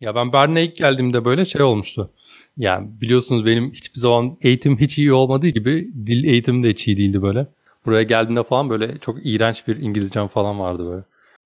[0.00, 2.10] Ya ben Berlin'e ilk geldiğimde böyle şey olmuştu.
[2.56, 6.96] Yani biliyorsunuz benim hiçbir zaman eğitim hiç iyi olmadığı gibi dil eğitimim de hiç iyi
[6.96, 7.46] değildi böyle.
[7.86, 11.02] Buraya geldiğimde falan böyle çok iğrenç bir İngilizcem falan vardı böyle.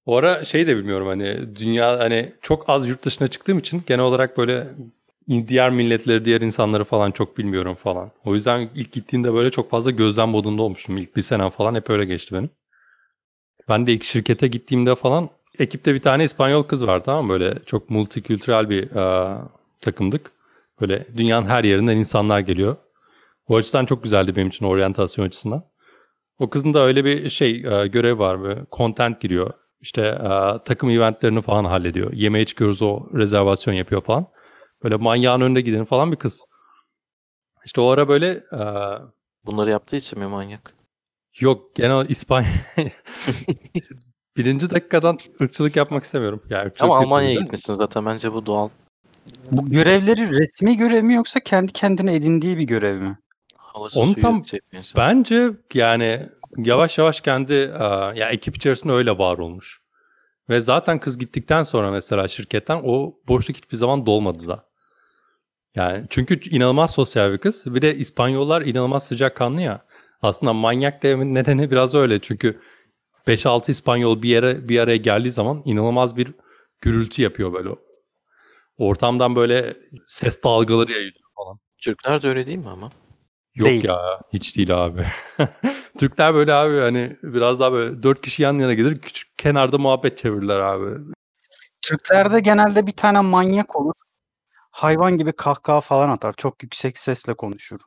[0.06, 4.04] O ara şey de bilmiyorum hani dünya hani çok az yurt dışına çıktığım için genel
[4.04, 4.66] olarak böyle
[5.28, 8.10] diğer milletleri, diğer insanları falan çok bilmiyorum falan.
[8.24, 10.96] O yüzden ilk gittiğimde böyle çok fazla gözlem modunda olmuştum.
[10.96, 12.50] İlk bir sene falan hep öyle geçti benim.
[13.68, 17.28] Ben de ilk şirkete gittiğimde falan ekipte bir tane İspanyol kız var tamam?
[17.28, 19.36] Böyle çok multikültürel bir e,
[19.80, 20.30] takımdık.
[20.80, 22.76] Böyle dünyanın her yerinden insanlar geliyor.
[23.48, 25.64] O açıdan çok güzeldi benim için oryantasyon açısından.
[26.38, 28.42] O kızın da öyle bir şey e, görev var.
[28.42, 29.52] Böyle content giriyor.
[29.80, 30.28] İşte e,
[30.64, 32.12] takım eventlerini falan hallediyor.
[32.12, 34.26] Yemeğe çıkıyoruz o rezervasyon yapıyor falan.
[34.84, 36.40] Böyle manyağın önünde giden falan bir kız.
[37.64, 38.60] İşte o ara böyle e,
[39.46, 40.74] Bunları yaptığı için mi manyak?
[41.40, 42.48] yok genel İspanya
[44.36, 46.42] birinci dakikadan ırkçılık yapmak istemiyorum.
[46.50, 48.06] Yani ırkçılık Ama yapıyorum Almanya'ya gitmişsin zaten.
[48.06, 48.68] Bence bu doğal.
[49.50, 53.18] Bu görevleri resmi görev mi yoksa kendi kendine edindiği bir görev mi?
[53.56, 55.02] Havası Onu suyu tam- şey insan.
[55.02, 59.80] Bence yani yavaş yavaş kendi e, ya ekip içerisinde öyle var olmuş.
[60.48, 64.66] Ve zaten kız gittikten sonra mesela şirketten o boşluk hiçbir zaman dolmadı da.
[65.74, 67.74] Yani çünkü inanılmaz sosyal bir kız.
[67.74, 69.84] Bir de İspanyollar inanılmaz sıcakkanlı ya.
[70.22, 72.18] Aslında manyak dememin nedeni biraz öyle.
[72.18, 72.60] Çünkü
[73.26, 76.34] 5-6 İspanyol bir yere bir araya geldiği zaman inanılmaz bir
[76.80, 77.68] gürültü yapıyor böyle.
[78.78, 79.76] Ortamdan böyle
[80.08, 81.58] ses dalgaları yayılıyor falan.
[81.78, 82.90] Türkler de öyle değil mi ama?
[83.54, 83.84] Yok Değil.
[83.84, 85.06] ya hiç değil abi.
[85.98, 90.18] Türkler böyle abi hani biraz daha böyle dört kişi yan yana gelir küçük kenarda muhabbet
[90.18, 91.04] çevirirler abi.
[91.82, 93.94] Türklerde genelde bir tane manyak olur.
[94.74, 96.34] Hayvan gibi kahkaha falan atar.
[96.36, 97.80] Çok yüksek sesle konuşur.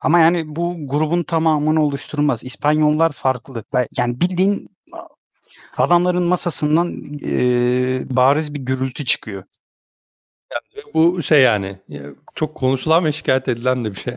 [0.00, 2.44] Ama yani bu grubun tamamını oluşturmaz.
[2.44, 3.64] İspanyollar farklı.
[3.96, 4.70] Yani bildiğin
[5.76, 9.42] adamların masasından eee, bariz bir gürültü çıkıyor.
[10.76, 12.02] Ve bu şey yani ya,
[12.34, 14.14] çok konuşulan ve şikayet edilen de bir şey.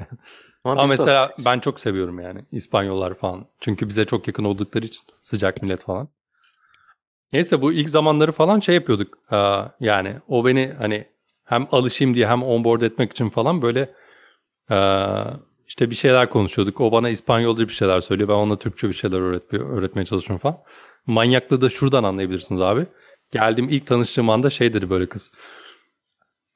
[0.63, 1.45] Ama de mesela hatırlarız.
[1.45, 3.45] ben çok seviyorum yani İspanyollar falan.
[3.59, 6.07] Çünkü bize çok yakın oldukları için sıcak millet falan.
[7.33, 9.17] Neyse bu ilk zamanları falan şey yapıyorduk.
[9.25, 11.06] Ha, yani o beni hani
[11.51, 13.94] hem alışayım diye hem onboard etmek için falan böyle
[14.72, 15.25] eee,
[15.67, 16.81] işte bir şeyler konuşuyorduk.
[16.81, 18.29] O bana İspanyolca bir şeyler söylüyor.
[18.29, 20.57] Ben ona Türkçe bir şeyler öğretmeye, öğretmeye çalışıyorum falan.
[21.07, 22.85] Manyaklığı da şuradan anlayabilirsiniz abi.
[23.31, 25.31] Geldiğim ilk tanıştığım anda şey böyle kız.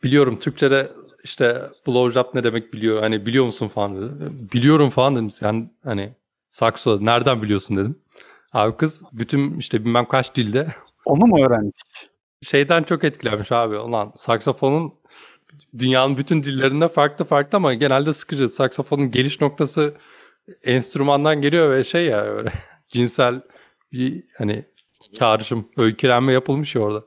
[0.04, 0.92] Biliyorum Türkçe'de
[1.24, 3.02] işte blowjob ne demek biliyor.
[3.02, 4.32] Hani biliyor musun falan dedi.
[4.54, 5.30] Biliyorum falan dedim.
[5.32, 6.14] Sen hani
[6.50, 8.00] sakso nereden biliyorsun dedim.
[8.54, 10.68] Abi kız bütün işte bilmem kaç dilde
[11.06, 11.82] Onu mu öğrenmiş?
[12.46, 13.78] Şeyden çok etkilenmiş abi.
[13.78, 14.94] Ulan saksafonun
[15.78, 18.50] dünyanın bütün dillerinde farklı farklı ama genelde sıkıcı.
[18.50, 19.96] Saksafonun geliş noktası
[20.64, 22.54] enstrümandan geliyor ve şey ya öyle
[22.90, 23.42] cinsel
[23.92, 24.66] bir hani
[25.14, 27.04] çağrışım, öykülenme yapılmış ya orada.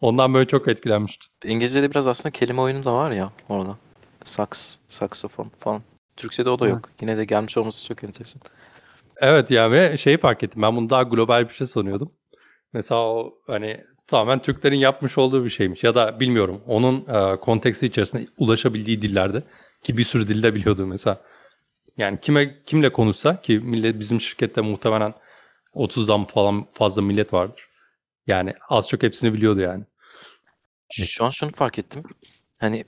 [0.00, 1.26] Ondan böyle çok etkilenmişti.
[1.44, 3.76] İngilizce'de biraz aslında kelime oyunu da var ya orada.
[4.24, 5.82] Saks, saksofon falan.
[6.16, 6.88] Türkçe'de o da yok.
[7.00, 8.42] Yine de gelmiş olması çok enteresan.
[9.16, 10.62] Evet ya ve şeyi fark ettim.
[10.62, 12.12] Ben bunu daha global bir şey sanıyordum.
[12.72, 15.84] Mesela o hani tamamen Türklerin yapmış olduğu bir şeymiş.
[15.84, 16.62] Ya da bilmiyorum.
[16.66, 19.42] Onun e, konteksti içerisinde ulaşabildiği dillerde
[19.82, 21.20] ki bir sürü dilde biliyordu mesela.
[21.96, 25.14] Yani kime kimle konuşsa ki millet bizim şirkette muhtemelen
[25.74, 27.68] 30'dan falan fazla millet vardır.
[28.26, 29.84] Yani az çok hepsini biliyordu yani.
[30.90, 32.02] Şu an şunu fark ettim.
[32.58, 32.84] Hani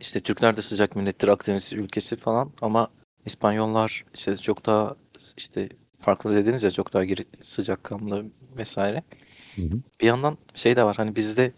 [0.00, 2.88] işte Türkler de sıcak millettir, Akdeniz ülkesi falan ama
[3.26, 4.96] İspanyollar işte çok daha
[5.36, 5.68] işte
[6.00, 8.24] farklı dediniz ya çok daha geri, sıcakkanlı
[8.56, 9.02] vesaire.
[10.00, 11.52] Bir yandan şey de var hani bizde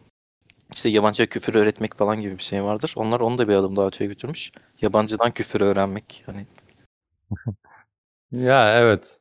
[0.75, 2.95] işte yabancıya küfür öğretmek falan gibi bir şey vardır.
[2.97, 4.53] Onlar onu da bir adım daha öteye götürmüş.
[4.81, 6.47] Yabancıdan küfür öğrenmek hani
[8.33, 9.21] Ya evet.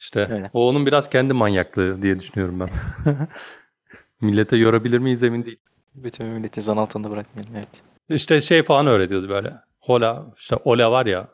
[0.00, 0.50] İşte Öyle.
[0.52, 2.70] o onun biraz kendi manyaklığı diye düşünüyorum ben.
[4.20, 5.58] Millete yorabilir miyiz emin değil.
[5.94, 7.82] bütün milleti zan altında bırakmayalım evet.
[8.08, 9.54] İşte şey falan öğretiyordu böyle.
[9.80, 11.28] Hola, işte Ola var ya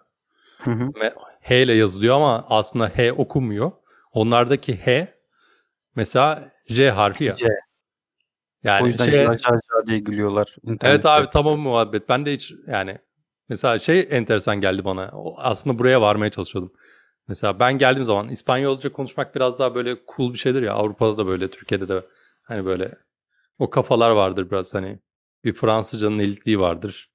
[0.59, 0.93] Hı hı.
[1.01, 3.73] ve H ile yazılıyor ama aslında H okunmuyor.
[4.13, 5.15] Onlardaki H
[5.97, 7.37] mesela J harfi ya.
[7.37, 7.47] C.
[8.63, 12.09] Yani o yüzden şey, car diye gülüyorlar evet abi tamam muhabbet.
[12.09, 12.99] Ben de hiç yani
[13.49, 15.13] mesela şey enteresan geldi bana.
[15.37, 16.73] Aslında buraya varmaya çalışıyordum.
[17.29, 20.75] Mesela ben geldiğim zaman İspanyolca konuşmak biraz daha böyle cool bir şeydir ya.
[20.75, 22.03] Avrupa'da da böyle, Türkiye'de de
[22.43, 22.95] hani böyle
[23.59, 24.99] o kafalar vardır biraz hani.
[25.45, 27.11] Bir Fransızcanın elitliği vardır.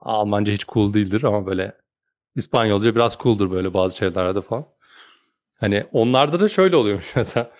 [0.00, 1.76] Almanca hiç cool değildir ama böyle
[2.36, 4.66] İspanyolca biraz cool'dur böyle bazı şeylerde falan.
[5.60, 7.50] Hani onlarda da şöyle oluyormuş mesela.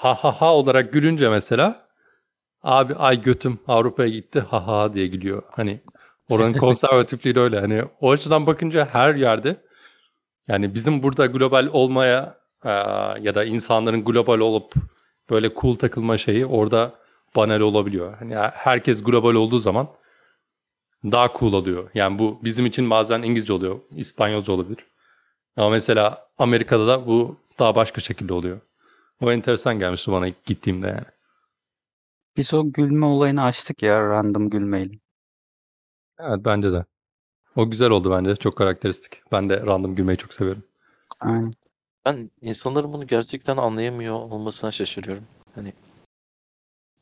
[0.00, 1.88] Ha ha ha olarak gülünce mesela
[2.62, 5.42] abi ay götüm Avrupa'ya gitti ha ha diye gülüyor.
[5.50, 5.80] Hani
[6.30, 7.60] Oranın konservatifliği de öyle.
[7.60, 9.56] Hani o açıdan bakınca her yerde
[10.48, 12.40] yani bizim burada global olmaya
[13.20, 14.74] ya da insanların global olup
[15.30, 16.92] böyle cool takılma şeyi orada
[17.36, 18.16] banal olabiliyor.
[18.18, 19.88] Hani herkes global olduğu zaman
[21.04, 21.90] daha cool oluyor.
[21.94, 24.86] Yani bu bizim için bazen İngilizce oluyor, İspanyolca olabilir.
[25.56, 28.60] Ama mesela Amerika'da da bu daha başka şekilde oluyor.
[29.20, 31.06] O enteresan gelmişti bana ilk gittiğimde yani.
[32.36, 34.98] Biz o gülme olayını açtık ya random gülmeyle.
[36.18, 36.84] Evet bence de.
[37.56, 38.36] O güzel oldu bence.
[38.36, 39.22] Çok karakteristik.
[39.32, 40.64] Ben de random gülmeyi çok seviyorum.
[41.20, 41.52] Aynen.
[42.04, 45.24] Ben insanların bunu gerçekten anlayamıyor olmasına şaşırıyorum.
[45.54, 45.72] Hani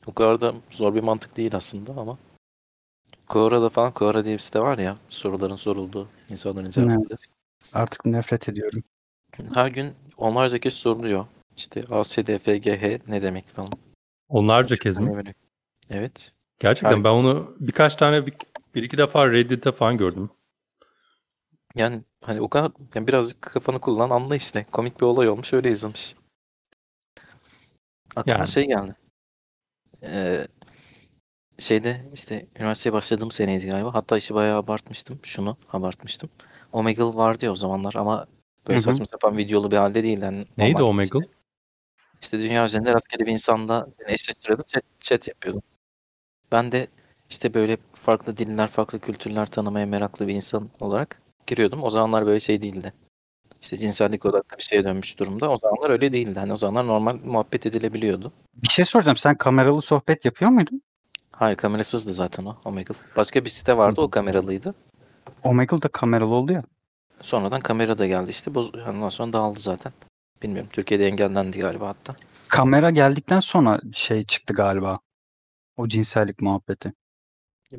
[0.06, 2.18] o kadar da zor bir mantık değil aslında ama
[3.28, 7.18] Quora'da falan Quora diye bir site var ya soruların sorulduğu insanların cevapladığı.
[7.72, 8.82] Artık nefret ediyorum.
[9.54, 11.26] Her gün onlarca kez soruluyor.
[11.58, 13.70] İşte ASDFGH ne demek falan.
[14.28, 15.14] Onlarca kez mi?
[15.16, 15.34] Böyle-
[15.90, 16.32] Evet.
[16.58, 18.34] Gerçekten Her- ben onu birkaç tane bir,
[18.74, 20.30] bir iki defa Reddit'te falan gördüm.
[21.74, 24.66] Yani hani o kadar yani birazcık kafanı kullan anla işte.
[24.72, 26.14] Komik bir olay olmuş öyle yazılmış.
[28.16, 28.48] Aklıma Yani.
[28.48, 28.94] şey geldi.
[30.02, 30.46] Ee,
[31.58, 33.94] şeyde işte üniversiteye başladığım seneydi galiba.
[33.94, 35.18] Hatta işi bayağı abartmıştım.
[35.22, 36.30] Şunu abartmıştım.
[36.72, 38.26] Omegle vardı ya o zamanlar ama
[38.68, 38.84] böyle Hı hı.
[38.84, 40.22] saçma sapan videolu bir halde değil.
[40.22, 41.18] Yani Neydi Omegle?
[41.18, 41.37] işte,
[42.22, 44.64] işte dünya üzerinde rastgele bir insanla seni eşleştiriyordum.
[44.68, 45.62] Chat, chat yapıyordum.
[46.52, 46.86] Ben de
[47.30, 51.82] işte böyle farklı diller, farklı kültürler tanımaya meraklı bir insan olarak giriyordum.
[51.82, 52.92] O zamanlar böyle şey değildi.
[53.62, 55.50] İşte cinsellik odaklı bir şeye dönmüş durumda.
[55.50, 56.38] O zamanlar öyle değildi.
[56.38, 58.32] Hani o zamanlar normal muhabbet edilebiliyordu.
[58.54, 59.16] Bir şey soracağım.
[59.16, 60.82] Sen kameralı sohbet yapıyor muydun?
[61.32, 62.94] Hayır kamerasızdı zaten o Omegle.
[63.16, 64.74] Başka bir site vardı o kameralıydı.
[65.44, 66.62] Omegle da kameralı oldu ya.
[67.20, 68.54] Sonradan kamera da geldi işte.
[68.54, 69.92] Boz ondan sonra dağıldı zaten.
[70.42, 70.70] Bilmiyorum.
[70.72, 72.16] Türkiye'de engellendi galiba hatta.
[72.48, 74.98] Kamera geldikten sonra şey çıktı galiba.
[75.76, 76.92] O cinsellik muhabbeti.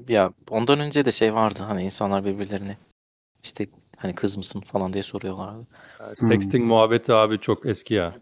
[0.08, 1.64] Ya ondan önce de şey vardı.
[1.64, 2.78] Hani insanlar birbirlerini
[3.44, 3.66] işte
[3.98, 5.68] hani kız mısın falan diye soruyorlardı.
[6.16, 8.16] Sexting muhabbeti abi çok eski ya.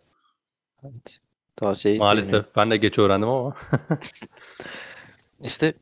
[0.84, 1.20] Evet.
[1.62, 2.46] Daha şey Maalesef.
[2.56, 3.56] Ben de geç öğrendim ama.
[5.44, 5.74] İşte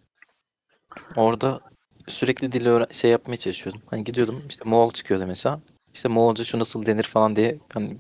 [1.16, 1.62] orada
[2.08, 3.82] sürekli dili öğren- şey yapmaya çalışıyordum.
[3.90, 5.60] Hani gidiyordum işte Moğol çıkıyordu mesela.
[5.94, 7.98] İşte Moğolca şu nasıl denir falan diye hani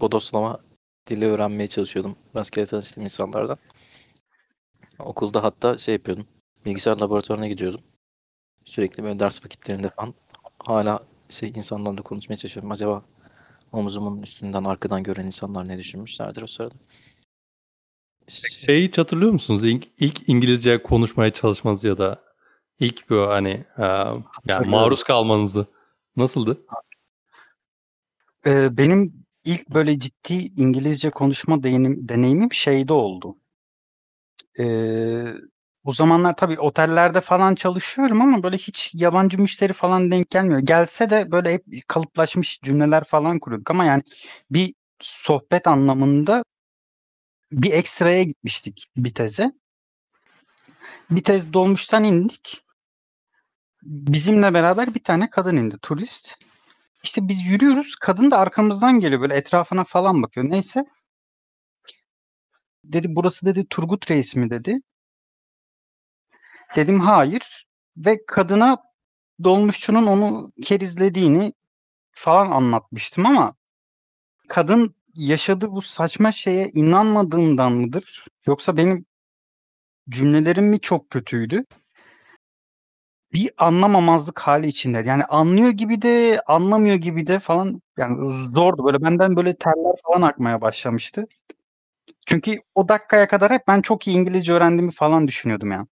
[0.00, 0.60] bodoslama
[1.06, 2.16] dili öğrenmeye çalışıyordum.
[2.36, 3.58] Rastgele tanıştığım insanlardan.
[4.98, 6.26] Okulda hatta şey yapıyordum.
[6.66, 7.80] Bilgisayar laboratuvarına gidiyordum.
[8.64, 10.14] Sürekli böyle ders vakitlerinde falan
[10.58, 12.70] hala şey insanlarla konuşmaya çalışıyorum.
[12.70, 13.02] Acaba
[13.72, 16.74] omuzumun üstünden arkadan gören insanlar ne düşünmüşlerdir o sırada.
[18.28, 19.64] Şey- Şeyi hiç hatırlıyor musunuz?
[19.64, 22.22] İlk, ilk İngilizce konuşmaya çalışmanız ya da
[22.80, 23.84] ilk bu hani e,
[24.46, 25.66] yani maruz kalmanızı
[26.16, 26.60] nasıldı?
[28.46, 33.36] Ee, benim ilk böyle ciddi İngilizce konuşma deyinim, deneyimim şeyde oldu.
[34.58, 35.34] Ee,
[35.84, 40.60] o zamanlar tabii otellerde falan çalışıyorum ama böyle hiç yabancı müşteri falan denk gelmiyor.
[40.60, 44.02] Gelse de böyle hep kalıplaşmış cümleler falan kuruyorduk ama yani
[44.50, 46.44] bir sohbet anlamında
[47.52, 49.52] bir ekstraya gitmiştik bir teze.
[51.10, 52.62] Bir tez dolmuştan indik.
[53.82, 56.47] Bizimle beraber bir tane kadın indi turist.
[57.04, 57.96] İşte biz yürüyoruz.
[57.96, 60.48] Kadın da arkamızdan geliyor böyle etrafına falan bakıyor.
[60.48, 60.84] Neyse.
[62.84, 64.80] Dedi burası dedi Turgut Reis mi dedi.
[66.76, 67.64] Dedim hayır.
[67.96, 68.78] Ve kadına
[69.44, 71.52] dolmuşçunun onu kerizlediğini
[72.12, 73.54] falan anlatmıştım ama
[74.48, 78.26] kadın yaşadığı bu saçma şeye inanmadığından mıdır?
[78.46, 79.06] Yoksa benim
[80.08, 81.64] cümlelerim mi çok kötüydü?
[83.32, 84.98] Bir anlamamazlık hali içinde.
[85.06, 88.84] Yani anlıyor gibi de anlamıyor gibi de falan yani zordu.
[88.84, 91.26] Böyle benden böyle terler falan akmaya başlamıştı.
[92.26, 95.86] Çünkü o dakikaya kadar hep ben çok iyi İngilizce öğrendiğimi falan düşünüyordum yani.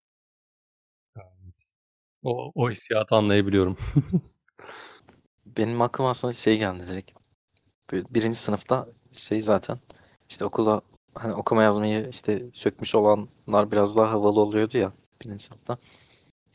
[2.23, 3.77] O, o hissiyatı anlayabiliyorum.
[5.47, 7.11] Benim aklıma aslında şey geldi direkt.
[7.93, 9.79] Böyle birinci sınıfta şey zaten
[10.31, 10.81] işte okula
[11.15, 15.79] hani okuma yazmayı işte sökmüş olanlar biraz daha havalı oluyordu ya birinci sınıfta.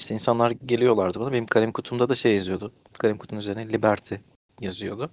[0.01, 1.31] İşte insanlar geliyorlardı bana.
[1.31, 2.73] Benim kalem kutumda da şey yazıyordu.
[2.93, 4.15] Kalem kutunun üzerine Liberty
[4.61, 5.11] yazıyordu.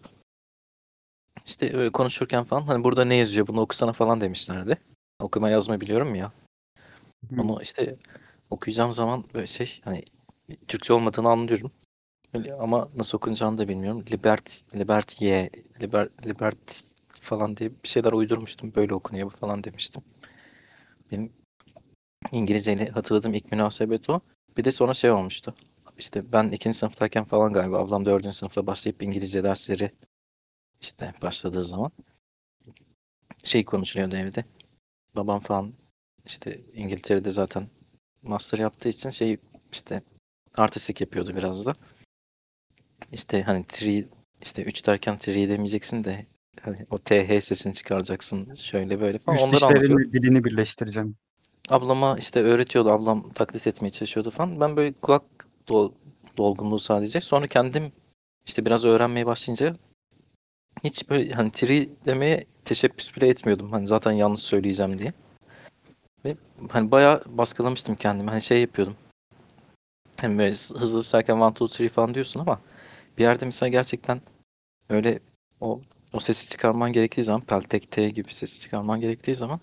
[1.47, 4.79] İşte öyle konuşurken falan hani burada ne yazıyor bunu okusana falan demişlerdi.
[5.21, 6.33] Okuma yazma biliyorum ya.
[7.31, 7.43] Hı.
[7.43, 7.97] Onu işte
[8.51, 10.03] okuyacağım zaman böyle şey hani
[10.69, 11.73] Türkçe olmadığını anlıyorum.
[12.35, 14.05] Öyle ama nasıl okunacağını da bilmiyorum.
[14.13, 15.51] Liberty, Liberty'ye,
[15.83, 16.75] Liber, Liberty
[17.21, 18.75] falan diye bir şeyler uydurmuştum.
[18.75, 20.03] Böyle okunuyor falan demiştim.
[21.13, 21.33] Benim
[22.33, 24.21] İngilizceyle hatırladığım ilk münasebet o.
[24.59, 25.55] Bir de sonra şey olmuştu.
[25.99, 29.91] İşte ben ikinci sınıftayken falan galiba ablam dördüncü sınıfta başlayıp İngilizce dersleri
[30.81, 31.93] işte başladığı zaman
[33.45, 34.45] şey konuşuluyordu evde.
[35.17, 35.73] Babam falan
[36.27, 37.69] işte İngiltere'de zaten
[38.23, 39.37] master yaptığı için şey
[39.73, 40.03] işte
[40.55, 41.75] artistik yapıyordu biraz da.
[43.13, 44.05] İşte hani tree
[44.43, 46.27] işte 3 derken tree demeyeceksin de
[46.61, 49.37] hani o TH sesini çıkaracaksın şöyle böyle falan.
[49.37, 49.99] Üst Onları anlatıyordu.
[49.99, 51.17] dişlerin dilini birleştireceğim.
[51.71, 52.91] Ablama işte öğretiyordu.
[52.91, 54.61] Ablam taklit etmeye çalışıyordu falan.
[54.61, 55.23] Ben böyle kulak
[55.69, 55.93] dol-
[56.37, 57.21] dolgunluğu sadece.
[57.21, 57.93] Sonra kendim
[58.47, 59.77] işte biraz öğrenmeye başlayınca
[60.85, 63.73] hiç böyle hani tri demeye teşebbüs bile etmiyordum.
[63.73, 65.13] Hani zaten yanlış söyleyeceğim diye.
[66.25, 66.37] Ve
[66.71, 68.31] hani bayağı baskılamıştım kendimi.
[68.31, 68.97] Hani şey yapıyordum.
[70.21, 72.61] Hem böyle hızlı sayarken one, two, three falan diyorsun ama
[73.19, 74.21] bir yerde mesela gerçekten
[74.91, 75.21] öyle
[75.61, 75.81] o
[76.13, 79.61] o sesi çıkarman gerektiği zaman peltek T gibi sesi çıkarman gerektiği zaman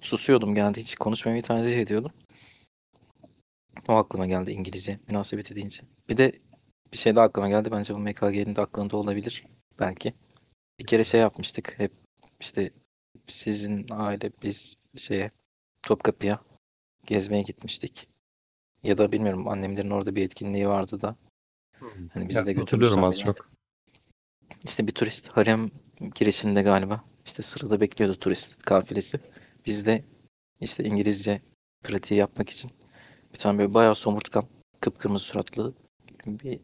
[0.00, 0.80] susuyordum geldi.
[0.80, 2.12] Hiç konuşmamayı tercih ediyordum.
[3.88, 5.82] O aklıma geldi İngilizce münasebeti deyince.
[6.08, 6.32] Bir de
[6.92, 7.70] bir şey daha aklıma geldi.
[7.72, 9.44] Bence bu MKG'nin de aklında olabilir.
[9.78, 10.14] Belki.
[10.78, 11.74] Bir kere şey yapmıştık.
[11.78, 11.92] Hep
[12.40, 12.70] işte
[13.26, 15.30] sizin aile biz şeye
[15.82, 16.40] Topkapı'ya
[17.06, 18.08] gezmeye gitmiştik.
[18.82, 21.16] Ya da bilmiyorum annemlerin orada bir etkinliği vardı da.
[22.14, 23.50] Hani bizi Ya, de götürmüşler az çok.
[24.64, 25.70] İşte bir turist harem
[26.14, 27.04] girişinde galiba.
[27.26, 29.20] İşte sırada bekliyordu turist kafilesi.
[29.66, 30.04] Biz de
[30.60, 31.40] işte İngilizce
[31.84, 32.70] pratiği yapmak için
[33.34, 34.46] bir tane böyle bayağı somurtkan,
[34.80, 35.74] kıpkırmızı suratlı
[36.26, 36.60] bir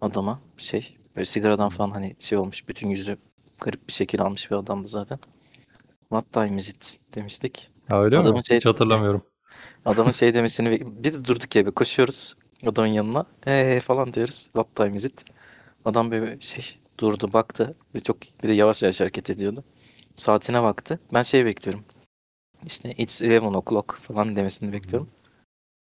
[0.00, 3.18] adama şey böyle sigaradan falan hani şey olmuş bütün yüzü
[3.60, 5.18] garip bir şekil almış bir adamdı zaten.
[6.00, 7.70] What time is it demiştik.
[7.88, 8.46] Ha, öyle Adamın mi?
[8.46, 9.26] şey- Hiç hatırlamıyorum.
[9.84, 10.70] Adamın şey demesini
[11.04, 12.34] bir de durduk yere koşuyoruz
[12.66, 13.26] adamın yanına.
[13.46, 14.44] Ee falan diyoruz.
[14.44, 15.24] What time is it?
[15.84, 19.64] Adam böyle şey durdu baktı ve çok bir de yavaş yavaş hareket ediyordu.
[20.16, 21.00] Saatine baktı.
[21.14, 21.84] Ben şey bekliyorum.
[22.66, 25.10] İşte it's 11 o'clock falan demesini bekliyorum.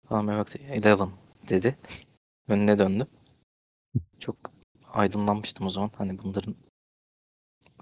[0.09, 0.59] Adam böyle baktı.
[0.71, 1.09] 11
[1.49, 1.77] dedi.
[2.47, 3.07] Önüne döndü.
[4.19, 4.37] Çok
[4.93, 5.91] aydınlanmıştım o zaman.
[5.97, 6.55] Hani bunların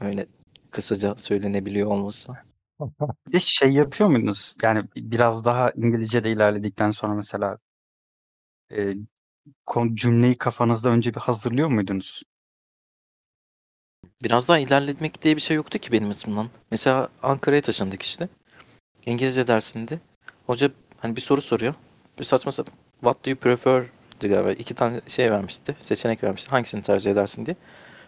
[0.02, 0.28] öyle
[0.72, 2.34] kısaca söylenebiliyor olması.
[3.28, 4.56] Bir de şey yapıyor muydunuz?
[4.62, 7.58] Yani biraz daha İngilizce'de ilerledikten sonra mesela
[8.72, 8.94] e,
[9.94, 12.24] cümleyi kafanızda önce bir hazırlıyor muydunuz?
[14.24, 16.48] Biraz daha ilerletmek diye bir şey yoktu ki benim açımdan.
[16.72, 18.30] Mesela Ankara'ya taşındık işte.
[19.06, 20.00] İngilizce dersinde
[20.46, 21.74] hoca hani bir soru soruyor.
[22.20, 23.86] Bir saçma sapan What do you prefer
[24.22, 24.52] diyor galiba.
[24.52, 25.76] İki tane şey vermişti.
[25.80, 26.50] Seçenek vermişti.
[26.50, 27.56] Hangisini tercih edersin diye.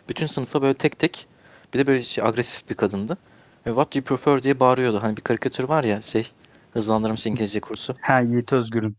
[0.10, 1.28] Bütün sınıfa böyle tek tek
[1.74, 3.18] bir de böyle şey agresif bir kadındı.
[3.66, 5.04] Ve What do you prefer diye bağırıyordu.
[5.04, 6.32] Hani bir karikatür var ya şey
[6.74, 7.96] hızlandırılmış İngilizce kursu.
[8.02, 8.98] Ha Yiğit Özgür'ün.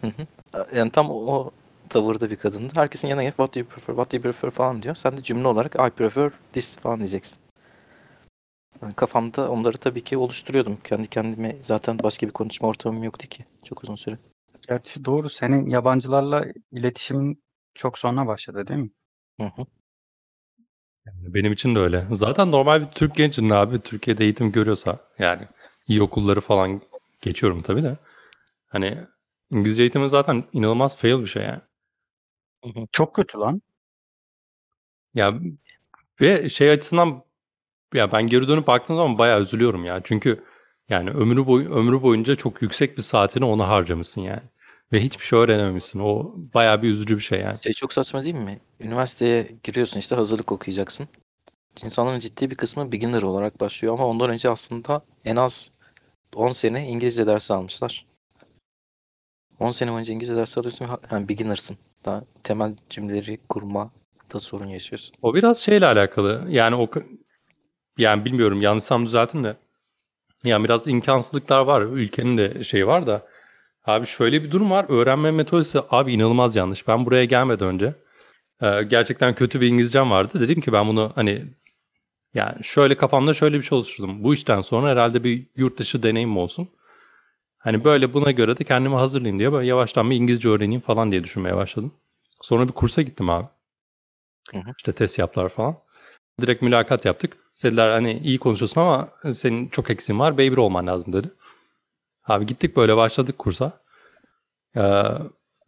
[0.00, 0.26] Hı hı.
[0.74, 1.50] Yani tam o, o
[1.96, 2.72] tavırda bir kadındı.
[2.74, 4.94] Herkesin yanına gelip what do you prefer, what do you prefer falan diyor.
[4.94, 7.38] Sen de cümle olarak I prefer this falan diyeceksin.
[8.82, 10.78] Yani kafamda onları tabii ki oluşturuyordum.
[10.84, 14.18] Kendi kendime zaten başka bir konuşma ortamım yoktu ki çok uzun süre.
[14.68, 17.42] Gerçi doğru senin yabancılarla iletişimin
[17.74, 18.90] çok sonra başladı değil mi?
[19.40, 19.66] Hı hı.
[21.06, 22.06] Yani benim için de öyle.
[22.12, 25.48] Zaten normal bir Türk gencinin abi Türkiye'de eğitim görüyorsa yani
[25.88, 26.82] iyi okulları falan
[27.20, 27.96] geçiyorum tabii de.
[28.68, 28.98] Hani
[29.50, 31.60] İngilizce eğitimi zaten inanılmaz fail bir şey yani.
[32.92, 33.62] Çok kötü lan.
[35.14, 35.30] Ya
[36.20, 37.22] ve şey açısından
[37.94, 40.00] ya ben geri dönüp baktığım zaman bayağı üzülüyorum ya.
[40.04, 40.44] Çünkü
[40.88, 44.42] yani ömrü boy ömrü boyunca çok yüksek bir saatini ona harcamışsın yani.
[44.92, 46.00] Ve hiçbir şey öğrenememişsin.
[46.00, 47.58] O bayağı bir üzücü bir şey yani.
[47.62, 48.60] Şey çok saçma değil mi?
[48.80, 51.08] Üniversiteye giriyorsun işte hazırlık okuyacaksın.
[51.84, 55.72] İnsanların ciddi bir kısmı beginner olarak başlıyor ama ondan önce aslında en az
[56.34, 58.06] 10 sene İngilizce dersi almışlar.
[59.60, 61.78] 10 sene boyunca İngilizce dersi alıyorsun ve yani beginner'sın.
[62.06, 63.90] Daha temel cümleleri kurma
[64.34, 65.16] da sorun yaşıyorsun.
[65.22, 66.44] O biraz şeyle alakalı.
[66.48, 66.90] Yani o
[67.98, 69.56] yani bilmiyorum yanlışsam düzeltin de.
[70.44, 71.82] Yani biraz imkansızlıklar var.
[71.82, 73.26] Ülkenin de şeyi var da.
[73.84, 74.86] Abi şöyle bir durum var.
[74.88, 76.88] Öğrenme metodisi abi inanılmaz yanlış.
[76.88, 77.94] Ben buraya gelmeden önce
[78.62, 80.40] e, gerçekten kötü bir İngilizcem vardı.
[80.40, 81.44] Dedim ki ben bunu hani
[82.34, 84.24] yani şöyle kafamda şöyle bir şey oluşturdum.
[84.24, 86.68] Bu işten sonra herhalde bir yurt dışı deneyim olsun.
[87.66, 91.24] Hani böyle buna göre de kendimi hazırlayayım diye böyle yavaştan bir İngilizce öğreneyim falan diye
[91.24, 91.92] düşünmeye başladım.
[92.40, 93.46] Sonra bir kursa gittim abi.
[94.52, 94.70] Hı hı.
[94.76, 95.76] İşte test yaptılar falan.
[96.40, 97.36] Direkt mülakat yaptık.
[97.62, 100.38] Dediler hani iyi konuşuyorsun ama senin çok eksiğin var.
[100.38, 101.30] B1 olman lazım dedi.
[102.26, 103.80] Abi gittik böyle başladık kursa.
[104.76, 105.02] Ee,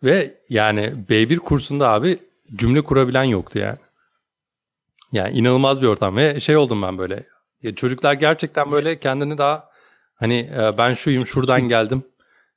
[0.02, 2.18] ve yani B1 kursunda abi
[2.56, 3.78] cümle kurabilen yoktu yani.
[5.12, 7.26] Yani inanılmaz bir ortam ve şey oldum ben böyle.
[7.62, 9.68] Ya çocuklar gerçekten böyle kendini daha
[10.18, 12.04] hani e, ben şuyum şuradan geldim.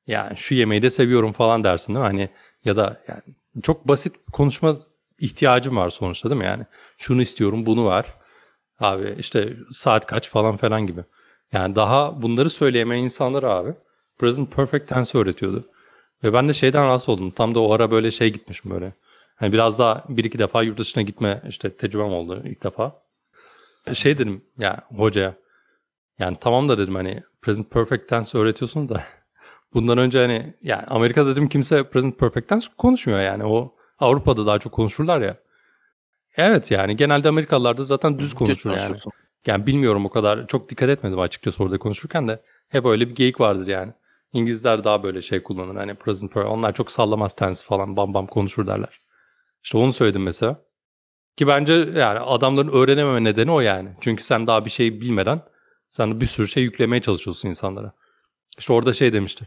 [0.08, 2.08] Yani şu yemeği de seviyorum falan dersin değil mi?
[2.08, 2.30] Hani
[2.66, 3.22] ya da yani
[3.64, 4.80] çok basit konuşma
[5.20, 6.46] ihtiyacım var sonuçta değil mi?
[6.46, 6.66] Yani
[6.98, 8.16] şunu istiyorum bunu var.
[8.80, 11.04] Abi işte saat kaç falan falan gibi.
[11.52, 13.74] Yani daha bunları söyleyemeyen insanlara abi
[14.20, 15.70] present perfect tense öğretiyordu.
[16.24, 17.32] Ve ben de şeyden rahatsız oldum.
[17.32, 18.94] Tam da o ara böyle şey gitmişim böyle.
[19.36, 23.02] Hani biraz daha bir iki defa yurt dışına gitme işte tecrübem oldu ilk defa.
[23.94, 25.36] Şey dedim ya hocaya
[26.22, 29.04] yani tamam da dedim hani present perfect tense öğretiyorsunuz da
[29.74, 33.46] Bundan önce hani yani Amerika'da dedim kimse present perfect'ten konuşmuyor yani.
[33.46, 35.38] O Avrupa'da daha çok konuşurlar ya.
[36.38, 38.96] Evet yani genelde Amerikalılar da zaten düz konuşur yani.
[39.46, 43.40] Yani bilmiyorum o kadar çok dikkat etmedim açıkçası orada konuşurken de hep öyle bir geyik
[43.40, 43.94] vardır yani.
[44.34, 46.54] İngilizler daha böyle şey kullanır hani present perfect.
[46.54, 49.02] Onlar çok sallamaz tense falan bam bam konuşur derler.
[49.64, 50.62] İşte onu söyledim mesela.
[51.38, 53.90] Ki bence yani adamların öğrenememe nedeni o yani.
[54.02, 55.42] Çünkü sen daha bir şey bilmeden
[55.92, 57.94] sen bir sürü şey yüklemeye çalışıyorsun insanlara.
[58.60, 59.46] İşte orada şey demişti.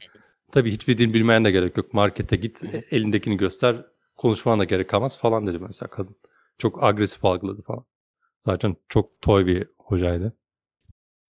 [0.52, 1.94] Tabii hiçbir dil bilmeyen de gerek yok.
[1.94, 3.86] Markete git elindekini göster.
[4.16, 6.16] Konuşman da gerek kalmaz falan dedi mesela kadın.
[6.58, 7.84] Çok agresif algıladı falan.
[8.40, 10.32] Zaten çok toy bir hocaydı.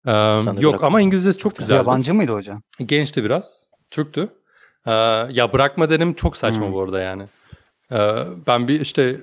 [0.06, 0.86] Ee, yok bıraktın.
[0.86, 1.76] ama İngilizcesi çok güzeldi.
[1.76, 2.62] Yabancı mıydı hocam?
[2.86, 3.66] Gençti biraz.
[3.90, 4.28] Türktü.
[4.86, 4.90] Ee,
[5.30, 6.72] ya bırakma dedim çok saçma Hmm.
[6.72, 7.22] bu arada yani.
[7.92, 9.20] Ee, ben bir işte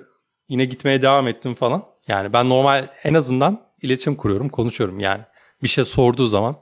[0.50, 1.84] yine gitmeye devam ettim falan.
[2.08, 5.24] Yani ben normal en azından iletişim kuruyorum, konuşuyorum yani.
[5.64, 6.58] Bir şey sorduğu zaman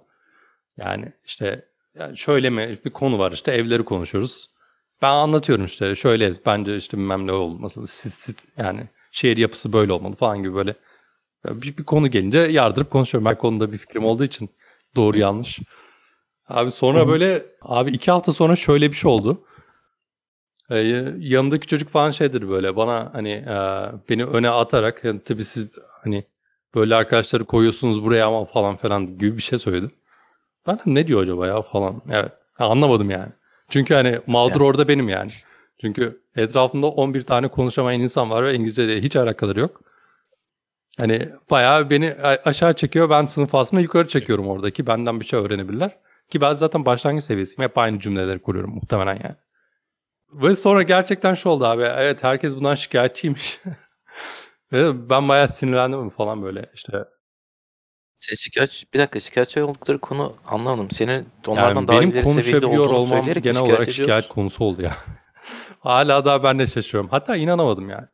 [0.77, 4.50] yani işte yani şöyle mi bir konu var işte evleri konuşuyoruz.
[5.01, 7.88] Ben anlatıyorum işte şöyle bence işte bilmem ne olmalı.
[7.88, 10.75] Siz, siz- yani şehir yapısı böyle olmalı falan gibi böyle
[11.46, 13.25] bir, bir konu gelince yardırıp konuşuyorum.
[13.25, 14.50] Ben konuda bir fikrim olduğu için
[14.96, 15.60] doğru yanlış.
[16.48, 19.44] Abi sonra böyle abi iki hafta sonra şöyle bir şey oldu.
[20.70, 20.77] Ee,
[21.20, 23.56] yanımdaki çocuk falan şeydir böyle bana hani e,
[24.10, 25.68] beni öne atarak yani tabii siz
[26.04, 26.24] hani
[26.78, 29.92] böyle arkadaşları koyuyorsunuz buraya ama falan falan gibi bir şey söyledi.
[30.68, 32.02] Ben de ne diyor acaba ya falan.
[32.12, 32.32] Evet.
[32.54, 33.32] Ha, anlamadım yani.
[33.70, 34.64] Çünkü hani mağdur Yani.
[34.64, 35.32] orada benim yani.
[35.82, 39.82] Çünkü etrafımda 11 tane konuşamayan insan var ve İngilizceyle hiç alakaları yok.
[40.98, 42.14] Hani bayağı beni
[42.46, 43.10] aşağı çekiyor.
[43.10, 44.88] Ben sınıf aslında yukarı çekiyorum oradaki.
[44.88, 45.98] Benden bir şey öğrenebilirler.
[46.30, 47.70] Ki ben zaten başlangıç seviyesiyim.
[47.70, 49.36] Hep aynı cümleleri kuruyorum muhtemelen yani.
[50.34, 51.84] Ve sonra gerçekten şu oldu abi.
[51.84, 53.60] Evet herkes bundan şikayetçiymiş.
[54.72, 57.06] Ben bayağı sinirlendim falan böyle işte.
[58.20, 60.92] Sen şikayetçi, bir dakika şikayetçi oldukları konu anlamadım.
[60.92, 64.98] Senin onlardan Yani daha ileri seviyede olduğunu olmam genel şikayet olarak şikayet konusu oldu ya.
[65.80, 67.10] Hala daha ben de şaşırıyorum.
[67.10, 68.08] Hatta inanamadım yani.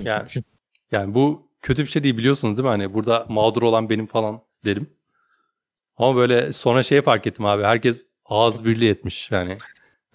[0.00, 0.28] Yani
[0.92, 2.70] yani bu kötü bir şey değil biliyorsunuz değil mi?
[2.70, 4.90] Hani burada mağdur olan benim falan derim.
[5.96, 7.62] Ama böyle sonra şeye fark ettim abi.
[7.62, 9.56] Herkes ağız birliği etmiş yani.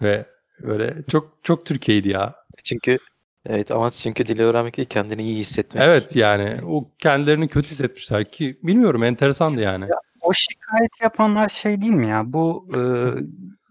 [0.02, 0.26] Ve
[0.60, 2.34] böyle çok çok Türkiye'ydi ya.
[2.64, 2.98] Çünkü
[3.46, 5.84] evet amaç çünkü dili öğrenmek değil kendini iyi hissetmek.
[5.84, 9.88] Evet yani o kendilerini kötü hissetmişler ki bilmiyorum enteresandı yani.
[10.20, 12.32] O şikayet yapanlar şey değil mi ya?
[12.32, 12.80] Bu e,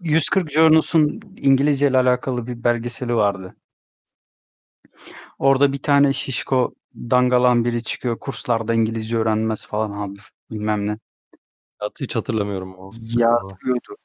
[0.00, 3.56] 140 Journals'un İngilizce ile alakalı bir belgeseli vardı.
[5.38, 8.18] Orada bir tane şişko dangalan biri çıkıyor.
[8.18, 10.18] Kurslarda İngilizce öğrenmez falan abi
[10.50, 10.98] bilmem ne.
[12.00, 12.92] Hiç hatırlamıyorum o.
[13.00, 13.96] Yağdırıyordu.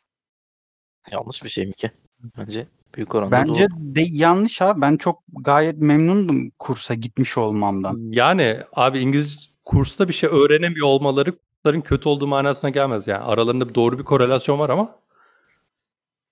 [1.12, 1.92] Yanlış bir şey mi ki?
[2.38, 3.96] Bence büyük oranda Bence doğru.
[3.96, 4.82] de yanlış abi.
[4.82, 7.98] Ben çok gayet memnundum kursa gitmiş olmamdan.
[8.12, 13.24] Yani abi İngilizce kursta bir şey öğrenemiyor olmaları kursların kötü olduğu manasına gelmez yani.
[13.24, 15.00] Aralarında bir doğru bir korelasyon var ama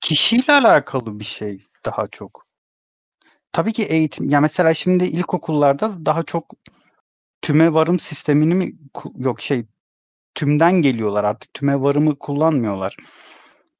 [0.01, 2.45] Kişiyle alakalı bir şey daha çok.
[3.51, 6.53] Tabii ki eğitim ya mesela şimdi ilkokullarda daha çok
[7.41, 8.73] tüme varım sistemini mi
[9.17, 9.65] yok şey
[10.35, 12.95] tümden geliyorlar artık tüme varımı kullanmıyorlar.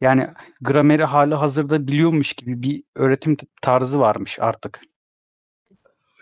[0.01, 0.27] Yani
[0.61, 4.81] grameri hali hazırda biliyormuş gibi bir öğretim tarzı varmış artık.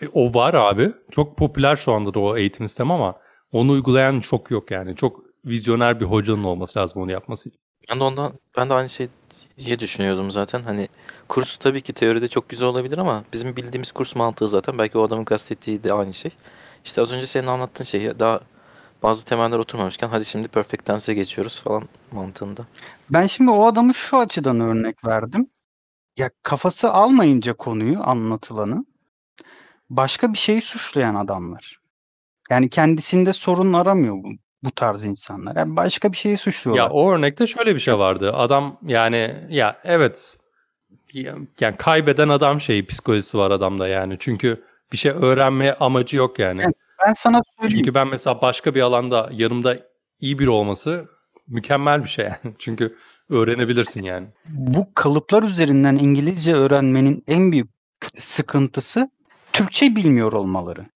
[0.02, 0.92] E, O var abi.
[1.10, 3.16] Çok popüler şu anda da o eğitim sistemi ama
[3.52, 4.96] onu uygulayan çok yok yani.
[4.96, 7.60] Çok vizyoner bir hocanın olması lazım onu yapması için.
[7.90, 10.62] Ben de ondan ben de aynı şeyi düşünüyordum zaten.
[10.62, 10.88] Hani
[11.28, 15.02] kurs tabii ki teoride çok güzel olabilir ama bizim bildiğimiz kurs mantığı zaten belki o
[15.02, 16.30] adamın kastettiği de aynı şey.
[16.84, 18.40] İşte az önce senin anlattığın şey daha
[19.06, 22.62] bazı temeller oturmamışken hadi şimdi perfect tense'e geçiyoruz falan mantığında.
[23.10, 25.50] Ben şimdi o adamı şu açıdan örnek verdim.
[26.16, 28.84] Ya kafası almayınca konuyu anlatılanı
[29.90, 31.80] başka bir şeyi suçlayan adamlar.
[32.50, 34.28] Yani kendisinde sorun aramıyor bu,
[34.62, 35.56] bu tarz insanlar.
[35.56, 36.84] Yani başka bir şeyi suçluyorlar.
[36.84, 38.32] Ya o örnekte şöyle bir şey vardı.
[38.32, 40.36] Adam yani ya evet
[41.60, 44.16] yani kaybeden adam şeyi psikolojisi var adamda yani.
[44.18, 46.62] Çünkü bir şey öğrenmeye amacı yok yani.
[46.64, 46.76] Evet.
[47.06, 47.78] Ben sana söyleyeyim.
[47.84, 49.78] Çünkü ben mesela başka bir alanda yanımda
[50.20, 51.08] iyi biri olması
[51.48, 52.54] mükemmel bir şey yani.
[52.58, 52.96] Çünkü
[53.28, 54.26] öğrenebilirsin yani.
[54.48, 57.70] bu kalıplar üzerinden İngilizce öğrenmenin en büyük
[58.16, 59.10] sıkıntısı
[59.52, 60.86] Türkçe bilmiyor olmaları.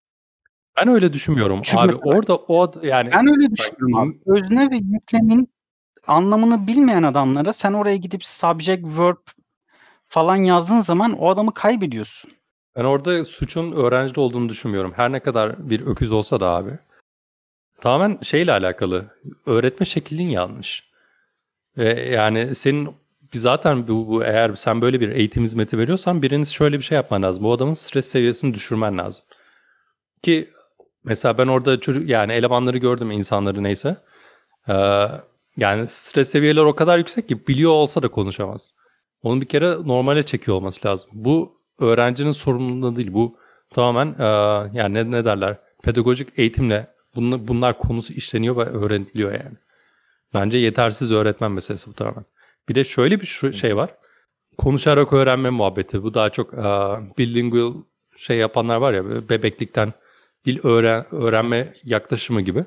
[0.77, 1.61] Ben öyle düşünmüyorum.
[1.63, 4.21] Çünkü abi mesela- orada o yani Ben öyle düşünüyorum abi.
[4.27, 5.49] Özne ve yüklemin
[6.07, 9.17] anlamını bilmeyen adamlara sen oraya gidip subject verb
[10.09, 12.31] falan yazdığın zaman o adamı kaybediyorsun.
[12.76, 14.92] Ben orada suçun öğrencide olduğunu düşünmüyorum.
[14.96, 16.78] Her ne kadar bir öküz olsa da abi.
[17.80, 19.06] Tamamen şeyle alakalı.
[19.46, 20.90] Öğretme şeklin yanlış.
[21.78, 22.96] Ve yani senin
[23.35, 27.22] zaten bu, bu eğer sen böyle bir eğitim hizmeti veriyorsan biriniz şöyle bir şey yapman
[27.22, 27.42] lazım.
[27.42, 29.24] Bu adamın stres seviyesini düşürmen lazım.
[30.22, 30.50] Ki
[31.04, 33.96] mesela ben orada çocuk yani elemanları gördüm insanları neyse.
[34.68, 35.06] Ee,
[35.56, 38.70] yani stres seviyeleri o kadar yüksek ki biliyor olsa da konuşamaz.
[39.22, 41.11] Onu bir kere normale çekiyor olması lazım.
[41.14, 43.12] Bu öğrencinin sorumluluğu değil.
[43.12, 43.37] Bu
[43.71, 44.25] tamamen e,
[44.79, 49.57] yani ne, ne derler pedagojik eğitimle bunlar, bunlar konusu işleniyor ve öğreniliyor yani.
[50.35, 52.25] Bence yetersiz öğretmen meselesi bu tamamen.
[52.69, 53.95] Bir de şöyle bir şu şey var.
[54.59, 56.03] Konuşarak öğrenme muhabbeti.
[56.03, 56.64] Bu daha çok e,
[57.19, 57.75] bilingual
[58.16, 59.93] şey yapanlar var ya bebeklikten
[60.47, 62.64] dil öğren, öğrenme yaklaşımı gibi.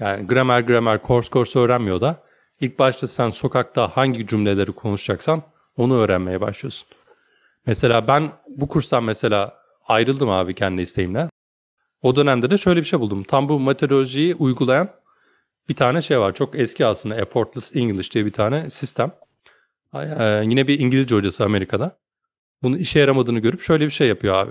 [0.00, 2.22] Yani gramer gramer course course öğrenmiyor da
[2.60, 5.42] ilk başta sen sokakta hangi cümleleri konuşacaksan
[5.76, 6.88] onu öğrenmeye başlıyorsun.
[7.66, 9.54] Mesela ben bu kurstan mesela
[9.86, 11.28] ayrıldım abi kendi isteğimle.
[12.02, 13.22] O dönemde de şöyle bir şey buldum.
[13.22, 14.90] Tam bu meteorolojiyi uygulayan
[15.68, 16.34] bir tane şey var.
[16.34, 19.12] Çok eski aslında Effortless English diye bir tane sistem.
[19.94, 21.96] Ee, yine bir İngilizce hocası Amerika'da.
[22.62, 24.50] Bunun işe yaramadığını görüp şöyle bir şey yapıyor abi.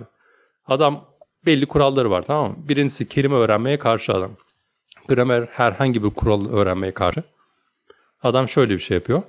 [0.67, 1.05] Adam
[1.45, 2.57] belli kuralları var tamam mı?
[2.69, 4.31] Birincisi kelime öğrenmeye karşı adam.
[5.07, 7.23] Gramer herhangi bir kural öğrenmeye karşı.
[8.23, 9.23] Adam şöyle bir şey yapıyor.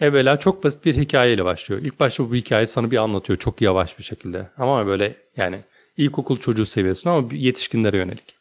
[0.00, 1.82] Evvela çok basit bir hikayeyle başlıyor.
[1.82, 4.50] İlk başta bu hikayeyi sana bir anlatıyor çok yavaş bir şekilde.
[4.56, 5.60] Ama böyle yani
[5.96, 8.36] ilkokul çocuğu seviyesinde ama yetişkinlere yönelik.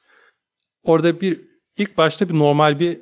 [0.84, 1.42] Orada bir
[1.78, 3.00] ilk başta bir normal bir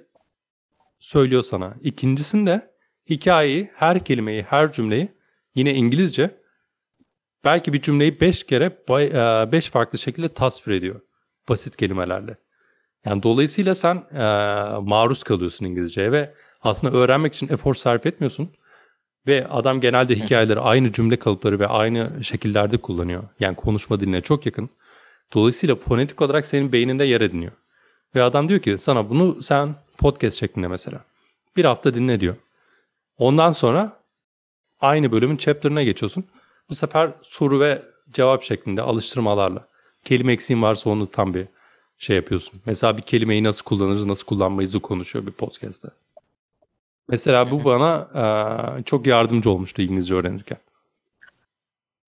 [0.99, 1.73] söylüyor sana.
[1.81, 2.69] İkincisinde
[3.09, 5.09] hikayeyi, her kelimeyi, her cümleyi
[5.55, 6.35] yine İngilizce
[7.43, 8.77] belki bir cümleyi 5 kere
[9.51, 11.01] 5 farklı şekilde tasvir ediyor.
[11.49, 12.37] Basit kelimelerle.
[13.05, 14.23] Yani dolayısıyla sen e,
[14.81, 18.49] maruz kalıyorsun İngilizceye ve aslında öğrenmek için efor sarf etmiyorsun.
[19.27, 23.23] Ve adam genelde hikayeleri aynı cümle kalıpları ve aynı şekillerde kullanıyor.
[23.39, 24.69] Yani konuşma diline çok yakın.
[25.33, 27.51] Dolayısıyla fonetik olarak senin beyninde yer ediniyor.
[28.15, 31.05] Ve adam diyor ki sana bunu sen podcast şeklinde mesela.
[31.57, 32.35] Bir hafta dinle diyor.
[33.17, 33.99] Ondan sonra
[34.81, 36.25] aynı bölümün chapter'ına geçiyorsun.
[36.69, 39.67] Bu sefer soru ve cevap şeklinde alıştırmalarla.
[40.03, 41.47] Kelime eksiğin varsa onu tam bir
[41.97, 42.61] şey yapıyorsun.
[42.65, 45.89] Mesela bir kelimeyi nasıl kullanırız, nasıl kullanmayızı konuşuyor bir podcast'te.
[47.07, 48.09] Mesela bu bana
[48.79, 50.57] e, çok yardımcı olmuştu İngilizce öğrenirken.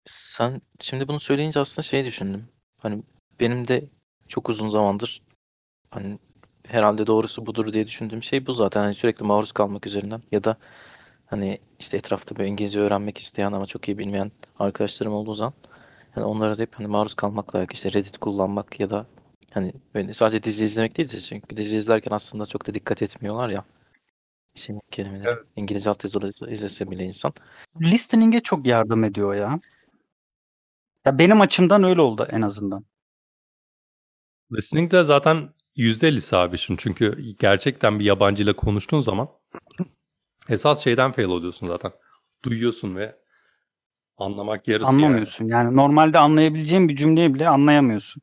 [0.05, 2.47] Sen şimdi bunu söyleyince aslında şey düşündüm.
[2.77, 3.03] Hani
[3.39, 3.85] benim de
[4.27, 5.21] çok uzun zamandır
[5.91, 6.19] hani
[6.67, 8.81] herhalde doğrusu budur diye düşündüğüm şey bu zaten.
[8.81, 10.57] Hani sürekli maruz kalmak üzerinden ya da
[11.25, 15.53] hani işte etrafta böyle İngilizce öğrenmek isteyen ama çok iyi bilmeyen arkadaşlarım olduğu zaman
[16.15, 19.05] yani onlara da hep hani maruz kalmakla işte Reddit kullanmak ya da
[19.51, 23.49] hani böyle sadece dizi izlemek değil de çünkü dizi izlerken aslında çok da dikkat etmiyorlar
[23.49, 23.63] ya.
[24.55, 25.27] Şey kelimeleri.
[25.27, 25.43] Evet.
[25.55, 27.33] İngilizce altyazılı izlese bile insan.
[27.81, 29.59] Listening'e çok yardım ediyor ya.
[31.05, 32.85] Ya benim açımdan öyle oldu en azından.
[34.51, 36.81] Listening de zaten %50'si abi şimdi.
[36.81, 39.29] Çünkü gerçekten bir yabancıyla konuştuğun zaman
[40.49, 41.91] esas şeyden fail oluyorsun zaten.
[42.43, 43.15] Duyuyorsun ve
[44.17, 45.05] anlamak yarısı yani.
[45.05, 45.45] Anlamıyorsun.
[45.45, 48.21] Yani normalde anlayabileceğin bir cümleyi bile anlayamıyorsun.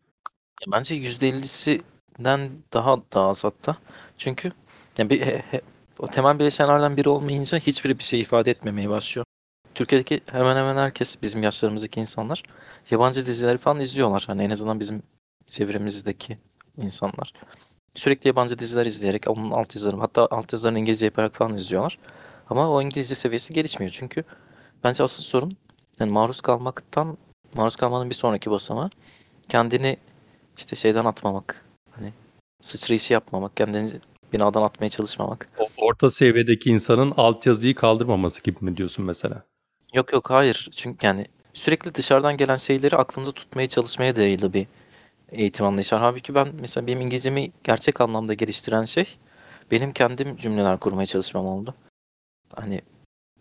[0.66, 3.76] Ya bence %50'sinden daha daha az hatta.
[4.18, 4.52] Çünkü
[4.98, 5.60] ya bir, he- he-
[6.02, 9.26] o temel bileşenlerden biri olmayınca hiçbiri bir şey ifade etmemeye başlıyor.
[9.74, 12.42] Türkiye'deki hemen hemen herkes bizim yaşlarımızdaki insanlar
[12.90, 14.24] yabancı dizileri falan izliyorlar.
[14.26, 15.02] Hani en azından bizim
[15.46, 16.38] çevremizdeki
[16.76, 17.32] insanlar.
[17.94, 21.98] Sürekli yabancı diziler izleyerek onun altyazılarını hatta altyazılarını İngilizce yaparak falan izliyorlar.
[22.50, 23.92] Ama o İngilizce seviyesi gelişmiyor.
[23.92, 24.24] Çünkü
[24.84, 25.56] bence asıl sorun
[26.00, 27.18] yani maruz kalmaktan
[27.54, 28.90] maruz kalmanın bir sonraki basamağı
[29.48, 29.96] kendini
[30.56, 31.64] işte şeyden atmamak.
[31.90, 32.12] Hani
[32.60, 33.90] sıçrayışı yapmamak, kendini
[34.32, 35.48] binadan atmaya çalışmamak.
[35.58, 39.42] O orta seviyedeki insanın altyazıyı kaldırmaması gibi mi diyorsun mesela?
[39.94, 40.68] Yok yok hayır.
[40.76, 44.66] Çünkü yani sürekli dışarıdan gelen şeyleri aklında tutmaya çalışmaya dayalı bir
[45.32, 46.02] eğitim anlayışı var.
[46.02, 49.04] Halbuki ben mesela benim İngilizcemi gerçek anlamda geliştiren şey
[49.70, 51.74] benim kendim cümleler kurmaya çalışmam oldu.
[52.54, 52.80] Hani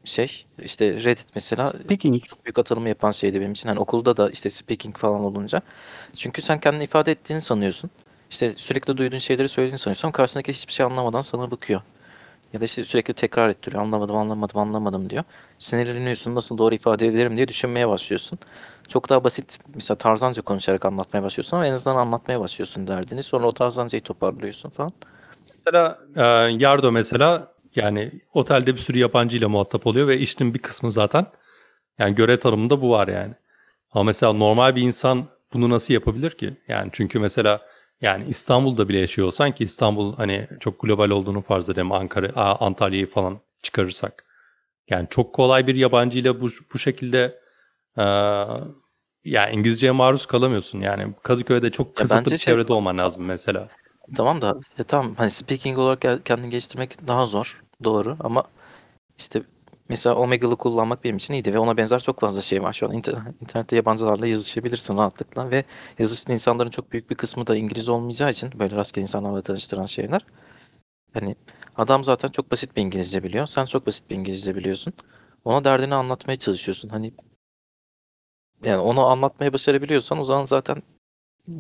[0.04, 2.24] şey işte Reddit mesela Speaking.
[2.24, 3.70] çok büyük atılımı yapan şeydi benim için.
[3.70, 5.62] Hani okulda da işte speaking falan olunca.
[6.16, 7.90] Çünkü sen kendini ifade ettiğini sanıyorsun.
[8.32, 11.82] İşte sürekli duyduğun şeyleri söylediğini sanıyorsun ama karşısındaki hiçbir şey anlamadan sana bakıyor.
[12.54, 13.84] Ya da işte sürekli tekrar ettiriyor.
[13.84, 15.24] Anlamadım, anlamadım, anlamadım diyor.
[15.60, 18.40] Sinirleniyorsun, nasıl doğru ifade ederim diye düşünmeye başlıyorsun.
[18.88, 23.24] Çok daha basit, mesela tarzanca konuşarak anlatmaya başlıyorsun ama en azından anlatmaya başlıyorsun derdini.
[23.24, 24.92] Sonra o tarzancayı toparlıyorsun falan.
[25.50, 26.24] Mesela e,
[26.64, 31.26] Yardo mesela yani otelde bir sürü yabancıyla muhatap oluyor ve işin bir kısmı zaten
[32.00, 33.34] yani görev tanımında bu var yani.
[33.92, 36.58] Ama mesela normal bir insan bunu nasıl yapabilir ki?
[36.68, 37.62] Yani çünkü mesela
[38.02, 43.10] yani İstanbul'da bile yaşıyor olsan ki İstanbul hani çok global olduğunu farz edelim Ankara, Antalya'yı
[43.10, 44.26] falan çıkarırsak.
[44.90, 47.40] Yani çok kolay bir yabancıyla bu, bu şekilde
[47.98, 48.04] e,
[49.24, 50.82] yani İngilizceye maruz kalamıyorsun.
[50.82, 53.68] Yani Kadıköy'de çok kısıtlı bir şey- çevrede olman lazım mesela.
[54.16, 57.64] Tamam da e, tamam hani speaking olarak kendini geliştirmek daha zor.
[57.84, 58.44] Doğru ama
[59.18, 59.42] işte
[59.92, 62.74] mesela Omegle'ı kullanmak benim için iyiydi ve ona benzer çok fazla şey var.
[62.74, 65.66] Şu an inter- internette yabancılarla yazışabilirsin rahatlıkla ve
[66.00, 70.26] yazıştığın insanların çok büyük bir kısmı da İngiliz olmayacağı için böyle rastgele insanlarla tanıştıran şeyler.
[71.14, 71.36] Hani
[71.76, 73.48] adam zaten çok basit bir İngilizce biliyor.
[73.48, 74.94] Sen çok basit bir İngilizce biliyorsun.
[75.46, 76.90] ona derdini anlatmaya çalışıyorsun.
[76.90, 77.14] Hani
[78.64, 80.84] yani onu anlatmaya başarabiliyorsan o zaman zaten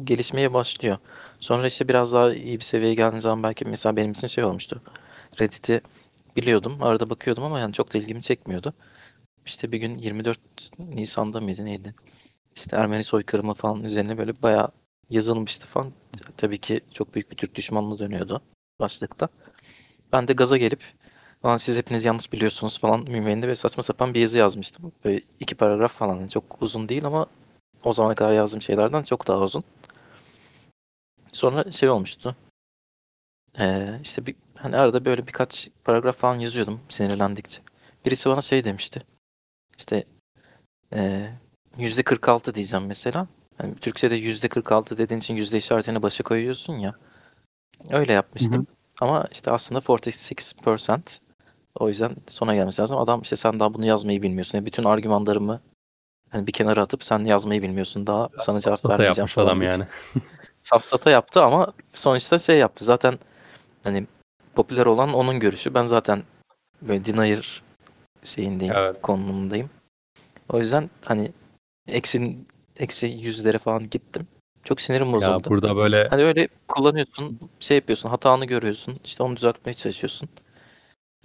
[0.03, 0.97] gelişmeye başlıyor.
[1.39, 4.81] Sonra işte biraz daha iyi bir seviyeye geldiğin zaman belki mesela benim için şey olmuştu.
[5.41, 5.81] Reddit'i
[6.35, 6.83] biliyordum.
[6.83, 8.73] Arada bakıyordum ama yani çok da ilgimi çekmiyordu.
[9.45, 10.39] İşte bir gün 24
[10.79, 11.95] Nisan'da mıydı neydi?
[12.55, 14.71] İşte Ermeni soykırımı falan üzerine böyle bayağı
[15.09, 15.91] yazılmıştı falan.
[16.37, 18.41] Tabii ki çok büyük bir Türk düşmanlığı dönüyordu
[18.79, 19.29] başlıkta.
[20.13, 20.81] Ben de gaza gelip
[21.45, 24.91] Lan siz hepiniz yanlış biliyorsunuz falan minvalinde ve saçma sapan bir yazı yazmıştım.
[25.05, 26.15] Böyle iki paragraf falan.
[26.15, 27.27] Yani çok uzun değil ama
[27.83, 29.63] o zamana kadar yazdığım şeylerden çok daha uzun.
[31.31, 32.35] Sonra şey olmuştu.
[33.59, 37.61] Ee, işte bir, hani arada böyle birkaç paragraf falan yazıyordum sinirlendikçe.
[38.05, 39.01] Birisi bana şey demişti.
[39.77, 40.05] İşte
[40.93, 41.29] ee,
[41.77, 43.27] yüzde 46 diyeceğim mesela.
[43.57, 46.95] Hani Türkçe'de yüzde 46 dediğin için yüzde işaretini başa koyuyorsun ya.
[47.89, 48.67] Öyle yapmıştım.
[49.01, 51.19] Ama işte aslında 46%.
[51.75, 52.97] O yüzden sona gelmesi lazım.
[52.97, 54.57] Adam işte sen daha bunu yazmayı bilmiyorsun.
[54.57, 55.61] Yani bütün argümanlarımı
[56.29, 58.07] hani bir kenara atıp sen yazmayı bilmiyorsun.
[58.07, 59.87] Daha sana cevap vermeyeceğim falan adam yani.
[60.57, 62.85] safsata yaptı ama sonuçta şey yaptı.
[62.85, 63.19] Zaten
[63.83, 64.07] hani
[64.55, 65.73] popüler olan onun görüşü.
[65.73, 66.23] Ben zaten
[66.81, 67.61] böyle denier
[68.23, 69.01] şeyindeyim, Evet.
[69.01, 69.69] konumundayım.
[70.49, 71.31] O yüzden hani
[71.87, 72.37] eksi
[72.77, 74.27] eksi yüzlere falan gittim.
[74.63, 75.49] Çok sinirim Ya bozuldu.
[75.49, 80.29] burada böyle Hani öyle kullanıyorsun, şey yapıyorsun, hatanı görüyorsun, işte onu düzeltmeye çalışıyorsun.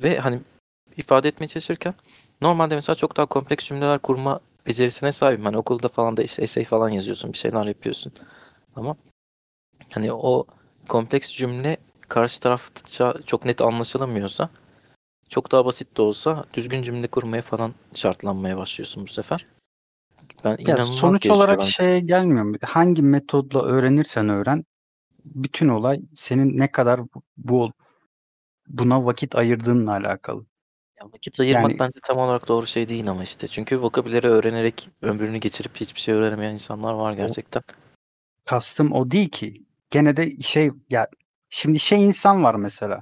[0.02, 0.40] Ve hani
[0.96, 1.94] ifade etmeye çalışırken
[2.40, 5.44] normalde mesela çok daha kompleks cümleler kurma becerisine sahibim.
[5.44, 8.12] Hani okulda falan da işte essay falan yazıyorsun, bir şeyler yapıyorsun.
[8.76, 8.96] Ama
[9.90, 10.44] hani o
[10.88, 11.76] kompleks cümle
[12.08, 14.50] karşı tarafça çok net anlaşılamıyorsa
[15.28, 19.46] çok daha basit de olsa düzgün cümle kurmaya falan şartlanmaya başlıyorsun bu sefer.
[20.44, 21.70] Ben Ya sonuç olarak bence.
[21.70, 22.58] şeye gelmiyor?
[22.62, 24.64] Hangi metodla öğrenirsen öğren,
[25.24, 27.72] bütün olay senin ne kadar bu- bu
[28.68, 30.46] buna vakit ayırdığınla alakalı.
[31.00, 33.48] Ya vakit ayırmak Yani bence tam olarak doğru şey değil ama işte.
[33.48, 37.62] Çünkü vokabüleri öğrenerek ömrünü geçirip hiçbir şey öğrenemeyen insanlar var o gerçekten.
[38.44, 39.62] kastım o değil ki.
[39.90, 41.08] Gene de şey ya
[41.50, 43.00] şimdi şey insan var mesela.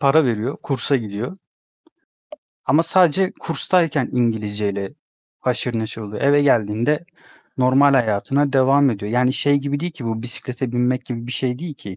[0.00, 1.36] Para veriyor, kursa gidiyor.
[2.64, 4.94] Ama sadece kurstayken İngilizceyle
[5.40, 6.22] haşır neşir oluyor.
[6.22, 7.04] Eve geldiğinde
[7.58, 9.12] normal hayatına devam ediyor.
[9.12, 11.96] Yani şey gibi değil ki bu bisiklete binmek gibi bir şey değil ki.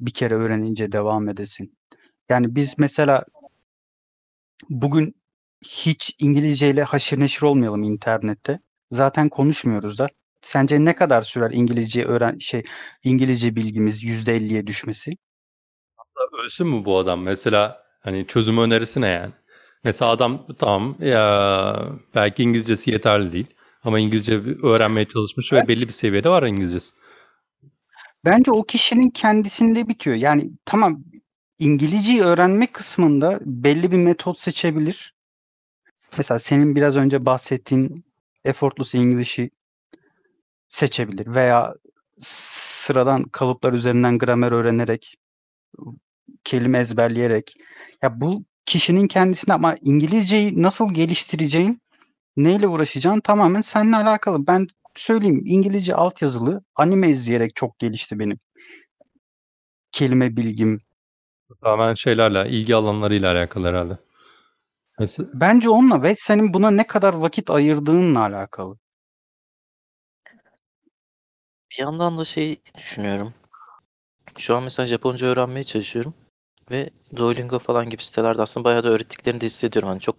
[0.00, 1.78] Bir kere öğrenince devam edesin.
[2.28, 3.24] Yani biz mesela
[4.70, 5.14] bugün
[5.64, 8.60] hiç İngilizceyle haşır neşir olmayalım internette.
[8.90, 10.08] Zaten konuşmuyoruz da.
[10.42, 12.62] Sence ne kadar sürer İngilizce öğren şey
[13.04, 15.12] İngilizce bilgimiz %50'ye düşmesi?
[16.44, 17.22] ölsün mü bu adam?
[17.22, 19.32] Mesela hani çözüm önerisi ne yani?
[19.84, 23.46] Mesela adam tamam ya belki İngilizcesi yeterli değil.
[23.84, 26.92] Ama İngilizce öğrenmeye çalışmış ve belli bir seviyede var İngilizcesi.
[28.24, 30.16] bence o kişinin kendisinde bitiyor.
[30.16, 31.04] Yani tamam
[31.58, 35.14] İngilizceyi öğrenme kısmında belli bir metot seçebilir.
[36.18, 38.04] Mesela senin biraz önce bahsettiğin
[38.44, 39.50] effortless English'i
[40.70, 41.74] seçebilir veya
[42.18, 45.16] sıradan kalıplar üzerinden gramer öğrenerek,
[46.44, 47.54] kelime ezberleyerek.
[48.02, 51.82] Ya bu kişinin kendisine ama İngilizceyi nasıl geliştireceğin,
[52.36, 54.46] neyle uğraşacağın tamamen seninle alakalı.
[54.46, 58.38] Ben söyleyeyim İngilizce altyazılı anime izleyerek çok gelişti benim.
[59.92, 60.78] Kelime bilgim.
[61.62, 63.98] Tamamen şeylerle, ilgi alanlarıyla alakalı herhalde.
[64.98, 68.79] Mesela, Bence onunla ve senin buna ne kadar vakit ayırdığınla alakalı.
[71.70, 73.34] Bir yandan da şey düşünüyorum.
[74.38, 76.14] Şu an mesela Japonca öğrenmeye çalışıyorum.
[76.70, 79.88] Ve Duolingo falan gibi sitelerde aslında bayağı da öğrettiklerini de hissediyorum.
[79.88, 80.16] Hani çok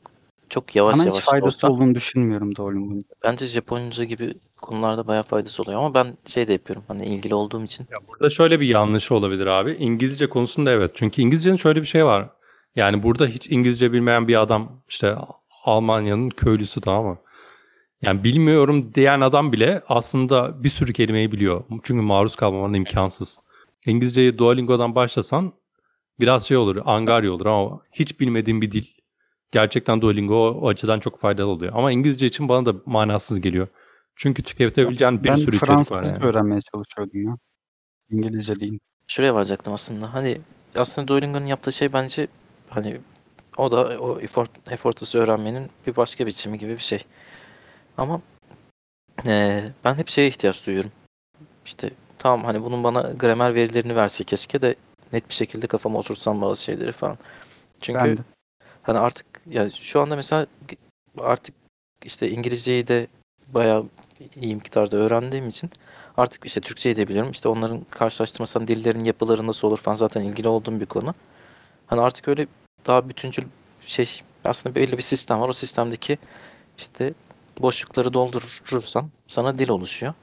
[0.50, 1.70] çok yavaş Bana hiç yavaş da faydası olsa.
[1.70, 3.04] olduğunu düşünmüyorum Duolingo'nun.
[3.24, 5.80] Bence Japonca gibi konularda bayağı faydası oluyor.
[5.80, 6.84] Ama ben şey de yapıyorum.
[6.88, 7.88] Hani ilgili olduğum için.
[7.92, 9.72] ya burada şöyle bir yanlış olabilir abi.
[9.72, 10.92] İngilizce konusunda evet.
[10.96, 12.30] Çünkü İngilizcenin şöyle bir şey var.
[12.76, 15.16] Yani burada hiç İngilizce bilmeyen bir adam işte
[15.66, 17.18] Almanya'nın köylüsü tamam mı?
[18.02, 21.64] Yani bilmiyorum diyen adam bile aslında bir sürü kelimeyi biliyor.
[21.84, 23.40] Çünkü maruz kalmaman imkansız.
[23.86, 25.54] İngilizceyi Duolingo'dan başlasan
[26.20, 28.86] biraz şey olur, angarya olur ama hiç bilmediğin bir dil.
[29.52, 31.74] Gerçekten Duolingo o, açıdan çok faydalı oluyor.
[31.76, 33.68] Ama İngilizce için bana da manasız geliyor.
[34.16, 36.26] Çünkü tüketebileceğin bir Ben sürü içerik var Fransızca yani.
[36.26, 37.38] öğrenmeye çalışıyordum ya.
[38.10, 38.80] İngilizce değil.
[39.08, 40.14] Şuraya varacaktım aslında.
[40.14, 40.38] Hani
[40.76, 42.28] aslında Duolingo'nun yaptığı şey bence
[42.70, 42.98] hani
[43.58, 47.00] o da o effort, effortless öğrenmenin bir başka biçimi gibi bir şey.
[47.98, 48.22] Ama
[49.26, 50.92] eee, ben hep şeye ihtiyaç duyuyorum.
[51.66, 54.76] İşte tamam hani bunun bana gramer verilerini verse keşke de
[55.14, 57.18] net bir şekilde kafama oturtsam bazı şeyleri falan.
[57.82, 58.22] Çünkü Ben de.
[58.82, 60.48] hani artık ya şu anda mesela
[61.18, 61.56] artık
[62.04, 63.08] işte İngilizceyi de
[63.48, 63.86] bayağı
[64.42, 65.70] iyi miktarda öğrendiğim için
[66.18, 67.32] artık işte Türkçeyi de biliyorum.
[67.32, 71.16] İşte onların karşılaştırmasan dillerin yapıları nasıl olur falan zaten ilgili olduğum bir konu.
[71.88, 72.48] Hani artık öyle
[72.88, 73.44] daha bütüncül
[73.86, 75.50] şey Aslında belli bir sistem var.
[75.50, 76.18] O sistemdeki
[76.78, 77.14] işte
[77.60, 80.14] boşlukları doldurursan sana dil oluşuyor.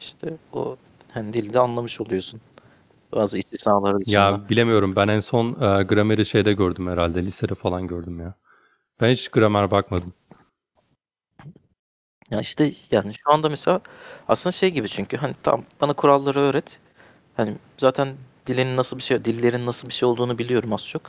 [0.00, 0.76] İşte o
[1.12, 2.40] hani dilde anlamış oluyorsun.
[3.12, 4.14] Bazı istisnaları dışında.
[4.14, 4.96] Ya bilemiyorum.
[4.96, 7.22] Ben en son e, grameri şeyde gördüm herhalde.
[7.22, 8.34] Lisede falan gördüm ya.
[9.00, 10.12] Ben hiç gramer bakmadım.
[12.30, 13.80] Ya işte yani şu anda mesela
[14.28, 16.80] aslında şey gibi çünkü hani tamam bana kuralları öğret.
[17.36, 21.02] Hani zaten dilin nasıl bir şey, dillerin nasıl bir şey olduğunu biliyorum az çok.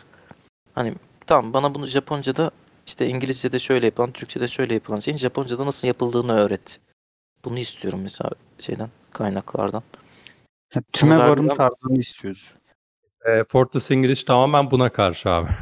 [0.76, 0.96] Hani
[1.28, 2.52] tamam bana bunu Japonca'da
[2.88, 6.80] işte İngilizce'de şöyle yapılan, Türkçe'de şöyle yapılan şeyin Japonca'da nasıl yapıldığını öğret.
[7.46, 9.84] Bunu istiyorum mesela şeyden, kaynaklardan.
[10.76, 12.54] Ya, tüme verdiler varım tarzını istiyoruz.
[13.26, 15.50] E, Fortress English tamamen buna karşı abi.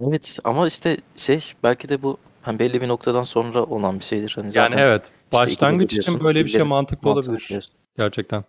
[0.00, 4.32] Evet ama işte şey belki de bu hani belli bir noktadan sonra olan bir şeydir.
[4.36, 5.04] Hani Yani zaten evet.
[5.04, 7.44] işte Başlangıç ikide için böyle bir şey mantıklı olabilir.
[7.48, 7.74] biliyorsun.
[7.96, 8.44] Gerçekten.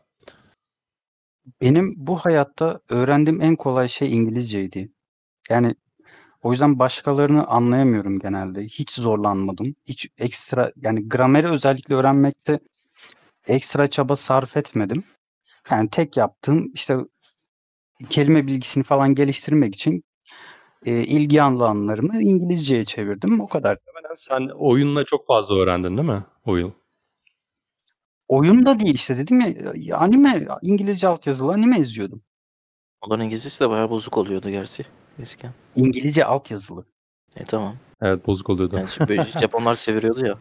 [1.61, 4.91] Benim bu hayatta öğrendiğim en kolay şey İngilizceydi.
[5.49, 5.75] Yani
[6.45, 8.63] o yüzden başkalarını anlayamıyorum genelde.
[8.63, 9.75] Hiç zorlanmadım.
[9.85, 12.59] Hiç ekstra yani grameri özellikle öğrenmekte
[13.47, 15.03] ekstra çaba sarf etmedim.
[15.71, 16.97] Yani tek yaptığım işte
[18.09, 20.03] kelime bilgisini falan geliştirmek için
[20.85, 23.41] e, ilgi alanlarımı İngilizceye çevirdim.
[23.41, 23.77] O kadar.
[24.15, 26.23] Sen oyunla çok fazla öğrendin değil mi?
[26.45, 26.73] Oyun.
[28.27, 32.21] Oyun da değil işte dedim ya, ya anime İngilizce altyazılı anime izliyordum.
[33.01, 34.85] Onların İngilizcesi de bayağı bozuk oluyordu gerçi
[35.19, 35.53] eskiden.
[35.75, 36.85] İngilizce altyazılı.
[37.35, 37.75] E tamam.
[38.01, 38.75] Evet bozuk oluyordu.
[38.77, 40.37] Yani böyle Japonlar çeviriyordu ya.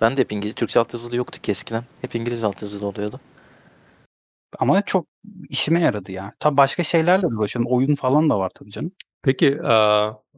[0.00, 1.84] Ben de hep İngiliz, Türkçe altyazılı yoktu ki eskiden.
[2.00, 3.20] Hep İngiliz altyazılı oluyordu.
[4.58, 5.06] Ama çok
[5.48, 6.34] işime yaradı ya.
[6.40, 7.72] Tabii başka şeylerle uğraşıyorum.
[7.72, 8.92] Oyun falan da var tabii canım.
[9.22, 9.72] Peki e,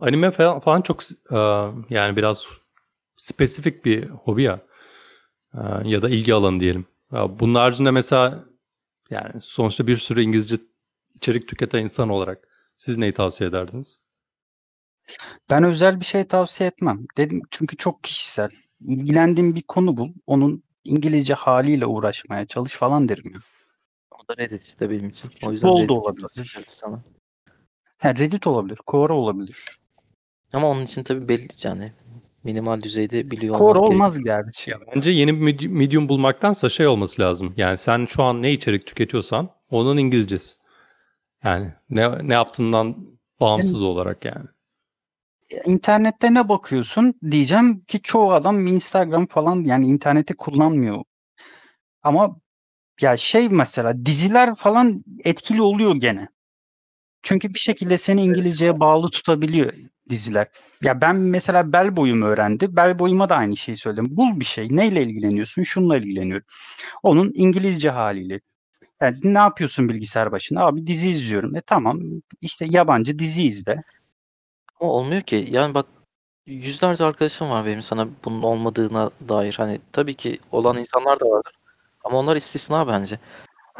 [0.01, 1.37] anime falan, falan çok e,
[1.91, 2.47] yani biraz
[3.17, 4.61] spesifik bir hobi ya.
[5.55, 6.87] E, ya da ilgi alanı diyelim.
[7.13, 8.45] Ya bunun haricinde mesela
[9.11, 10.57] yani sonuçta bir sürü İngilizce
[11.15, 12.49] içerik tüketen insan olarak
[12.83, 13.99] siz neyi tavsiye ederdiniz?
[15.51, 17.07] Ben özel bir şey tavsiye etmem.
[17.17, 18.51] Dedim çünkü çok kişisel.
[18.81, 20.13] İlgilendiğin bir konu bul.
[20.27, 23.41] Onun İngilizce haliyle uğraşmaya çalış falan derim ya.
[24.11, 25.31] O da Reddit işte benim için.
[25.47, 26.59] O yüzden Futbol da olabilir.
[26.69, 27.03] sana.
[27.99, 28.79] Ha, Reddit olabilir.
[28.87, 29.79] Quora olabilir.
[30.53, 31.93] Ama onun için tabii belli yani
[32.45, 34.71] minimal düzeyde biliyor Quora olmak olmaz gerçi.
[34.71, 37.55] Ya bence yeni bir medi- medium bulmaktansa şey olması lazım.
[37.57, 40.62] Yani sen şu an ne içerik tüketiyorsan onun İngilizcesi.
[41.45, 42.97] Yani ne ne yaptığından
[43.41, 44.47] bağımsız olarak yani.
[45.67, 51.05] İnternette ne bakıyorsun diyeceğim ki çoğu adam Instagram falan yani interneti kullanmıyor.
[52.03, 52.37] Ama
[53.01, 56.29] ya şey mesela diziler falan etkili oluyor gene.
[57.23, 59.73] Çünkü bir şekilde seni İngilizceye bağlı tutabiliyor
[60.11, 60.47] diziler.
[60.83, 62.77] Ya ben mesela bel boyum öğrendi.
[62.77, 64.17] Bel boyuma da aynı şeyi söyledim.
[64.17, 64.69] Bul bir şey.
[64.71, 65.63] Neyle ilgileniyorsun?
[65.63, 66.47] Şununla ilgileniyorum.
[67.03, 68.41] Onun İngilizce haliyle.
[69.03, 70.67] Yani ne yapıyorsun bilgisayar başında?
[70.67, 71.57] Abi dizi izliyorum.
[71.57, 72.01] E tamam
[72.41, 73.83] işte yabancı dizi izle.
[74.81, 75.47] Ama olmuyor ki.
[75.51, 75.87] Yani bak
[76.47, 79.55] yüzlerce arkadaşım var benim sana bunun olmadığına dair.
[79.57, 81.53] Hani tabii ki olan insanlar da vardır.
[82.05, 83.19] Ama onlar istisna bence.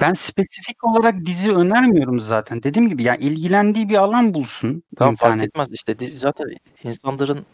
[0.01, 2.63] Ben spesifik olarak dizi önermiyorum zaten.
[2.63, 6.47] Dediğim gibi yani ilgilendiği bir alan bulsun Tamam fark etmez işte dizi- zaten
[6.85, 7.47] insanların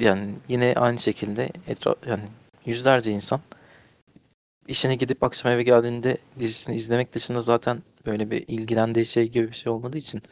[0.00, 2.22] yani yine aynı şekilde etra yani
[2.66, 3.40] yüzlerce insan
[4.68, 9.56] işine gidip akşam eve geldiğinde dizisini izlemek dışında zaten böyle bir ilgilendiği şey gibi bir
[9.56, 10.22] şey olmadığı için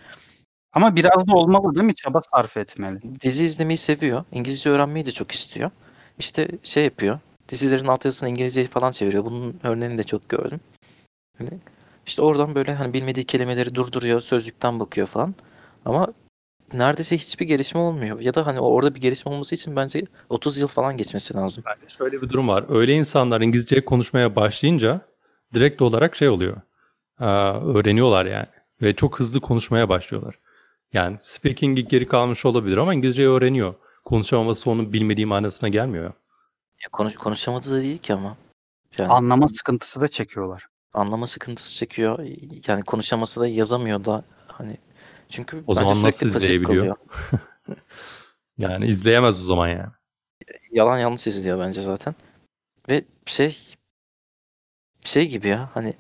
[0.73, 1.95] Ama biraz da olmalı değil mi?
[1.95, 3.21] Çaba sarf etmeli.
[3.21, 4.25] dizi izlemeyi seviyor.
[4.33, 5.71] İngilizce öğrenmeyi de çok istiyor.
[6.19, 7.19] İşte şey yapıyor.
[7.49, 9.25] Dizilerin altyazısını İngilizceye falan çeviriyor.
[9.25, 10.61] Bunun örneğini de çok gördüm.
[11.39, 11.51] Hani
[12.07, 15.35] işte oradan böyle hani bilmediği kelimeleri durduruyor, sözlükten bakıyor falan.
[15.85, 16.13] Ama
[16.79, 18.21] neredeyse hiçbir gelişme olmuyor.
[18.21, 21.65] Ya da hani orada bir gelişme olması için bence 30 yıl falan geçmesi lazım.
[21.67, 22.65] Bence şöyle bir durum var.
[22.69, 25.01] Öyle insanlar İngilizce konuşmaya başlayınca
[25.55, 26.57] direkt olarak şey oluyor.
[27.75, 28.47] Öğreniyorlar yani.
[28.83, 30.39] Ve çok hızlı konuşmaya başlıyorlar.
[30.93, 33.75] Yani speaking'i geri kalmış olabilir ama İngilizceyi öğreniyor.
[34.05, 36.05] Konuşamaması onun bilmediği manasına gelmiyor.
[36.85, 38.37] Ya konuş konuşamadığı da değil ki ama.
[38.99, 40.67] Yani Anlama sıkıntısı da çekiyorlar.
[40.95, 42.19] anlama sıkıntısı çekiyor.
[42.67, 44.77] Yani konuşaması da yazamıyor da hani
[45.35, 46.97] çünkü O zaman nasıl izleyebiliyor?
[48.59, 49.93] Yani izleyemez o zaman yani.
[50.71, 52.15] Yalan yanlış izliyor bence zaten.
[52.89, 53.75] Ve şey
[55.05, 55.95] şey gibi ya hani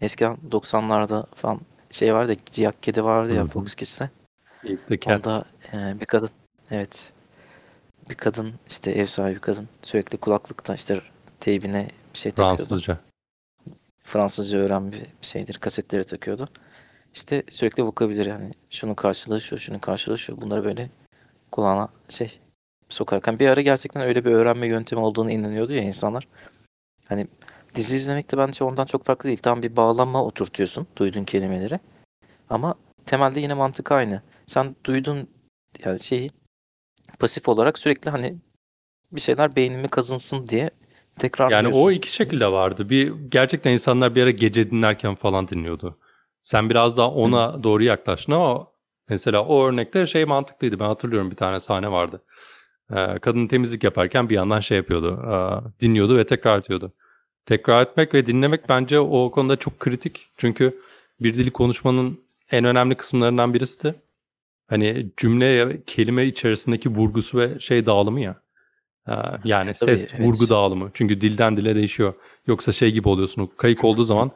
[0.00, 3.44] eskiden 90'larda falan şey vardı ya, Ciyak Kedi vardı ya.
[3.44, 4.10] Fox Kids'te.
[5.06, 6.30] Onda e, bir kadın
[6.70, 7.12] evet
[8.10, 11.00] bir kadın işte ev sahibi kadın sürekli kulaklıkta işte
[11.40, 12.56] teybine bir şey takıyordu.
[12.56, 12.98] Fransızca.
[14.02, 16.48] Fransızca öğren bir şeydir kasetleri takıyordu.
[17.16, 20.40] İşte sürekli vokabüleri yani şunun karşılığı şu, şunun karşılığı şu.
[20.40, 20.90] Bunları böyle
[21.52, 22.38] kulağına şey
[22.88, 26.28] sokarken bir ara gerçekten öyle bir öğrenme yöntemi olduğunu inanıyordu ya insanlar.
[27.08, 27.26] Hani
[27.74, 29.38] dizi izlemek de bence ondan çok farklı değil.
[29.38, 31.80] Tam bir bağlama oturtuyorsun duyduğun kelimeleri.
[32.50, 32.74] Ama
[33.06, 34.22] temelde yine mantık aynı.
[34.46, 35.28] Sen duydun
[35.84, 36.30] yani şeyi
[37.18, 38.36] pasif olarak sürekli hani
[39.12, 40.70] bir şeyler beynimi kazınsın diye
[41.18, 42.90] tekrar Yani o iki şekilde vardı.
[42.90, 45.98] Bir gerçekten insanlar bir ara gece dinlerken falan dinliyordu.
[46.46, 48.66] Sen biraz daha ona doğru yaklaştın ama
[49.08, 50.78] mesela o örnekte şey mantıklıydı.
[50.78, 52.22] Ben hatırlıyorum bir tane sahne vardı.
[52.90, 55.22] Ee, kadın temizlik yaparken bir yandan şey yapıyordu.
[55.26, 56.92] Ee, dinliyordu ve tekrar ediyordu.
[57.46, 60.26] Tekrar etmek ve dinlemek bence o konuda çok kritik.
[60.36, 60.80] Çünkü
[61.20, 62.20] bir dili konuşmanın
[62.50, 63.94] en önemli kısımlarından birisi de
[64.68, 68.40] hani cümle kelime içerisindeki vurgusu ve şey dağılımı ya.
[69.08, 69.12] Ee,
[69.44, 70.26] yani Tabii, ses, evet.
[70.26, 70.90] vurgu dağılımı.
[70.94, 72.14] Çünkü dilden dile değişiyor.
[72.46, 73.50] Yoksa şey gibi oluyorsun.
[73.56, 74.30] Kayık olduğu zaman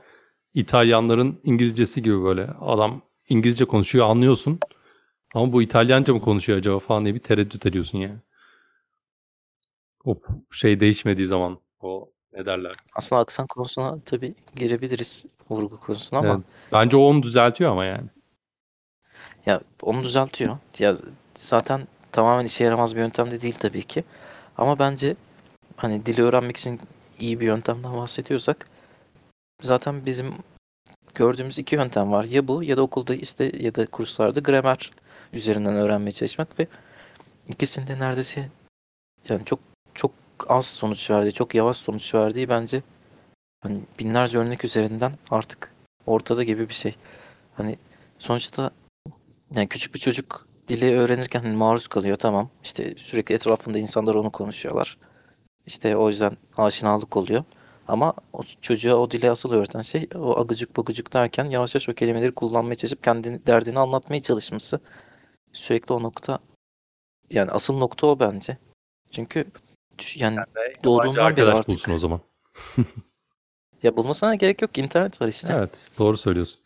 [0.55, 2.47] İtalyanların İngilizcesi gibi böyle.
[2.61, 4.59] Adam İngilizce konuşuyor anlıyorsun.
[5.35, 8.19] Ama bu İtalyanca mı konuşuyor acaba falan diye bir tereddüt ediyorsun yani.
[10.05, 10.17] O
[10.51, 12.73] şey değişmediği zaman o ne derler.
[12.95, 16.41] Aslında aksan konusuna tabii girebiliriz vurgu konusuna ama Evet.
[16.73, 18.09] Bence o onu düzeltiyor ama yani.
[19.47, 20.57] ya onu düzeltiyor.
[20.79, 20.97] Ya
[21.35, 24.05] zaten tamamen işe yaramaz bir yöntem de değil tabii ki.
[24.59, 25.17] Ama bence
[25.77, 26.81] hani dili öğrenmek için
[27.21, 28.69] iyi bir yöntemden bahsediyorsak
[29.61, 30.35] zaten bizim
[31.15, 32.25] gördüğümüz iki yöntem var.
[32.25, 34.91] Ya bu ya da okulda işte ya da kurslarda gramer
[35.33, 36.67] üzerinden öğrenmeye çalışmak ve
[37.49, 38.49] ikisinde neredeyse
[39.29, 39.61] yani çok
[39.95, 40.13] çok
[40.49, 42.83] az sonuç verdiği, çok yavaş sonuç verdiği bence
[43.61, 45.73] hani binlerce örnek üzerinden artık
[46.07, 46.95] ortada gibi bir şey.
[47.55, 47.79] Hani
[48.19, 48.71] sonuçta
[49.55, 52.51] yani küçük bir çocuk dili öğrenirken hani maruz kalıyor tamam.
[52.65, 54.99] İşte sürekli etrafında insanlar onu konuşuyorlar.
[55.67, 57.45] İşte o yüzden aşinalık oluyor.
[57.91, 61.95] Ama o çocuğa o dili asıl öğreten şey o agıcık bagıcık derken yavaş yavaş o
[61.95, 64.81] kelimeleri kullanmaya çalışıp kendini derdini anlatmaya çalışması.
[65.53, 66.39] Sürekli o nokta
[67.31, 68.59] yani asıl nokta o bence.
[69.11, 69.45] Çünkü
[69.99, 70.39] düş- yani
[70.85, 72.21] doğduğundan beri artık bulsun o zaman.
[73.83, 74.79] ya bulmasına gerek yok.
[74.79, 75.53] internet var işte.
[75.57, 76.61] Evet, doğru söylüyorsun.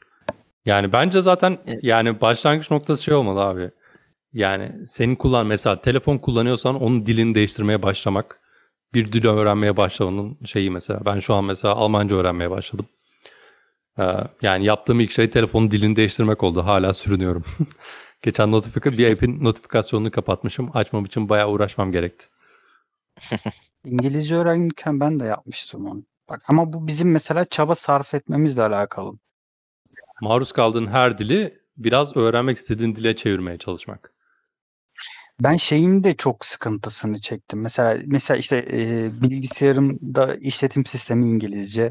[0.67, 1.85] Yani bence zaten Evet.
[1.85, 3.71] yani başlangıç noktası şey olmalı abi.
[4.33, 8.41] Yani senin kullan mesela telefon kullanıyorsan onun dilini değiştirmeye başlamak.
[8.95, 11.01] Bir dil öğrenmeye başlamanın şeyi mesela.
[11.05, 12.87] Ben şu an mesela Almanca öğrenmeye başladım.
[13.99, 14.03] Ee,
[14.43, 16.63] yani yaptığım ilk şey telefonun dilini değiştirmek oldu.
[16.67, 17.45] Hala sürünüyorum.
[18.23, 20.71] Geçen notifika bir app'in notifikasyonunu kapatmışım.
[20.75, 22.27] Açmam için bayağı uğraşmam gerekti.
[23.85, 26.05] İngilizce öğrenirken ben de yapmıştım onu.
[26.29, 29.19] Bak ama bu bizim mesela çaba sarf etmemizle alakalı.
[30.21, 34.14] Maruz kaldığın her dili biraz öğrenmek istediğin dile çevirmeye çalışmak.
[35.41, 37.61] Ben şeyin de çok sıkıntısını çektim.
[37.61, 41.91] Mesela mesela işte e, bilgisayarımda işletim sistemi İngilizce.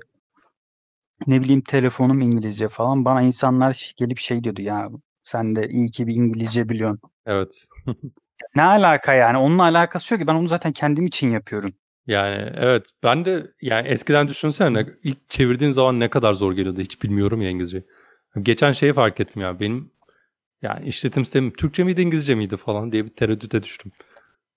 [1.27, 3.05] Ne bileyim telefonum İngilizce falan.
[3.05, 4.89] Bana insanlar gelip şey diyordu ya
[5.23, 6.99] sen de iyi ki bir İngilizce biliyorsun.
[7.25, 7.67] Evet.
[8.55, 9.37] Ne alaka yani?
[9.37, 10.27] Onunla alakası yok ki.
[10.27, 11.71] Ben onu zaten kendim için yapıyorum.
[12.07, 16.81] Yani evet ben de yani eskiden düşünsene ne- ilk çevirdiğin zaman ne kadar zor geliyordu
[16.81, 17.83] hiç bilmiyorum ya İngilizce.
[18.41, 19.91] Geçen şeyi fark ettim ya benim
[20.63, 23.91] yani işletim sistemim Türkçe miydi İngilizce miydi falan diye bir tereddüte düştüm.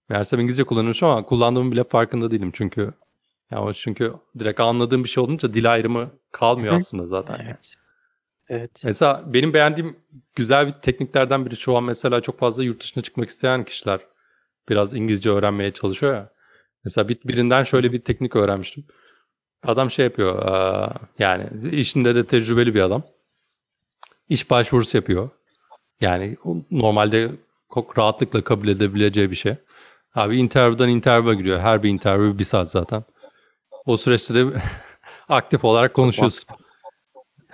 [0.08, 2.92] Meğersem İngilizce kullanıyormuşum ama kullandığımın bile farkında değilim çünkü
[3.50, 7.40] ya o çünkü direkt anladığım bir şey olunca dil ayrımı kalmıyor aslında zaten.
[7.44, 7.74] Evet.
[8.48, 8.82] Evet.
[8.84, 9.96] Mesela benim beğendiğim
[10.34, 14.00] güzel bir tekniklerden biri şu an mesela çok fazla yurt dışına çıkmak isteyen kişiler
[14.68, 16.30] biraz İngilizce öğrenmeye çalışıyor ya.
[16.84, 18.84] Mesela bir, birinden şöyle bir teknik öğrenmiştim.
[19.62, 20.44] Adam şey yapıyor
[21.18, 23.02] yani işinde de tecrübeli bir adam.
[24.28, 25.30] İş başvurusu yapıyor.
[26.00, 26.36] Yani
[26.70, 27.30] normalde
[27.74, 29.54] çok rahatlıkla kabul edebileceği bir şey.
[30.14, 31.60] Abi interview'dan interview'a giriyor.
[31.60, 33.04] Her bir interview bir saat zaten.
[33.86, 34.46] O süreçte de
[35.28, 36.44] aktif olarak konuşuyorsun.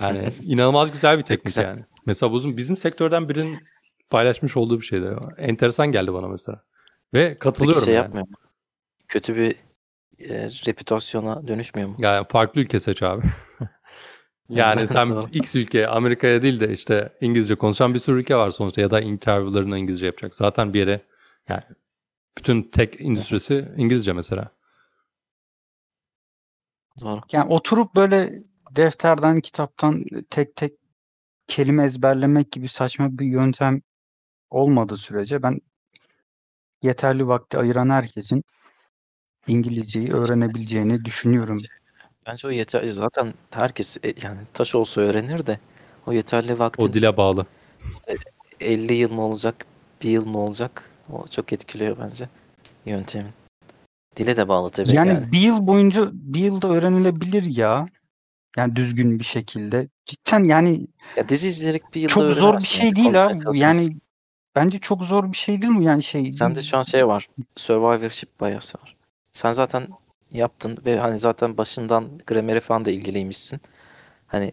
[0.01, 1.64] Yani inanılmaz güzel bir teknik güzel.
[1.64, 1.80] yani.
[2.07, 3.59] Mesela bizim, bizim sektörden birinin
[4.11, 5.16] paylaşmış olduğu bir şeydi.
[5.38, 6.62] Enteresan geldi bana mesela.
[7.14, 8.03] Ve Peki katılıyorum şey yani.
[8.03, 8.34] yapmıyor mu?
[9.09, 9.57] Kötü bir
[10.30, 11.97] e, reputasyona dönüşmüyor mu?
[11.99, 13.22] Yani farklı ülke seç abi.
[14.49, 15.28] Yani sen.
[15.32, 19.01] X ülke Amerika'ya değil de işte İngilizce konuşan bir sürü ülke var sonuçta ya da
[19.01, 20.34] interview'larını İngilizce yapacak.
[20.34, 21.03] Zaten bir yere
[21.49, 21.62] yani
[22.38, 24.53] bütün tech endüstrisi İngilizce mesela.
[27.01, 27.20] Doğru.
[27.32, 30.72] Yani oturup böyle defterden, kitaptan tek tek
[31.47, 33.82] kelime ezberlemek gibi saçma bir yöntem
[34.51, 35.61] olmadığı sürece ben
[36.82, 38.45] yeterli vakti ayıran herkesin
[39.47, 41.59] İngilizceyi öğrenebileceğini düşünüyorum.
[42.26, 42.86] Bence o yeter.
[42.86, 45.58] Zaten herkes e, yani taş olsa öğrenir de
[46.06, 47.46] o yeterli vaktin O dile bağlı.
[48.60, 49.66] 50 yıl mı olacak,
[50.02, 50.90] bir yıl mı olacak?
[51.12, 52.28] O çok etkiliyor bence
[52.86, 53.32] yöntemin.
[54.16, 55.32] Dile de bağlı tabii Yani, yani.
[55.32, 57.86] bir yıl boyunca bir yılda öğrenilebilir ya.
[58.56, 59.88] Yani düzgün bir şekilde.
[60.06, 62.78] Cidden yani Ya dizi izleyerek bir yılda çok zor bir öğrenemezsin.
[62.78, 63.44] şey değil konuşmaya abi.
[63.44, 63.56] bu.
[63.56, 63.96] Yani
[64.56, 66.30] bence çok zor bir şey değil mi yani şey?
[66.30, 67.28] Sende şu an şey var.
[67.56, 68.96] Survivorship bias var.
[69.32, 69.88] Sen zaten
[70.33, 73.61] yaptın ve hani zaten başından grameri falan da ilgiliymişsin.
[74.26, 74.53] Hani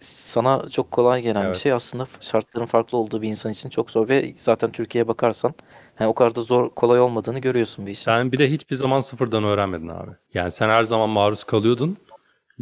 [0.00, 1.56] sana çok kolay gelen bir Evet.
[1.56, 5.54] şey aslında şartların farklı olduğu bir insan için çok zor ve zaten Türkiye'ye bakarsan
[5.94, 8.04] hani o kadar da zor kolay olmadığını görüyorsun bir işin.
[8.04, 10.10] Sen bir de hiçbir zaman sıfırdan öğrenmedin abi.
[10.34, 11.96] Yani sen her zaman maruz kalıyordun.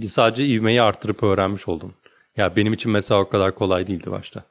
[0.09, 1.95] Sadece ivmeyi arttırıp öğrenmiş oldun.
[2.37, 4.45] Ya benim için mesela o kadar kolay değildi başta.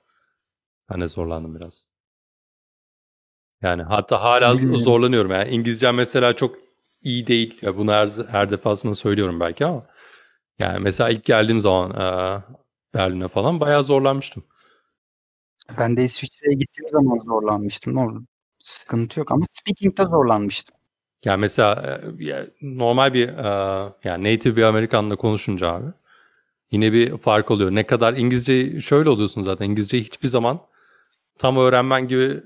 [0.89, 1.87] Ben de zorlandım biraz.
[3.61, 5.31] Yani hatta hala zorlanıyorum.
[5.31, 6.55] Yani İngilizce mesela çok
[7.03, 7.57] iyi değil.
[7.61, 9.85] Ya bunu her, her defasında söylüyorum belki ama
[10.59, 12.43] yani mesela ilk geldiğim zaman eee,
[12.93, 14.43] Berlin'e falan bayağı zorlanmıştım.
[15.77, 17.97] Ben de İsviçre'ye gittiğim zaman zorlanmıştım.
[17.97, 18.19] Orada
[18.63, 20.75] sıkıntı yok ama speaking'de zorlanmıştım.
[21.25, 23.43] Yani mesela e, ya normal bir e,
[24.03, 25.85] yani native bir Amerikanla konuşunca abi
[26.71, 27.71] yine bir fark oluyor.
[27.71, 30.59] Ne kadar İngilizce şöyle oluyorsun zaten İngilizceyi hiçbir zaman
[31.37, 32.43] tam öğrenmen gibi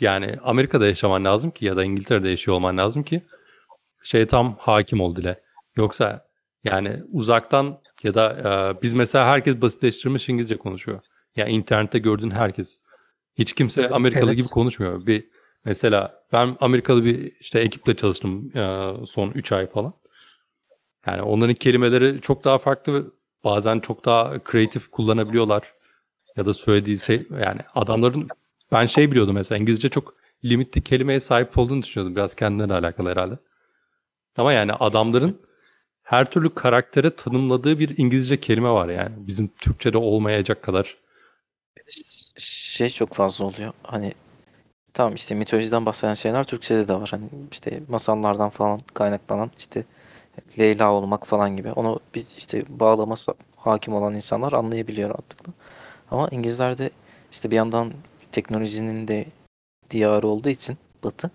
[0.00, 3.22] yani Amerika'da yaşaman lazım ki ya da İngiltere'de yaşıyor olman lazım ki
[4.08, 5.40] şey tam hakim ol dile.
[5.76, 6.26] Yoksa
[6.64, 11.00] yani uzaktan ya da e, biz mesela herkes basitleştirilmiş İngilizce konuşuyor.
[11.36, 12.80] Yani internette gördüğün herkes.
[13.38, 14.36] Hiç kimse Amerikalı Evet.
[14.36, 15.06] gibi konuşmuyor.
[15.06, 15.28] Bir
[15.64, 19.94] mesela ben Amerikalı bir işte ekiple çalıştım e, son 3 ay falan.
[21.06, 23.12] Yani onların kelimeleri çok daha farklı
[23.44, 25.72] bazen çok daha kreatif kullanabiliyorlar.
[26.36, 28.28] Ya da söylediği şey yani adamların
[28.72, 32.16] ben şey biliyordum mesela İngilizce çok limitli kelimeye sahip olduğunu düşünüyordum.
[32.16, 33.38] Biraz kendine alakalı herhalde.
[34.38, 35.40] Ama yani adamların
[36.02, 39.14] her türlü karaktere tanımladığı bir İngilizce kelime var yani.
[39.16, 40.96] Bizim Türkçe'de olmayacak kadar.
[42.36, 43.72] Şey çok fazla oluyor.
[43.82, 44.12] Hani
[44.92, 47.08] tamam işte mitolojiden bahseden şeyler Türkçe'de de var.
[47.10, 49.84] Hani işte masallardan falan kaynaklanan işte
[50.58, 51.72] Leyla olmak falan gibi.
[51.72, 55.52] Onu bir işte bağlaması hakim olan insanlar anlayabiliyor rahatlıkla.
[56.10, 56.90] Ama İngilizlerde
[57.32, 57.92] işte bir yandan
[58.32, 59.26] teknolojinin de
[59.90, 61.30] diyarı olduğu için Batı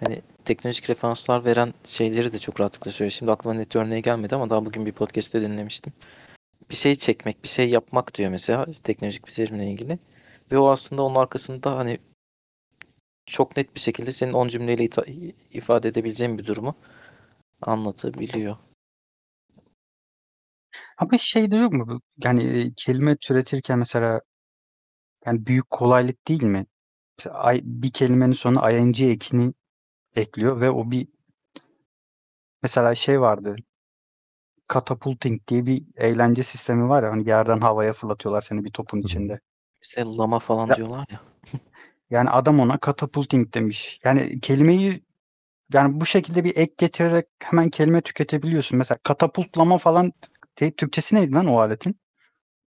[0.00, 3.12] hani teknolojik referanslar veren şeyleri de çok rahatlıkla söylüyor.
[3.12, 5.92] Şimdi aklıma net örneği gelmedi ama daha bugün bir podcast'te dinlemiştim.
[6.70, 9.98] Bir şey çekmek, bir şey yapmak diyor mesela teknolojik bir terimle ilgili.
[10.52, 11.98] Ve o aslında onun arkasında hani
[13.26, 14.88] çok net bir şekilde senin 10 cümleyle
[15.52, 16.74] ifade edebileceğin bir durumu
[17.62, 18.56] anlatabiliyor.
[20.98, 22.00] Ama şey de yok mu?
[22.24, 24.20] Yani e, kelime türetirken mesela
[25.26, 26.66] yani büyük kolaylık değil mi?
[27.18, 29.52] Mesela bir kelimenin sonuna ing ekini
[30.16, 31.08] ekliyor ve o bir
[32.62, 33.56] mesela şey vardı.
[34.72, 39.40] Catapulting diye bir eğlence sistemi var ya hani yerden havaya fırlatıyorlar seni bir topun içinde.
[39.82, 41.20] İşte lama falan Ya- diyorlar ya.
[42.10, 44.00] Yani adam ona catapulting demiş.
[44.04, 45.04] Yani kelimeyi
[45.72, 48.78] yani bu şekilde bir ek getirerek hemen kelime tüketebiliyorsun.
[48.78, 50.12] Mesela katapultlama falan
[50.56, 51.96] te- Türkçesi neydi lan o aletin?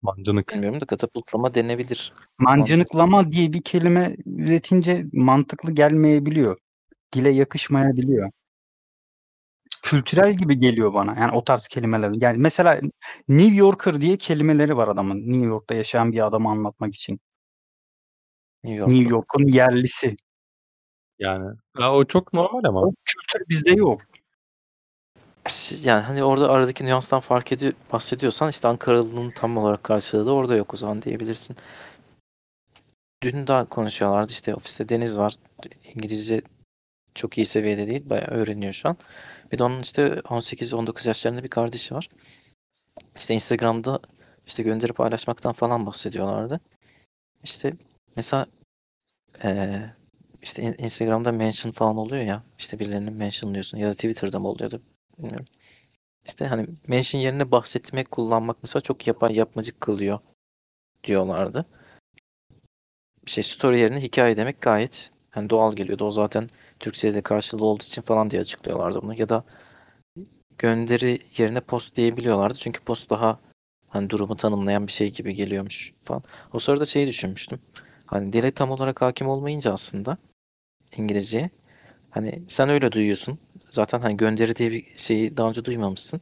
[0.03, 0.49] Mancınık.
[0.55, 2.13] Bilmiyorum da katapultlama denebilir.
[2.39, 6.59] Mancınıklama diye bir kelime üretince mantıklı gelmeyebiliyor.
[7.13, 8.31] Dile yakışmayabiliyor.
[9.83, 11.15] Kültürel gibi geliyor bana.
[11.21, 12.13] Yani o tarz kelimeler.
[12.15, 12.81] Yani mesela
[13.29, 15.17] New Yorker diye kelimeleri var adamın.
[15.19, 17.21] New York'ta yaşayan bir adamı anlatmak için.
[18.65, 18.95] New York'ta.
[18.95, 20.17] New York'un yerlisi.
[21.19, 22.81] Yani ya o çok normal ama.
[22.81, 24.01] O kültür bizde yok.
[25.49, 30.33] Siz- Yani hani orada aradaki nüanstan fark ediyor, bahsediyorsan işte Ankaralı'nın tam olarak karşılığı da
[30.33, 31.57] orada yok o zaman diyebilirsin.
[33.23, 35.35] Dün daha konuşuyorlardı işte ofiste Deniz var.
[35.95, 36.43] İngilizce
[37.19, 38.11] çok iyi seviyede değil.
[38.11, 38.97] Bayağı öğreniyor şu an.
[39.53, 42.09] Bir de onun işte 18-19 yaşlarında bir kardeşi var.
[43.17, 44.01] İşte Instagram'da
[44.47, 46.61] işte gönderip paylaşmaktan falan bahsediyorlardı.
[47.45, 47.73] İşte
[48.17, 48.47] mesela
[49.45, 49.95] eee,
[50.43, 52.43] işte in- Instagram'da mention falan oluyor ya.
[52.59, 54.83] işte birilerini mentionlıyorsun ya da Twitter'da mı oluyordu
[55.19, 55.47] bilmiyorum.
[56.27, 60.19] İşte hani mention yerine bahsetmek kullanmak mesela çok yapay yapmacık kılıyor
[61.05, 61.67] diyorlardı.
[63.27, 66.05] Şey story yerine hikaye demek gayet hani doğal geliyordu.
[66.05, 66.51] O zaten
[66.81, 69.21] Türkçe'de karşılığı olduğu için falan diye açıklıyorlardı bunu.
[69.21, 69.45] Ya da
[70.59, 72.59] gönderi yerine post diyebiliyorlardı.
[72.59, 73.39] Çünkü post daha
[73.89, 76.23] hani durumu tanımlayan bir şey gibi geliyormuş falan.
[76.53, 77.61] O sırada şeyi düşünmüştüm.
[78.07, 80.19] Hani dile tam olarak hakim olmayınca aslında
[80.97, 81.51] İngilizceye
[82.11, 83.39] hani sen öyle duyuyorsun.
[83.71, 86.21] Zaten hani gönderi diye bir şeyi daha önce duymamışsın.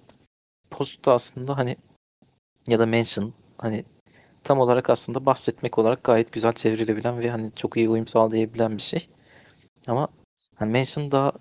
[0.71, 1.77] Post da aslında hani
[2.67, 3.85] ya da mention hani
[4.45, 8.83] tam olarak aslında bahsetmek olarak gayet güzel çevrilebilen ve hani çok iyi uyum sağlayabilen bir
[8.83, 9.09] şey.
[9.89, 10.09] Ama
[10.57, 11.33] hani mention daha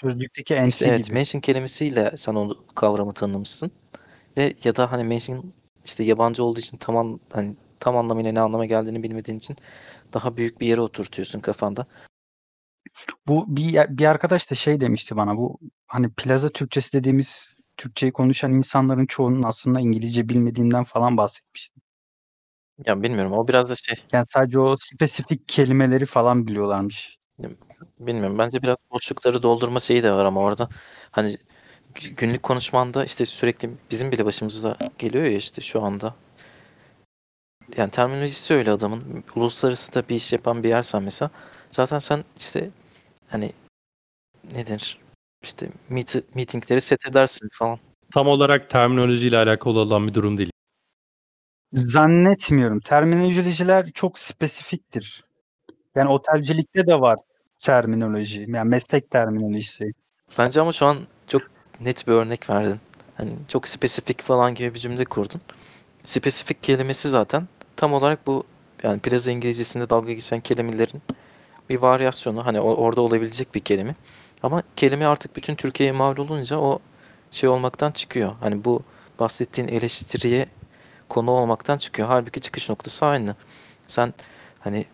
[0.00, 1.14] Sözlükteki NT işte evet gibi.
[1.14, 3.70] mention kelimesiyle sen o kavramı tanımışsın.
[4.36, 5.52] Ve ya da hani mention
[5.84, 9.56] işte yabancı olduğu için tam an, hani tam anlamıyla ne anlama geldiğini bilmediğin için
[10.12, 11.86] daha büyük bir yere oturtuyorsun kafanda.
[13.26, 18.52] Bu bir bir arkadaş da şey demişti bana bu hani plaza Türkçesi dediğimiz Türkçeyi konuşan
[18.52, 21.80] insanların çoğunun aslında İngilizce bilmediğinden falan bahsetmişti.
[22.86, 27.18] Ya bilmiyorum o biraz da şey Yani sadece o spesifik kelimeleri falan biliyorlarmış.
[28.00, 30.68] Bilmiyorum bence biraz boşlukları doldurma şeyi de var ama orada
[31.10, 31.38] hani
[31.94, 36.14] gü- günlük konuşmanda işte sürekli bizim bile başımıza geliyor ya işte şu anda
[37.76, 39.24] yani terminolojisi öyle adamın.
[39.36, 41.30] Uluslararası da bir iş yapan bir yersen mesela
[41.70, 42.70] zaten sen işte
[43.28, 43.52] hani
[44.54, 44.98] nedir
[45.42, 47.78] işte meet, meetingleri set edersin falan.
[48.12, 50.50] Tam olarak terminolojiyle alakalı olan bir durum değil.
[51.72, 52.80] Zannetmiyorum.
[52.80, 55.24] Terminolojiler çok spesifiktir.
[55.94, 57.18] Yani otelcilikte de var
[57.58, 58.44] terminoloji.
[58.48, 59.92] Yani meslek terminolojisi.
[60.38, 61.42] Bence ama şu an çok
[61.80, 62.80] net bir örnek verdin.
[63.16, 65.40] Hani çok spesifik falan gibi bir cümle kurdun.
[66.04, 68.44] Spesifik kelimesi zaten tam olarak bu
[68.82, 71.02] yani plaza İngilizcesinde dalga geçen kelimelerin
[71.70, 72.46] bir varyasyonu.
[72.46, 73.94] Hani orada olabilecek bir kelime.
[74.42, 76.78] Ama kelime artık bütün Türkiye'ye mal olunca o
[77.30, 78.32] şey olmaktan çıkıyor.
[78.40, 78.82] Hani bu
[79.20, 80.46] bahsettiğin eleştiriye
[81.08, 82.08] konu olmaktan çıkıyor.
[82.08, 83.36] Halbuki çıkış noktası aynı.
[83.86, 84.14] Sen
[84.60, 84.84] hani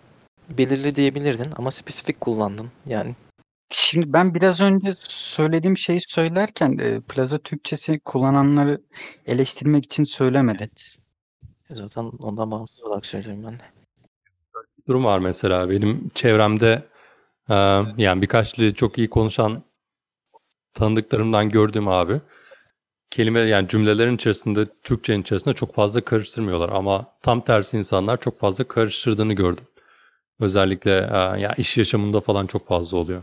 [0.59, 2.71] belirli diyebilirdin ama spesifik kullandın.
[2.87, 3.15] Yani
[3.71, 8.81] Şimdi ben biraz önce söylediğim şeyi söylerken e, plaza Türkçesi kullananları
[9.27, 10.61] eleştirmek için söylemedim.
[10.61, 10.99] evet.
[11.71, 13.63] Zaten ondan bağımsız olarak söylüyorum ben de.
[14.89, 16.83] durum var mesela benim çevremde
[17.49, 17.55] e,
[17.97, 19.63] yani birkaç dili çok iyi konuşan
[20.75, 22.21] tanıdıklarımdan gördüğüm abi
[23.11, 28.65] kelime yani cümlelerin içerisinde Türkçenin içerisinde çok fazla karıştırmıyorlar ama tam tersi insanlar çok fazla
[28.65, 29.65] karıştırdığını gördüm.
[30.41, 33.23] Özellikle e, ya iş yaşamında falan çok fazla oluyor.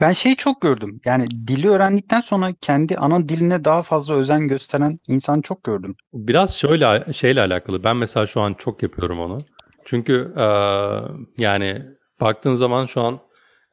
[0.00, 1.00] Ben şeyi çok gördüm.
[1.04, 5.96] Yani dili öğrendikten sonra kendi ana diline daha fazla özen gösteren insan çok gördüm.
[6.12, 7.84] Biraz şöyle şeyle alakalı.
[7.84, 9.38] Ben mesela şu an çok yapıyorum onu.
[9.84, 10.46] Çünkü e,
[11.38, 11.82] yani
[12.20, 13.20] baktığın zaman şu an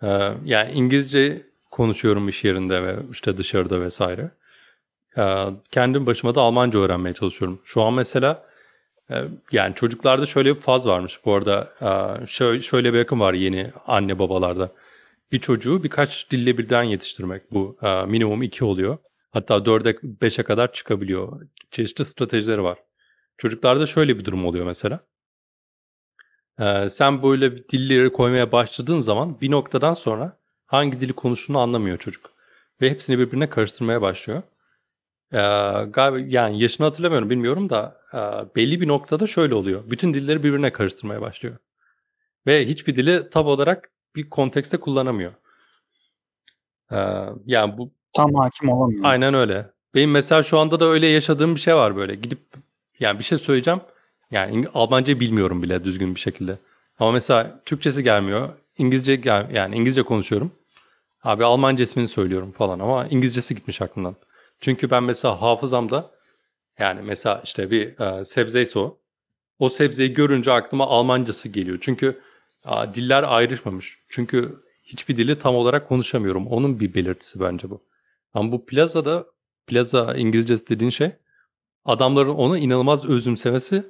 [0.02, 0.08] e,
[0.46, 4.32] yani İngilizce konuşuyorum iş yerinde ve işte dışarıda vesaire.
[5.18, 7.62] E, kendim başıma da Almanca öğrenmeye çalışıyorum.
[7.64, 8.49] Şu an mesela
[9.52, 11.20] yani çocuklarda şöyle bir faz varmış.
[11.26, 11.74] Bu arada
[12.22, 14.72] e, şöyle, bir akım var yeni anne babalarda.
[15.32, 17.52] Bir çocuğu birkaç dille birden yetiştirmek.
[17.52, 18.98] Bu e, minimum iki oluyor.
[19.32, 21.42] Hatta 4'e 5'e kadar çıkabiliyor.
[21.72, 22.78] Çeşitli stratejileri var.
[23.38, 25.00] Çocuklarda şöyle bir durum oluyor mesela.
[26.60, 32.32] Ee, sen böyle dilleri koymaya başladığın zaman bir noktadan sonra hangi dili konuştuğunu anlamıyor çocuk.
[32.82, 34.44] Ve hepsini birbirine karıştırmaya başlıyor.
[35.34, 35.38] Ee,
[35.90, 38.18] galiba yani yaşını hatırlamıyorum bilmiyorum da e,
[38.56, 39.84] belli bir noktada şöyle oluyor.
[39.92, 41.58] Bütün dilleri birbirine karıştırmaya başlıyor.
[42.48, 45.34] Ve hiçbir dili tam olarak bir kontekste kullanamıyor.
[46.92, 49.04] Ee, yani bu Tam hakim olamıyor.
[49.06, 49.70] Aynen öyle.
[49.96, 52.16] Benim mesela şu anda da öyle yaşadığım bir şey var böyle.
[52.16, 52.40] Gidip
[53.00, 53.82] yani bir şey söyleyeceğim.
[54.32, 56.58] Yani Almanca bilmiyorum bile düzgün bir şekilde.
[57.00, 58.50] Ama mesela Türkçesi gelmiyor.
[58.78, 60.52] İngilizce gel yani İngilizce konuşuyorum.
[61.24, 64.16] Abi Almanca ismini söylüyorum falan ama İngilizcesi gitmiş aklımdan.
[64.60, 66.12] Çünkü ben mesela hafızamda
[66.80, 68.98] yani mesela işte bir e, sebzeyse o.
[69.60, 71.78] O sebzeyi görünce aklıma Almancası geliyor.
[71.82, 72.22] Çünkü
[72.64, 74.00] a, diller ayrışmamış.
[74.10, 76.48] Çünkü hiçbir dili tam olarak konuşamıyorum.
[76.48, 77.82] Onun bir belirtisi bence bu.
[78.34, 79.26] Ama bu plazada,
[79.68, 81.12] plaza İngilizcesi dediğin şey
[81.86, 83.84] adamların onu inanılmaz özümsemesi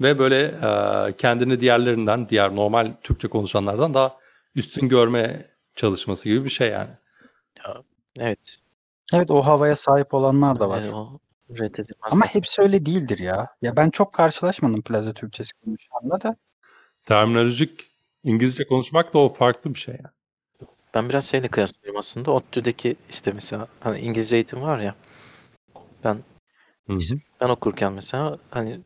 [0.00, 4.16] ve böyle e, kendini diğerlerinden, diğer normal Türkçe konuşanlardan daha
[4.54, 6.90] üstün görme çalışması gibi bir şey yani.
[8.18, 8.58] Evet.
[9.12, 10.82] Evet o havaya sahip olanlar da var.
[10.82, 11.18] e, o
[11.50, 12.12] reddedilmez.
[12.12, 12.34] Ama zaten.
[12.40, 13.48] hepsi öyle değildir ya.
[13.62, 16.36] Ya ben çok karşılaşmadım plaza Türkçesi konuşanla da.
[17.06, 17.90] Terminolojik
[18.24, 20.12] İngilizce konuşmak da o farklı bir şey yani.
[20.94, 22.30] Ben biraz şeyle kıyaslıyorum aslında.
[22.30, 24.94] ODTÜ'deki işte mesela hani İngilizce eğitim var ya.
[26.04, 26.18] Ben
[26.88, 26.98] hı.
[27.40, 28.80] ben okurken mesela hani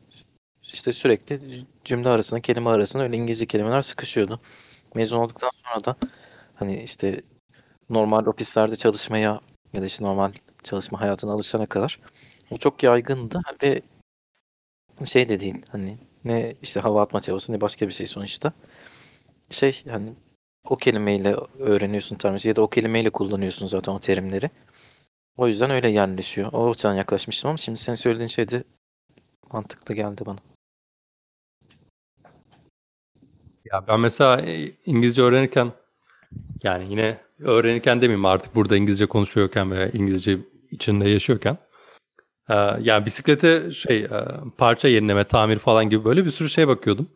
[0.61, 1.39] işte sürekli
[1.85, 4.39] cümle arasında, kelime arasında öyle İngilizce kelimeler sıkışıyordu.
[4.95, 5.95] Mezun olduktan sonra da
[6.55, 7.21] hani işte
[7.89, 9.41] normal ofislerde çalışmaya
[9.73, 10.31] ya da işte normal
[10.63, 11.99] çalışma hayatına alışana kadar
[12.51, 13.81] bu çok yaygındı ve
[15.05, 18.53] şey de değil hani ne işte hava atma çabası ne başka bir şey sonuçta.
[19.49, 20.13] Şey hani
[20.69, 24.49] o kelimeyle öğreniyorsun terminoloji ya da o kelimeyle kullanıyorsun zaten o terimleri.
[25.37, 26.53] O yüzden öyle yerleşiyor.
[26.53, 28.63] O açıdan yaklaşmıştım ama şimdi senin söylediğin şey de
[29.51, 30.39] mantıklı geldi bana.
[33.65, 34.41] Ya ben mesela
[34.85, 35.71] İngilizce öğrenirken
[36.63, 40.37] yani yine öğrenirken demeyeyim artık burada İngilizce konuşuyorken ve İngilizce
[40.71, 41.57] içinde yaşıyorken
[42.49, 44.09] e, yani bisiklete şey e,
[44.57, 47.09] parça yenileme, tamir falan gibi böyle bir sürü şey bakıyordum.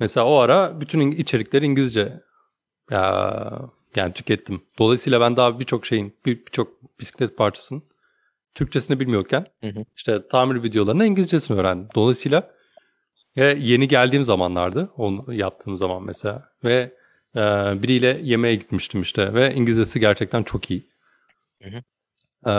[0.00, 2.20] Mesela o ara bütün içerikleri İngilizce
[2.92, 2.96] e,
[3.96, 4.62] yani tükettim.
[4.78, 6.68] Dolayısıyla ben daha birçok şeyin, bir- birçok
[7.00, 7.82] bisiklet parçasının
[8.54, 9.84] Türkçesini bilmiyorken Hı hı.
[9.96, 11.88] işte tamir videolarının İngilizcesini öğrendim.
[11.94, 12.50] Dolayısıyla
[13.36, 16.92] ve yeni geldiğim zamanlardı onu yaptığım zaman mesela ve
[17.36, 17.40] e,
[17.82, 20.86] biriyle yemeğe gitmiştim işte ve İngilizcesi gerçekten çok iyi.
[21.62, 21.82] Hı hı.
[22.46, 22.52] E,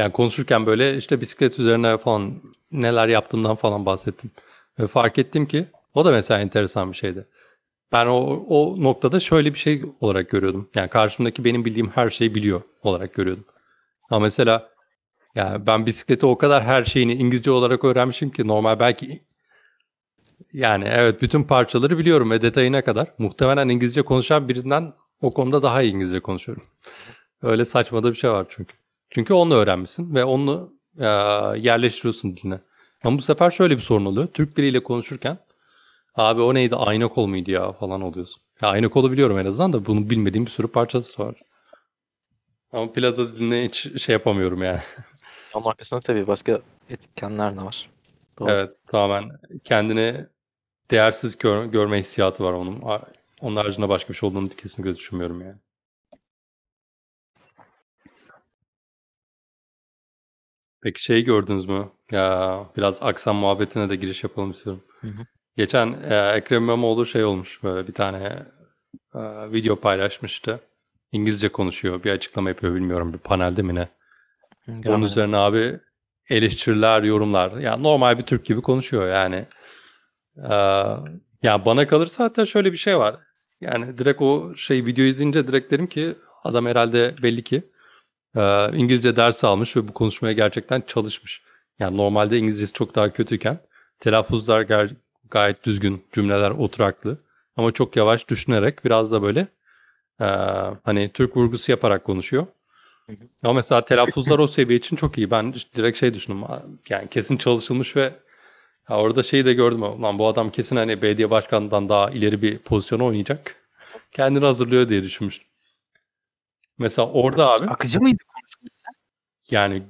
[0.00, 2.42] yani konuşurken böyle işte bisiklet üzerine falan
[2.72, 4.30] neler yaptığımdan falan bahsettim.
[4.78, 7.26] Ve fark ettim ki o da mesela enteresan bir şeydi.
[7.92, 8.16] Ben o,
[8.48, 10.70] o noktada şöyle bir şey olarak görüyordum.
[10.74, 13.44] Yani karşımdaki benim bildiğim her şeyi biliyor olarak görüyordum.
[14.10, 14.68] Ama mesela
[15.34, 19.25] yani ben bisikleti o kadar her şeyini İngilizce olarak öğrenmişim ki normal belki
[20.56, 23.08] Yani evet bütün parçaları biliyorum ve detayına kadar.
[23.18, 26.64] Muhtemelen İngilizce konuşan birinden o konuda daha iyi İngilizce konuşuyorum.
[27.42, 28.76] Öyle saçma da bir şey var çünkü.
[29.10, 31.04] Çünkü onu öğrenmişsin ve onu e,
[31.58, 32.60] yerleştiriyorsun diline.
[33.04, 34.26] Ama bu sefer şöyle bir sorun oluyor.
[34.26, 35.38] Türk biriyle konuşurken
[36.14, 38.42] abi o neydi ayna kol muydu ya falan oluyorsun.
[38.62, 41.34] Ya ayna kolu biliyorum en azından da bunu bilmediğim bir sürü parçası var.
[42.72, 44.80] Ama Pilates diline hiç şey yapamıyorum yani.
[45.54, 47.88] Onun arkasında tabii başka etkenler de var.
[48.38, 48.50] Doğru.
[48.50, 49.30] Evet tamamen
[49.64, 50.26] kendini
[50.90, 52.82] değersiz gör- görme hissiyatı var onun.
[53.42, 55.56] Onun haricinde başka bir şey olduğunu kesinlikle düşünmüyorum yani.
[60.82, 61.88] Peki şeyi gördünüz mü?
[62.10, 64.82] Ya biraz aksan muhabbetine de giriş yapalım istiyorum.
[65.00, 65.26] Hı hı.
[65.56, 68.46] Geçen e, Ekrem İmamoğlu şey olmuş böyle bir tane
[69.14, 69.20] e,
[69.52, 70.60] video paylaşmıştı.
[71.12, 72.04] İngilizce konuşuyor.
[72.04, 73.88] Bir açıklama yapıyor bilmiyorum bir panelde mi ne.
[74.68, 75.80] Onun üzerine abi
[76.30, 77.52] eleştiriler, yorumlar.
[77.58, 79.46] Yani normal bir Türk gibi konuşuyor yani.
[80.38, 80.54] Ee,
[81.42, 83.16] ya bana kalırsa hatta şöyle bir şey var.
[83.60, 86.14] Yani direkt o şey video izleyince direkt derim ki
[86.44, 87.62] adam herhalde belli ki
[88.36, 91.42] e, İngilizce ders almış ve bu konuşmaya gerçekten çalışmış.
[91.78, 93.58] Yani normalde İngilizcesi çok daha kötüyken
[94.00, 94.94] telaffuzlar ger-
[95.30, 97.18] gayet düzgün, cümleler oturaklı
[97.56, 99.48] ama çok yavaş düşünerek biraz da böyle
[100.20, 100.26] e,
[100.84, 102.46] hani Türk vurgusu yaparak konuşuyor.
[103.42, 105.30] Ama mesela telaffuzlar o seviye için çok iyi.
[105.30, 106.44] Ben direkt şey düşündüm.
[106.88, 108.12] Yani kesin çalışılmış ve
[108.90, 109.82] ya orada şeyi de gördüm.
[109.82, 113.56] Lan bu adam kesin hani belediye başkanından daha ileri bir pozisyona oynayacak.
[114.12, 115.48] Kendini hazırlıyor diye düşünmüştüm.
[116.78, 118.82] Mesela orada abi Akıcı mıydı konuşması?
[119.50, 119.82] yani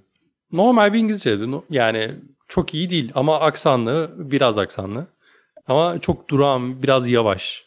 [0.53, 1.51] normal bir İngilizce.
[1.51, 2.15] No- Yani
[2.49, 5.07] çok iyi değil ama aksanlı, biraz aksanlı.
[5.67, 7.67] Ama çok durağan, biraz yavaş.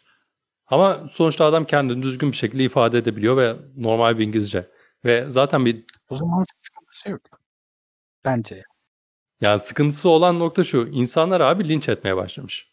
[0.67, 4.67] Ama sonuçta adam kendini düzgün bir şekilde ifade edebiliyor ve normal bir İngilizce.
[5.05, 7.21] Ve zaten bir O zaman sıkıntısı yok.
[8.25, 8.63] Bence.
[9.41, 10.87] Yani sıkıntısı olan nokta şu.
[10.91, 12.69] İnsanlar abi linç etmeye başlamış.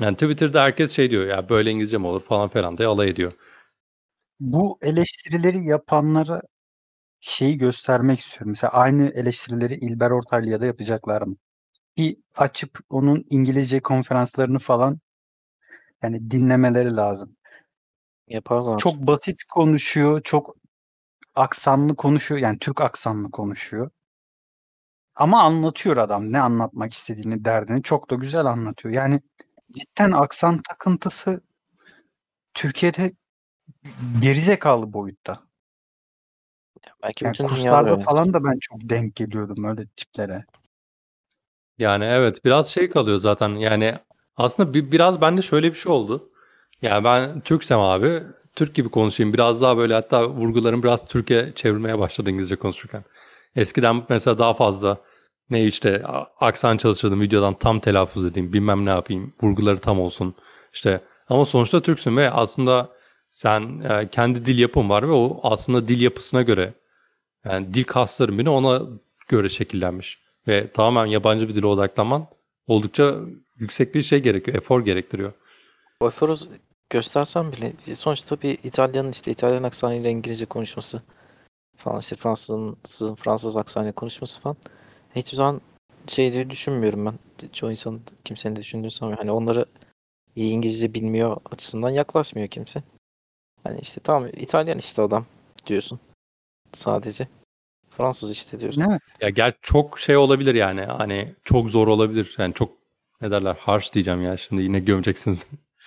[0.00, 3.32] Yani Twitter'da herkes şey diyor ya böyle İngilizce mi olur falan falan diye alay ediyor.
[4.40, 6.40] Bu eleştirileri yapanlara
[7.20, 8.48] şeyi göstermek istiyorum.
[8.50, 11.36] Mesela aynı eleştirileri İlber Ortaylı'ya da yapacaklar mı?
[11.96, 15.00] Bir açıp onun İngilizce konferanslarını falan
[16.02, 17.36] yani dinlemeleri lazım.
[18.28, 18.78] Yaparlar.
[18.78, 20.56] Çok basit konuşuyor, çok
[21.34, 22.40] aksanlı konuşuyor.
[22.40, 23.90] Yani Türk aksanlı konuşuyor.
[25.16, 28.94] Ama anlatıyor adam ne anlatmak istediğini, derdini çok da güzel anlatıyor.
[28.94, 29.20] Yani
[29.72, 31.40] cidden aksan takıntısı
[32.54, 33.12] Türkiye'de
[34.20, 35.40] gerizekalı boyutta.
[37.02, 40.44] Belki Yani bütün kurslarda falan da ben çok denk geliyordum öyle tiplere.
[41.78, 43.48] Yani evet biraz şey kalıyor zaten.
[43.48, 43.98] Yani
[44.36, 46.30] aslında bir, biraz bende şöyle bir şey oldu.
[46.82, 48.22] Yani ben Türksem abi
[48.54, 49.32] Türk gibi konuşayım.
[49.32, 53.04] Biraz daha böyle hatta vurgularım biraz Türkiye çevirmeye başladı İngilizce konuşurken.
[53.56, 54.98] Eskiden mesela daha fazla
[55.50, 56.02] ne işte
[56.40, 60.34] aksan çalışırdım videodan tam telaffuz edeyim bilmem ne yapayım vurguları tam olsun
[60.72, 62.90] işte ama sonuçta Türksün ve aslında
[63.30, 66.74] sen e, kendi dil yapın var ve o aslında dil yapısına göre
[67.44, 68.82] yani dil kasların bile ona
[69.28, 72.26] göre şekillenmiş ve tamamen yabancı bir dile odaklanman
[72.66, 73.14] oldukça
[73.58, 75.32] yüksek bir şey gerekiyor, efor gerektiriyor.
[76.00, 76.48] Boyforos
[76.90, 81.02] göstersem bile sonuçta bir İtalyanın işte İtalyan aksanıyla İngilizce konuşması
[81.76, 84.56] falan işte Fransızın Fransız aksanıyla konuşması falan
[85.16, 85.60] hiçbir zaman
[86.06, 87.48] şey diye düşünmüyorum ben.
[87.52, 89.22] Çoğu insan kimsenin de düşündüğünü sanmıyorum.
[89.22, 89.66] Hani onları
[90.36, 92.82] iyi İngilizce bilmiyor açısından yaklaşmıyor kimse.
[93.64, 95.26] Hani işte tamam İtalyan işte adam
[95.66, 96.00] diyorsun.
[96.72, 97.28] Sadece.
[97.90, 98.84] Fransız işte diyorsun.
[98.90, 99.02] Evet.
[99.20, 102.72] Ya gel çok şey olabilir yani hani çok zor olabilir yani çok
[103.20, 105.38] ne derler harsh diyeceğim ya şimdi yine gömeceksiniz.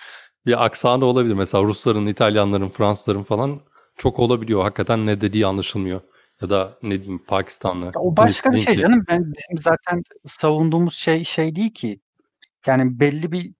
[0.46, 3.60] bir aksanı olabilir mesela Rusların, İtalyanların, Fransızların falan
[3.98, 6.00] çok olabiliyor hakikaten ne dediği anlaşılmıyor
[6.40, 7.84] ya da ne diyeyim Pakistanlı.
[7.84, 9.04] Ya o başka bir şey canım.
[9.08, 12.00] Ben bizim zaten savunduğumuz şey şey değil ki.
[12.66, 13.52] Yani belli bir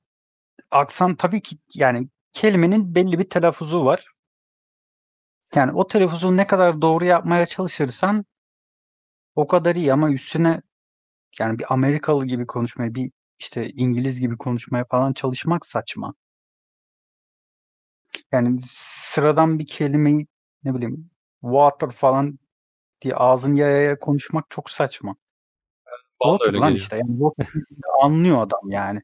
[0.71, 4.07] aksan tabii ki yani kelimenin belli bir telaffuzu var.
[5.55, 8.25] Yani o telaffuzu ne kadar doğru yapmaya çalışırsan
[9.35, 10.63] o kadar iyi ama üstüne
[11.39, 16.15] yani bir Amerikalı gibi konuşmaya, bir işte İngiliz gibi konuşmaya falan çalışmak saçma.
[18.33, 20.27] Yani sıradan bir kelimeyi
[20.65, 22.39] ne bileyim water falan
[23.01, 25.17] diye ağzın yaya konuşmak çok saçma.
[26.21, 26.83] Bana da Water öyle lan geliyor.
[26.83, 26.97] işte.
[26.97, 27.47] Yani water
[28.03, 29.03] anlıyor adam yani.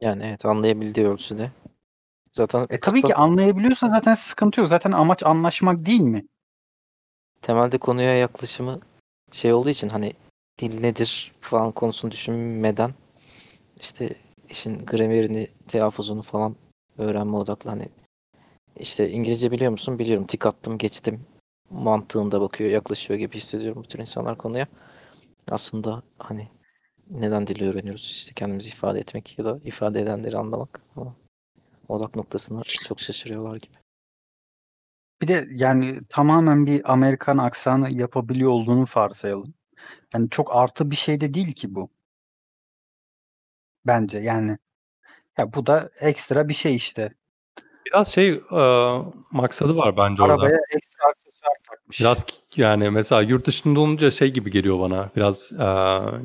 [0.00, 1.50] Yani evet anlayabildiği ölçüde.
[2.32, 4.68] Zaten E tabii kısa- ki anlayabiliyorsa zaten sıkıntı yok.
[4.68, 6.26] Zaten amaç anlaşmak değil mi?
[7.42, 8.80] temelde konuya yaklaşımı
[9.32, 10.12] şey olduğu için hani
[10.58, 12.94] dil nedir falan konusunu düşünmeden
[13.80, 14.14] işte
[14.48, 16.56] işin gramerini, telaffuzunu falan
[16.98, 17.70] öğrenme odaklı.
[17.70, 17.88] Hani
[18.76, 19.98] işte İngilizce biliyor musun?
[19.98, 20.26] Biliyorum.
[20.26, 21.26] Tik attım, geçtim.
[21.70, 24.66] Mantığında bakıyor, yaklaşıyor gibi hissediyorum bu tür insanlar konuya.
[25.50, 26.48] Aslında hani
[27.10, 28.02] neden dili öğreniyoruz?
[28.02, 30.82] İşte kendimizi ifade etmek ya da ifade edenleri anlamak.
[30.96, 31.16] Ama
[31.88, 33.76] odak noktasında çok şaşırıyorlar gibi.
[35.22, 39.54] Bir de yani tamamen bir Amerikan aksanı yapabiliyor olduğunu varsayalım.
[40.14, 41.90] Yani çok artı bir şey de değil ki bu.
[43.86, 44.58] Bence yani.
[45.38, 47.12] Ya bu da ekstra bir şey işte.
[47.86, 48.62] Biraz şey e,
[49.30, 50.34] maksadı var bence orada.
[50.34, 52.00] Arabaya ekstra aksesuar takmış.
[52.00, 52.24] Biraz
[52.56, 55.10] yani mesela yurt dışında olunca şey gibi geliyor bana.
[55.16, 55.68] Biraz e,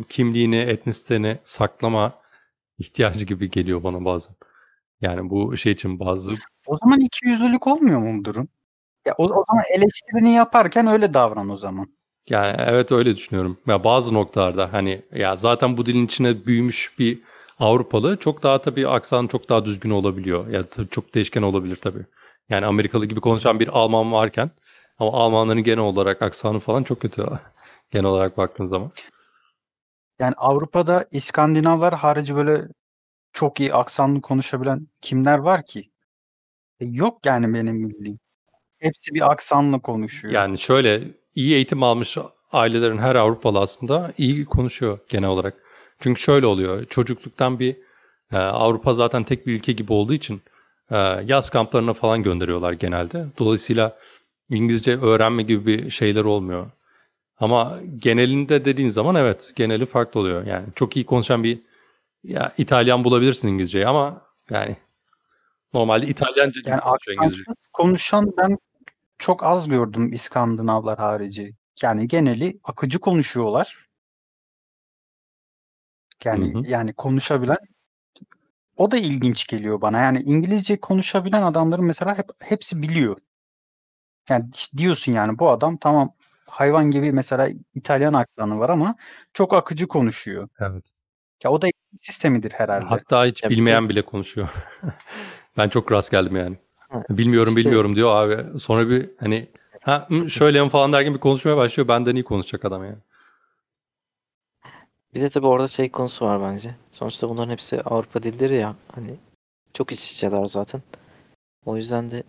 [0.09, 2.13] kimliğini, etnisiteni saklama
[2.77, 4.35] ihtiyacı gibi geliyor bana bazen.
[5.01, 6.31] Yani bu şey için bazı
[6.65, 8.47] O zaman ikiyüzlülük olmuyor mu bu durum?
[9.05, 11.87] Ya o, o zaman eleştirini yaparken öyle davran o zaman.
[12.29, 13.57] Yani evet öyle düşünüyorum.
[13.67, 17.21] Ya bazı noktalarda hani ya zaten bu dilin içine büyümüş bir
[17.59, 20.47] Avrupalı çok daha tabii aksan çok daha düzgün olabiliyor.
[20.47, 22.05] Ya da çok değişken olabilir tabii.
[22.49, 24.51] Yani Amerikalı gibi konuşan bir Alman varken
[24.99, 27.25] ama Almanların genel olarak aksanı falan çok kötü.
[27.91, 28.91] Genel olarak baktığın zaman.
[30.19, 32.67] Yani Avrupa'da İskandinavlar harici böyle
[33.33, 35.91] çok iyi aksanlı konuşabilen kimler var ki?
[36.79, 38.19] E, yok yani benim bildiğim.
[38.79, 40.33] Hepsi bir aksanla konuşuyor.
[40.33, 41.03] Yani şöyle
[41.35, 42.17] iyi eğitim almış
[42.51, 45.66] ailelerin her Avrupalı aslında iyi konuşuyor genel olarak.
[45.99, 46.85] Çünkü şöyle oluyor.
[46.85, 47.75] Çocukluktan bir
[48.31, 50.41] e, Avrupa zaten tek bir ülke gibi olduğu için
[50.91, 53.25] e, yaz kamplarına falan gönderiyorlar genelde.
[53.39, 53.97] Dolayısıyla
[54.49, 56.71] İngilizce öğrenme gibi bir şeyler olmuyor.
[57.39, 60.45] Ama genelinde dediğin zaman evet geneli farklı oluyor.
[60.45, 61.59] Yani çok iyi konuşan bir
[62.23, 64.75] ya İtalyan bulabilirsin İngilizceyi ama yani
[65.73, 68.57] normalde İtalyanca Yani aksansız konuşan ben
[69.17, 71.55] çok az gördüm İskandinavlar harici.
[71.83, 73.86] Yani geneli akıcı konuşuyorlar.
[76.25, 76.63] Yani Hı hı.
[76.67, 77.57] yani konuşabilen
[78.77, 79.99] o da ilginç geliyor bana.
[79.99, 83.17] Yani İngilizce konuşabilen adamların mesela hep hepsi biliyor.
[84.29, 84.45] Yani
[84.77, 86.13] diyorsun yani bu adam tamam
[86.47, 88.95] hayvan gibi mesela İtalyan aksanı var ama
[89.33, 90.49] çok akıcı konuşuyor.
[90.59, 90.85] Evet.
[91.43, 92.85] Ya o da eğitim sistemidir herhalde.
[92.85, 94.49] Hatta hiç Ya bir bilmeyen bile konuşuyor.
[95.57, 96.57] ben çok rast geldim yani.
[96.77, 98.59] Ha, Bilmiyorum işte- bilmiyorum diyor abi.
[98.59, 99.47] Sonra bir hani
[99.81, 101.87] ha şöyle falan derken bir konuşmaya başlıyor.
[101.87, 102.97] Benden iyi konuşacak adam yani.
[105.17, 106.75] Bir de tabii orada şey konusu var bence.
[106.91, 108.75] Sonuçta bunların hepsi Avrupa dilleri ya.
[108.95, 109.15] Hani
[109.73, 110.81] çok iç içeler zaten.
[111.65, 112.23] O yüzden de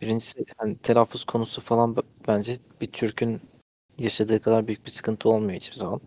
[0.00, 1.96] birincisi hani telaffuz konusu falan
[2.28, 3.40] bence bir Türk'ün
[3.98, 6.00] yaşadığı kadar büyük bir sıkıntı olmuyor hiçbir zaman.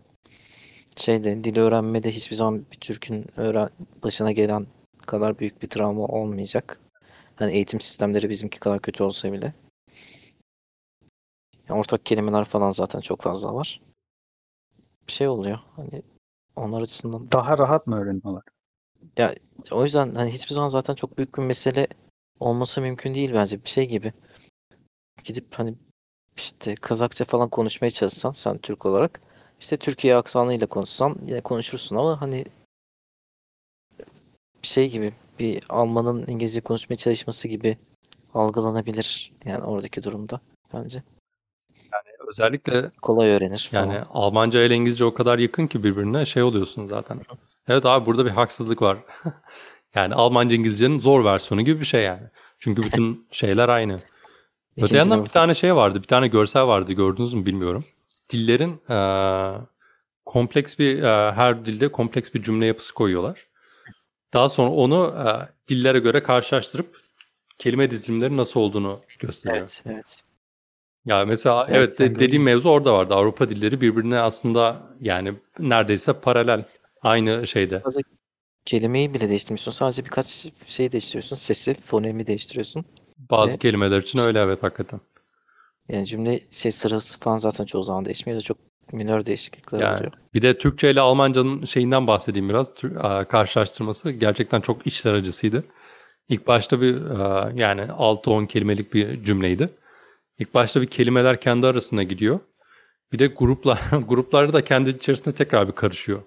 [0.96, 3.70] Şeyde dil öğrenmede hiçbir zaman bir Türk'ün öğren
[4.02, 4.66] başına gelen
[5.06, 6.80] kadar büyük bir travma olmayacak.
[7.36, 9.54] Hani eğitim sistemleri bizimki kadar kötü olsa bile.
[11.68, 13.80] Ya ortak kelimeler falan zaten çok fazla var.
[15.06, 15.58] Bir şey oluyor.
[15.76, 16.02] Hani
[16.56, 18.42] onlar açısından Daha rahat mı öğreniyorlar?
[19.70, 21.86] o yüzden hani hiçbir zaman zaten çok büyük bir mesele
[22.40, 23.64] olması mümkün değil bence.
[23.64, 24.12] Bir şey gibi.
[25.24, 25.74] Gidip hani
[26.36, 29.20] işte Kazakça falan konuşmaya çalışsan sen Türk olarak
[29.60, 32.44] işte Türkiye aksanıyla konuşsan yine konuşursun ama hani
[34.62, 37.78] bir şey gibi bir Almanın İngilizce konuşmaya çalışması gibi
[38.34, 40.40] algılanabilir yani oradaki durumda
[40.74, 41.02] bence.
[42.30, 43.82] Özellikle Kolay öğrenir falan.
[43.86, 47.20] yani Almanca ile İngilizce o kadar yakın ki birbirine şey oluyorsun zaten.
[47.68, 48.98] Evet abi burada bir haksızlık var.
[49.94, 52.22] yani Almanca İngilizcenin zor versiyonu gibi bir şey yani.
[52.58, 53.98] Çünkü bütün şeyler aynı.
[54.82, 56.02] Öte yandan bir tane şey vardı.
[56.02, 56.92] Bir tane görsel vardı.
[56.92, 57.84] Gördünüz mü bilmiyorum.
[58.30, 59.60] Dillerin eee,
[60.26, 63.46] kompleks bir eee, her dilde kompleks bir cümle yapısı koyuyorlar.
[64.32, 67.00] Daha sonra onu eee, dillere göre karşılaştırıp
[67.58, 69.58] kelime dizilimleri nasıl olduğunu gösteriyor.
[69.60, 70.22] Evet, evet.
[71.06, 73.14] Ya mesela Evet, evet, de- dediğim mevzu orada vardı.
[73.14, 76.64] Avrupa dilleri birbirine aslında yani neredeyse paralel.
[77.02, 77.78] Aynı şeyde.
[77.78, 78.00] Sadece
[78.64, 79.70] kelimeyi bile değiştirmiyorsun.
[79.72, 81.36] Sadece birkaç şey değiştiriyorsun.
[81.36, 82.84] Sesi, fonemi değiştiriyorsun.
[83.30, 85.00] Bazı Ve- kelimeler için öyle evet hakikaten.
[85.88, 88.58] Yani cümle şey sırası falan zaten çoğu zaman değişmiyor da çok
[88.92, 90.12] minör değişiklikler Yani oluyor.
[90.34, 92.74] bir de Türkçe ile Almanca'nın şeyinden bahsedeyim biraz.
[92.74, 95.64] Tür- aa, karşılaştırması gerçekten çok içler acısıydı.
[96.28, 99.70] İlk başta bir aa, yani 6-10 kelimelik bir cümleydi.
[100.40, 102.40] İlk başta bir kelimeler kendi arasında gidiyor.
[103.12, 106.22] Bir de gruplar gruplarda da kendi içerisinde tekrar bir karışıyor.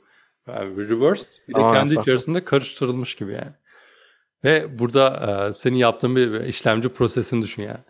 [0.47, 2.01] Yani reversed bir de Aa, kendi farklı.
[2.01, 3.53] içerisinde karıştırılmış gibi yani.
[4.43, 7.84] Ve burada aa, senin yaptığın bir işlemci prosesini düşün yani.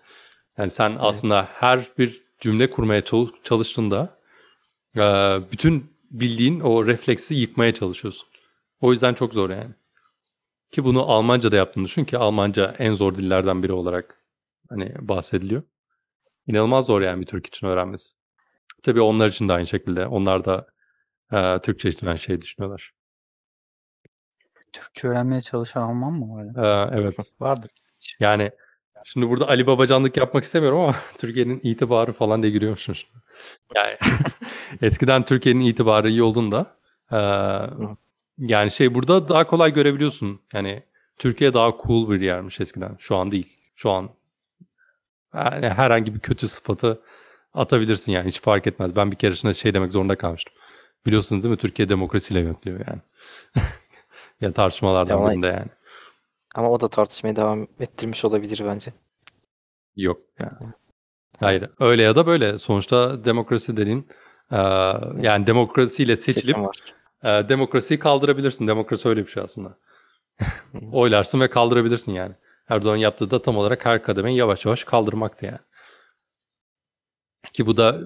[0.58, 4.20] Yani sen aslında her bir cümle kurmaya çal- çalıştığında
[4.98, 5.02] ee,
[5.52, 8.28] bütün bildiğin o refleksi yıkmaya çalışıyorsun.
[8.82, 9.74] O yüzden çok zor yani.
[10.72, 14.18] Ki bunu Almanca'da yaptığını düşün ki Almanca en zor dillerden biri olarak
[14.70, 15.64] hani bahsediliyor.
[16.48, 18.16] İnanılmaz zor yani bir Türk için öğrenmesi.
[18.84, 20.08] Tabii onlar için de aynı şekilde.
[20.08, 20.68] Onlar da
[21.32, 22.92] e, Türkçe için aynı şeyi düşünüyorlar.
[24.74, 26.46] Türkçe öğrenmeye çalışan Alman mı var?
[26.46, 26.90] ya?
[26.92, 27.16] Ee, evet.
[27.40, 27.72] Vardır.
[28.20, 28.52] Yani
[29.06, 33.14] şimdi burada Ali Babacanlık yapmak istemiyorum ama Türkiye'nin itibarı falan diye giriyormuşsun şimdi.
[33.76, 33.98] Yani
[34.82, 36.76] eskiden Türkiye'nin itibarı iyi olduğunda
[37.12, 37.18] Ee,
[38.38, 40.42] yani şey burada daha kolay görebiliyorsun.
[40.54, 40.84] Yani
[41.18, 42.96] Türkiye daha cool bir yermiş eskiden.
[43.00, 43.60] Şu an değil.
[43.76, 44.10] Şu an
[45.34, 47.02] yani herhangi bir kötü sıfatı
[47.54, 48.96] atabilirsin yani hiç fark etmez.
[48.96, 50.54] Ben bir keresinde şey demek zorunda kalmıştım.
[51.06, 51.58] Biliyorsunuz değil mi?
[51.58, 53.02] Türkiye demokrasiyle yönetiliyor yani.
[54.42, 55.68] ya tartışmalardan Ama- birinde yani.
[56.56, 58.92] Ama o da tartışmaya devam ettirmiş olabilir bence.
[59.96, 60.74] Yok yani.
[61.40, 61.70] Hayır.
[61.80, 62.58] Öyle ya da böyle.
[62.58, 64.08] Sonuçta demokrasi dediğin
[64.52, 64.58] e,
[65.22, 66.58] yani demokrasiyle seçilip
[67.24, 68.68] e, demokrasiyi kaldırabilirsin.
[68.68, 69.78] Demokrasi öyle bir şey aslında.
[70.92, 72.36] Oylarsın ve kaldırabilirsin yani.
[72.70, 75.60] Erdoğan yaptığı da tam olarak her kademeyi yavaş yavaş kaldırmaktı yani.
[77.54, 78.00] Ki bu da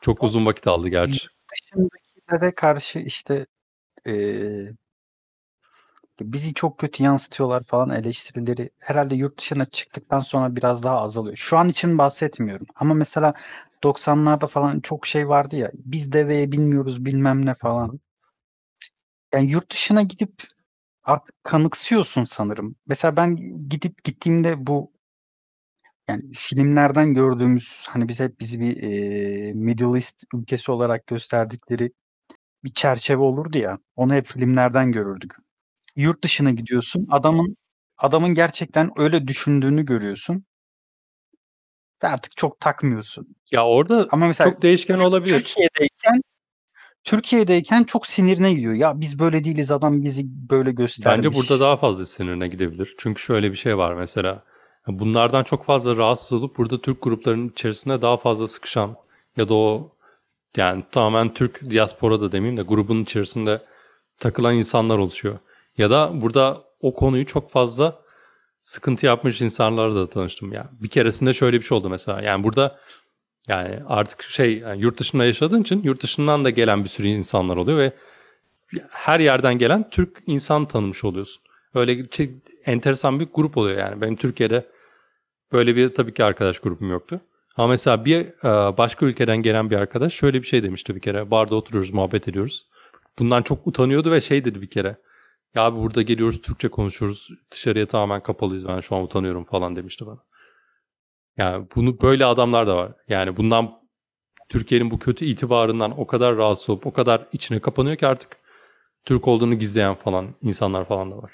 [0.00, 1.28] çok uzun vakit aldı gerçi.
[1.52, 3.46] Dışındakilere karşı işte
[4.06, 4.74] eee,
[6.20, 11.36] bizi çok kötü yansıtıyorlar falan eleştirileri herhalde yurt dışına çıktıktan sonra biraz daha azalıyor.
[11.36, 12.66] Şu an için bahsetmiyorum.
[12.76, 13.34] Ama mesela
[13.84, 15.70] 90'larda falan çok şey vardı ya.
[15.74, 18.00] Biz deveye bilmiyoruz bilmem ne falan.
[19.34, 20.32] Yani yurt dışına gidip
[21.04, 22.76] artık kanıksıyorsun sanırım.
[22.86, 23.36] Mesela ben
[23.68, 24.92] gidip gittiğimde bu
[26.08, 31.92] yani filmlerden gördüğümüz hani biz hep bizi bir eee, Middle East ülkesi olarak gösterdikleri
[32.64, 33.78] bir çerçeve olurdu ya.
[33.96, 35.32] Onu hep filmlerden görürdük.
[35.96, 37.06] Yurt dışına gidiyorsun.
[37.10, 37.56] Adamın
[37.98, 40.44] adamın gerçekten öyle düşündüğünü görüyorsun.
[42.04, 43.36] Ve artık çok takmıyorsun.
[43.50, 45.38] Ya orada Ama mesela çok değişken olabilir.
[45.38, 46.22] Türkiye'deyken
[47.04, 48.74] Türkiye'deyken çok sinirine gidiyor.
[48.74, 51.26] Ya biz böyle değiliz adam bizi böyle göstermiş.
[51.26, 52.94] Bence burada daha fazla sinirine gidebilir.
[52.98, 54.42] Çünkü şöyle bir şey var mesela.
[54.86, 58.96] Bunlardan çok fazla rahatsız olup burada Türk gruplarının içerisinde daha fazla sıkışan
[59.36, 59.92] ya da o
[60.56, 63.62] yani tamamen Türk diaspora da demeyeyim de grubun içerisinde
[64.18, 65.38] takılan insanlar oluşuyor.
[65.78, 68.00] Ya da burada o konuyu çok fazla
[68.62, 70.52] sıkıntı yapmış insanlarla da tanıştım.
[70.52, 72.20] Yani bir keresinde şöyle bir şey oldu mesela.
[72.20, 72.78] Yani burada
[73.48, 77.56] yani artık şey yani yurt dışında yaşadığın için yurt dışından da gelen bir sürü insanlar
[77.56, 77.92] oluyor ve
[78.90, 81.42] her yerden gelen Türk insan tanımış oluyorsun.
[81.74, 82.30] Öyle şey,
[82.66, 84.00] enteresan bir grup oluyor yani.
[84.00, 84.66] Benim Türkiye'de
[85.52, 87.20] böyle bir tabii ki arkadaş grubum yoktu.
[87.56, 91.30] Ama mesela bir e, başka ülkeden gelen bir arkadaş şöyle bir şey demişti bir kere.
[91.30, 92.66] Barda oturuyoruz, muhabbet ediyoruz.
[93.18, 94.96] Bundan çok utanıyordu ve şey dedi bir kere.
[95.54, 97.28] Ya abi burada geliyoruz, Türkçe konuşuyoruz.
[97.50, 98.68] Dışarıya tamamen kapalıyız.
[98.68, 100.18] Ben şu an utanıyorum falan demişti bana.
[101.40, 102.92] Yani bunu böyle adamlar da var.
[103.08, 103.80] Yani bundan
[104.48, 108.36] Türkiye'nin bu kötü itibarından o kadar rahatsız olup o kadar içine kapanıyor ki artık
[109.04, 111.32] Türk olduğunu gizleyen falan insanlar falan da var.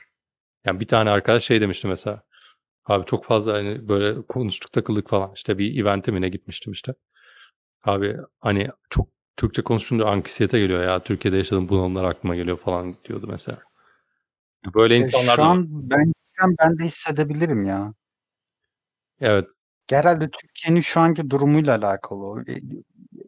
[0.64, 2.22] Yani bir tane arkadaş şey demişti mesela.
[2.84, 5.32] Abi çok fazla hani böyle konuştuk takıldık falan.
[5.34, 6.94] İşte bir event'e mi ne gitmiştim işte.
[7.84, 11.02] Abi hani çok Türkçe konuşunca anksiyete geliyor ya.
[11.02, 13.58] Türkiye'de yaşadığım bunalımlar aklıma geliyor falan diyordu mesela.
[14.74, 17.94] Böyle insanlar Şu an ben ben de hissedebilirim ya.
[19.20, 19.46] Evet.
[19.90, 22.26] Herhalde Türkiye'nin şu anki durumuyla alakalı.
[22.26, 22.40] o.
[22.40, 22.54] E,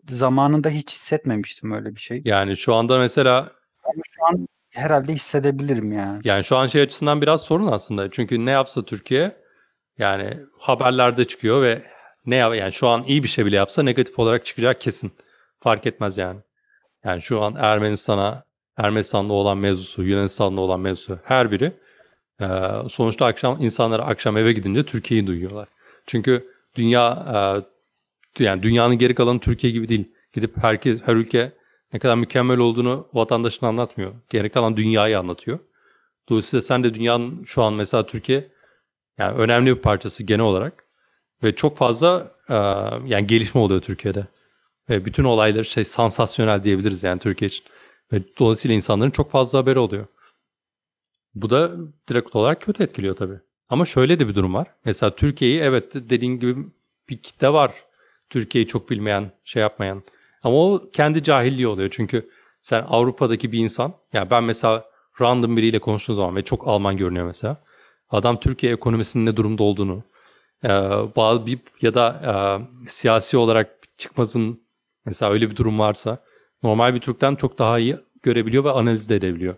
[0.09, 2.23] Zamanında hiç hissetmemiştim öyle bir şey.
[2.25, 3.53] Yani şu anda mesela
[3.85, 6.21] Ama şu an herhalde hissedebilirim ya.
[6.25, 8.11] Yani şu an şey açısından biraz sorun aslında.
[8.11, 9.37] Çünkü ne yapsa Türkiye
[9.99, 11.83] yani haberlerde çıkıyor ve
[12.27, 15.13] ne yap yani şu an iyi bir şey bile yapsa negatif olarak çıkacak kesin.
[15.61, 16.41] Fark etmez yani.
[17.05, 18.45] Yani şu an Ermenistan'a
[18.77, 21.73] Ermenistan'da olan mevzusu, Yunanistan'da olan mevzusu her biri
[22.91, 25.69] sonuçta akşam insanlar akşam eve gidince Türkiye'yi duyuyorlar.
[26.09, 27.27] Çünkü dünya
[28.39, 30.13] e, yani dünyanın geri kalanı Türkiye gibi değil.
[30.33, 31.53] Gidip herkes her ülke
[31.93, 34.15] ne kadar mükemmel olduğunu vatandaşına anlatmıyor.
[34.29, 35.59] Geri kalan dünyayı anlatıyor.
[36.29, 38.53] Dolayısıyla sen de dünyanın şu an mesela Türkiye
[39.19, 40.85] yani önemli bir parçası genel olarak
[41.43, 42.55] ve çok fazla e,
[43.07, 44.27] yani gelişme oluyor Türkiye'de.
[44.91, 47.65] Ve bütün olaylar şey sansasyonel diyebiliriz yani Türkiye için.
[48.13, 50.07] Ve dolayısıyla insanların çok fazla haberi oluyor.
[51.35, 51.73] Bu da
[52.09, 53.41] direkt olarak kötü etkiliyor tabii.
[53.69, 54.67] Ama şöyle de bir durum var.
[54.85, 56.57] Mesela Türkiye'yi evet dediğin gibi
[57.09, 57.73] bir kitle var.
[58.31, 60.03] Türkiye'yi çok bilmeyen, şey yapmayan.
[60.43, 61.89] Ama o kendi cahilliği oluyor.
[61.93, 62.31] Çünkü
[62.63, 64.85] sen Avrupa'daki bir insan, yani ben mesela
[65.21, 67.57] random biriyle konuştuğum zaman ve çok Alman görünüyor mesela.
[68.11, 70.03] Adam Türkiye ekonomisinin ne durumda olduğunu,
[70.65, 70.69] e,
[71.17, 74.61] bazı bir ya da e, siyasi olarak çıkmasın
[75.07, 76.19] mesela öyle bir durum varsa
[76.63, 79.57] normal bir Türk'ten çok daha iyi görebiliyor ve analiz de edebiliyor.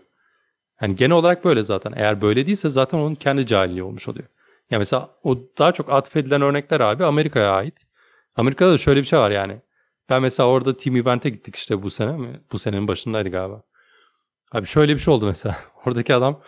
[0.81, 1.93] Yani genel olarak böyle zaten.
[1.95, 4.27] Eğer böyle değilse zaten onun kendi cahilliği olmuş oluyor.
[4.71, 7.87] Ya mesela o daha çok atfedilen örnekler abi Amerika'ya ait.
[8.35, 9.61] Amerika'da da şöyle bir şey var yani.
[10.09, 12.41] Ben mesela orada Team Event'e gittik işte bu sene mi?
[12.51, 13.63] Bu senenin başındaydı galiba.
[14.51, 15.57] Abi şöyle bir şey oldu mesela.
[15.85, 16.41] Oradaki adam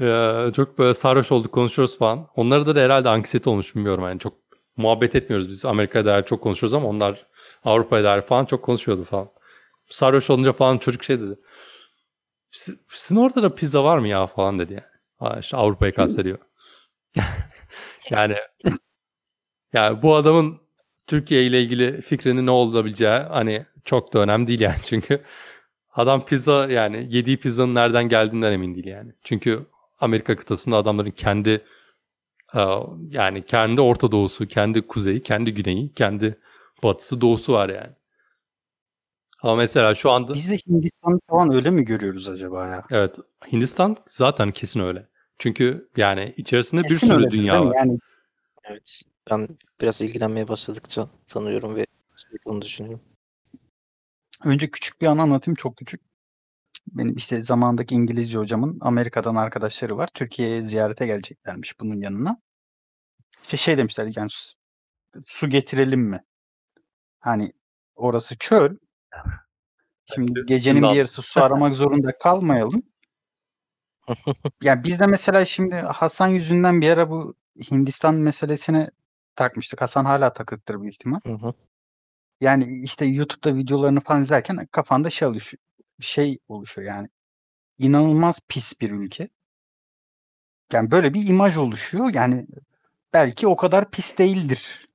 [0.00, 2.28] eee, çok böyle sarhoş olduk konuşuyoruz falan.
[2.36, 4.18] Onlarda da herhalde anksiyete olmuş bilmiyorum yani.
[4.18, 4.34] Çok
[4.76, 5.64] muhabbet etmiyoruz biz.
[5.64, 7.26] Amerika'ya dair çok konuşuyoruz ama onlar
[7.64, 9.28] Avrupa'ya dair falan çok konuşuyordu falan.
[9.88, 11.36] Sarhoş olunca falan çocuk şey dedi.
[12.52, 14.84] "Siz- Sizin orada da pizza var mı ya falan dedi yani.
[15.18, 16.38] Ha, işte Avrupa'yı kastediyor.
[18.10, 18.36] yani
[19.72, 20.60] yani bu adamın
[21.06, 25.22] Türkiye ile ilgili fikrinin ne olabileceği hani çok da önemli değil yani çünkü
[25.94, 29.12] Adam pizza yani yediği pizzanın nereden geldiğinden emin değil yani.
[29.24, 29.66] Çünkü
[30.00, 31.64] Amerika kıtasında adamların kendi
[32.54, 32.60] e,
[33.10, 36.38] yani kendi Orta Doğusu, kendi kuzeyi, kendi güneyi, kendi
[36.82, 37.92] batısı, doğusu var yani.
[39.42, 42.84] Ama mesela şu anda Biz de Hindistan'ı falan öyle mi görüyoruz acaba ya?
[42.90, 43.16] evet
[43.52, 45.08] Hindistan zaten kesin öyle.
[45.38, 47.76] Çünkü yani içerisinde bir Kesin sürü öyledir, dünya var.
[47.76, 47.98] Yani
[48.64, 49.02] Evet.
[49.30, 49.48] Ben
[49.80, 51.86] biraz ilgilenmeye başladıkça tanıyorum ve
[52.16, 53.00] sürekli onu düşünüyorum.
[54.44, 56.00] önce küçük bir anı anlatayım çok küçük.
[56.86, 60.08] Benim işte zamandaki İngilizce hocamın Amerika'dan arkadaşları var.
[60.14, 62.40] Türkiye'ye ziyarete geleceklermiş bunun yanına.
[63.42, 64.28] İşte şey demişler yani
[65.22, 66.24] su getirelim mi?
[67.20, 67.52] Hani
[67.94, 68.76] orası çöl.
[70.14, 72.82] Şimdi gecenin bir yarısı su aramak zorunda kalmayalım.
[74.62, 77.34] Yani biz de mesela şimdi Hasan yüzünden bir ara bu
[77.70, 78.90] Hindistan meselesine
[79.36, 79.80] takmıştık.
[79.82, 81.20] Hasan hala takıktır büyük ihtimal.
[81.26, 81.54] Hı hı.
[82.40, 85.62] Yani işte YouTube'da videolarını falan izlerken kafanda şey oluşuyor,
[86.00, 87.08] şey oluşuyor yani.
[87.78, 89.28] İnanılmaz pis bir ülke.
[90.72, 92.14] Yani böyle bir imaj oluşuyor.
[92.14, 92.46] Yani
[93.12, 94.88] belki o kadar pis değildir.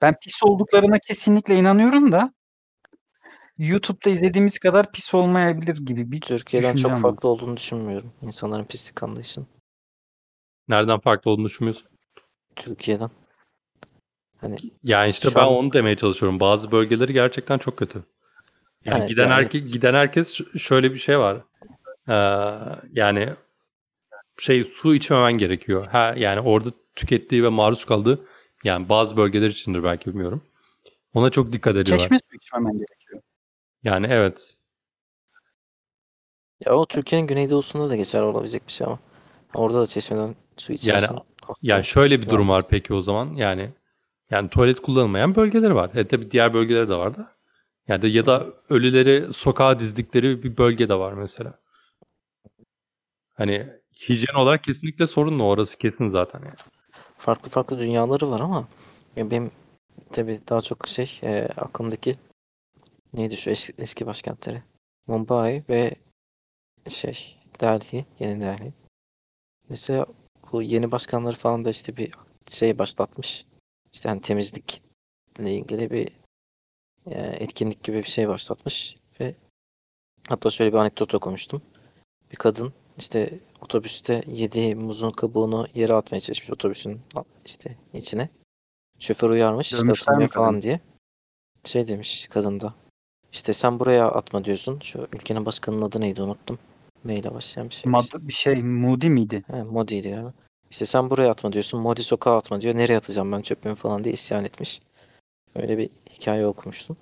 [0.00, 2.34] Ben pis olduklarına kesinlikle inanıyorum da
[3.68, 7.00] YouTube'da izlediğimiz kadar pis olmayabilir gibi bir Türkiye'den çok var.
[7.00, 8.12] farklı olduğunu düşünmüyorum.
[8.22, 9.46] İnsanların pislik anlayışının.
[10.68, 11.88] Nereden farklı olduğunu düşünmüyorsun?
[12.56, 13.10] Türkiye'den.
[14.40, 16.40] Hani Yani işte ben an- onu demeye çalışıyorum.
[16.40, 18.02] Bazı bölgeleri gerçekten çok kötü.
[18.84, 21.36] Yani Evet, giden yani- herkes giden herkes şöyle bir şey var.
[22.08, 22.14] Ee,
[22.92, 23.28] yani
[24.38, 25.86] şey su içmemen gerekiyor.
[25.86, 28.26] Ha yani orada tükettiği ve maruz kaldığı
[28.64, 30.42] yani bazı bölgeler içindir belki bilmiyorum.
[31.14, 31.98] Ona çok dikkat ediyorlar.
[31.98, 32.98] Çeşme suyu içmemen gerekiyor.
[33.84, 34.56] Yani evet.
[36.66, 38.98] ya o Türkiye'nin güneydoğusunda da geçer olabilecek bir şey ama.
[39.54, 41.16] Orada da çeşmeden su içersen.
[41.42, 43.34] hasta Yani şöyle bir durum var peki o zaman.
[43.34, 43.70] Yani
[44.30, 45.90] yani tuvalet kullanılmayan bölgeleri var.
[45.94, 47.26] E tabii diğer bölgeleri de var da.
[47.88, 51.58] Yani de, ya da ölüleri sokağa dizdikleri bir bölge de var mesela.
[53.34, 53.68] Hani
[54.08, 56.54] hijyen olarak kesinlikle sorunlu orası kesin zaten yani.
[57.18, 58.68] Farklı farklı dünyaları var ama
[59.16, 59.50] ya benim
[60.12, 62.16] tabii daha çok şey e, aklımdaki
[63.14, 64.62] neydi şu eski, eski başkentleri?
[65.06, 65.94] Mumbai ve
[66.88, 68.72] şey Delhi, yeni Delhi.
[69.68, 70.06] Mesela
[70.52, 72.12] bu yeni başkanları falan da işte bir
[72.48, 73.46] şey başlatmış.
[73.92, 76.08] İşte hani temizlikle ilgili bir
[77.06, 79.34] e, etkinlik gibi bir şey başlatmış ve
[80.28, 81.62] hatta şöyle bir anekdot okumuştum.
[82.30, 87.00] Bir kadın işte otobüste yediği muzun kabuğunu yere atmaya çalışmış otobüsün
[87.46, 88.28] işte içine.
[88.98, 90.28] Şoför uyarmış işte atılmıyor mi kadını?
[90.28, 90.80] falan diye.
[91.64, 92.74] Şey demiş kadın da.
[93.32, 94.80] İşte sen buraya atma diyorsun.
[94.82, 96.58] Şu ülkenin başkanının adı neydi unuttum.
[97.04, 97.92] M ile başlayan bir şey.
[97.92, 99.42] Mad bir şey Moody miydi?
[99.46, 100.32] He, Modi'ydi galiba.
[100.70, 101.80] İşte sen buraya atma diyorsun.
[101.80, 102.76] Modi sokağa atma diyor.
[102.76, 104.82] Nereye atacağım ben çöpümü falan diye isyan etmiş.
[105.54, 106.96] Öyle bir hikaye okumuştum.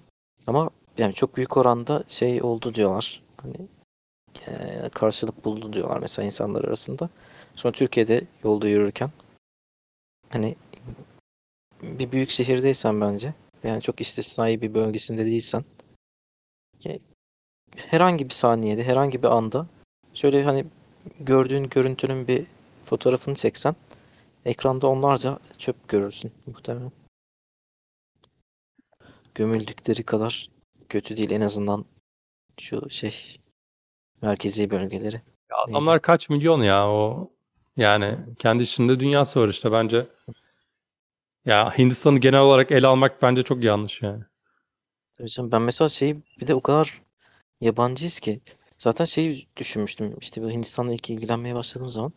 [0.46, 3.22] Ama yani çok büyük oranda şey oldu diyorlar.
[3.42, 3.54] Hani
[4.48, 7.08] eee, karşılık buldu diyorlar mesela insanlar arasında.
[7.54, 9.10] Sonra Türkiye'de yolda yürürken
[10.28, 10.56] hani
[11.82, 15.79] bir büyük şehirdeysen bence yani çok istisnai bir bölgesinde değilsen ya
[17.76, 19.66] herhangi bir saniyede, herhangi bir anda
[20.14, 20.64] şöyle hani
[21.20, 22.46] gördüğün görüntünün bir
[22.84, 23.76] fotoğrafını çeksen
[24.44, 26.92] ekranda onlarca çöp görürsün muhtemelen.
[29.34, 30.48] Gömüldükleri kadar
[30.88, 31.84] kötü değil en azından
[32.60, 33.36] şu şey
[34.22, 35.22] merkezi bölgeleri.
[35.50, 37.30] Ya adamlar kaç milyon ya o
[37.76, 40.06] yani kendi içinde dünyası var işte bence.
[41.44, 44.24] Ya Hindistan'ı genel olarak ele almak bence çok yanlış yani.
[45.28, 47.02] Tabii ben mesela şeyi bir de o kadar
[47.60, 48.40] yabancıyız ki
[48.78, 52.12] zaten şeyi düşünmüştüm işte bu Hindistan'la ilk ilgilenmeye başladığım zaman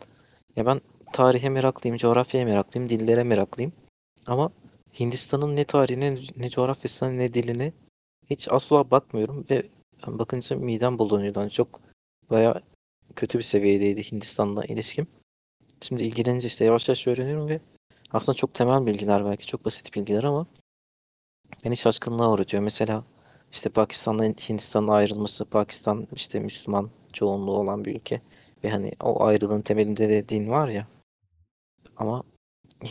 [0.55, 0.81] ya ben
[1.13, 3.73] tarihe meraklıyım, coğrafyaya meraklıyım, dillere meraklıyım
[4.25, 4.51] ama
[4.99, 7.73] Hindistan'ın ne tarihine, ne coğrafyasına, ne diline
[8.29, 9.69] hiç asla bakmıyorum ve
[10.07, 11.39] bakınca midem bulanıyordu.
[11.39, 11.81] Hani çok
[12.29, 12.61] baya
[13.15, 15.07] kötü bir seviyedeydi Hindistan'la ilişkim.
[15.81, 17.59] Şimdi ilgilenince işte yavaş yavaş öğreniyorum ve
[18.11, 20.47] aslında çok temel bilgiler belki çok basit bilgiler ama
[21.63, 22.63] beni şaşkınlığa uğratıyor.
[22.63, 23.03] Mesela
[23.51, 28.21] işte Pakistan'la Hindistan'ın ayrılması, Pakistan işte Müslüman çoğunluğu olan bir ülke
[28.63, 30.87] ve hani o ayrılığın temelinde de din var ya.
[31.97, 32.23] Ama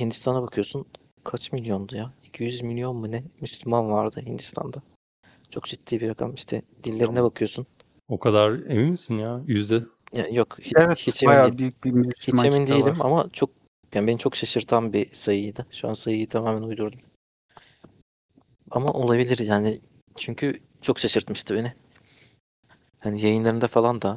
[0.00, 0.86] Hindistan'a bakıyorsun
[1.24, 2.12] kaç milyondu ya?
[2.24, 4.82] 200 milyon mu ne Müslüman vardı Hindistan'da.
[5.50, 6.34] Çok ciddi bir rakam.
[6.34, 7.66] İşte dillerine bakıyorsun.
[8.08, 9.40] O kadar emin misin ya?
[9.46, 13.06] Yüzde Ya yok hiç, Evet hiç emin büyük bir Hiç Müslüman emin kitle değilim var.
[13.06, 13.50] ama çok
[13.94, 15.66] yani beni çok şaşırtan bir sayıydı.
[15.70, 17.00] Şu an sayıyı tamamen uydurdum.
[18.72, 19.80] Ama olabilir yani
[20.16, 21.74] çünkü çok şaşırtmıştı beni.
[22.98, 24.16] Hani yayınlarında falan da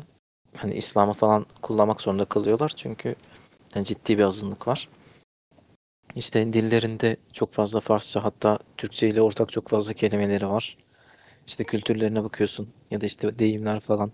[0.58, 3.16] hani İslam'ı falan kullanmak zorunda kalıyorlar çünkü
[3.76, 4.90] yani ciddi bir azınlık var.
[6.16, 10.78] İşte dillerinde çok fazla Farsça hatta Türkçe ile ortak çok fazla kelimeleri var.
[11.48, 14.12] işte kültürlerine bakıyorsun ya da işte deyimler falan.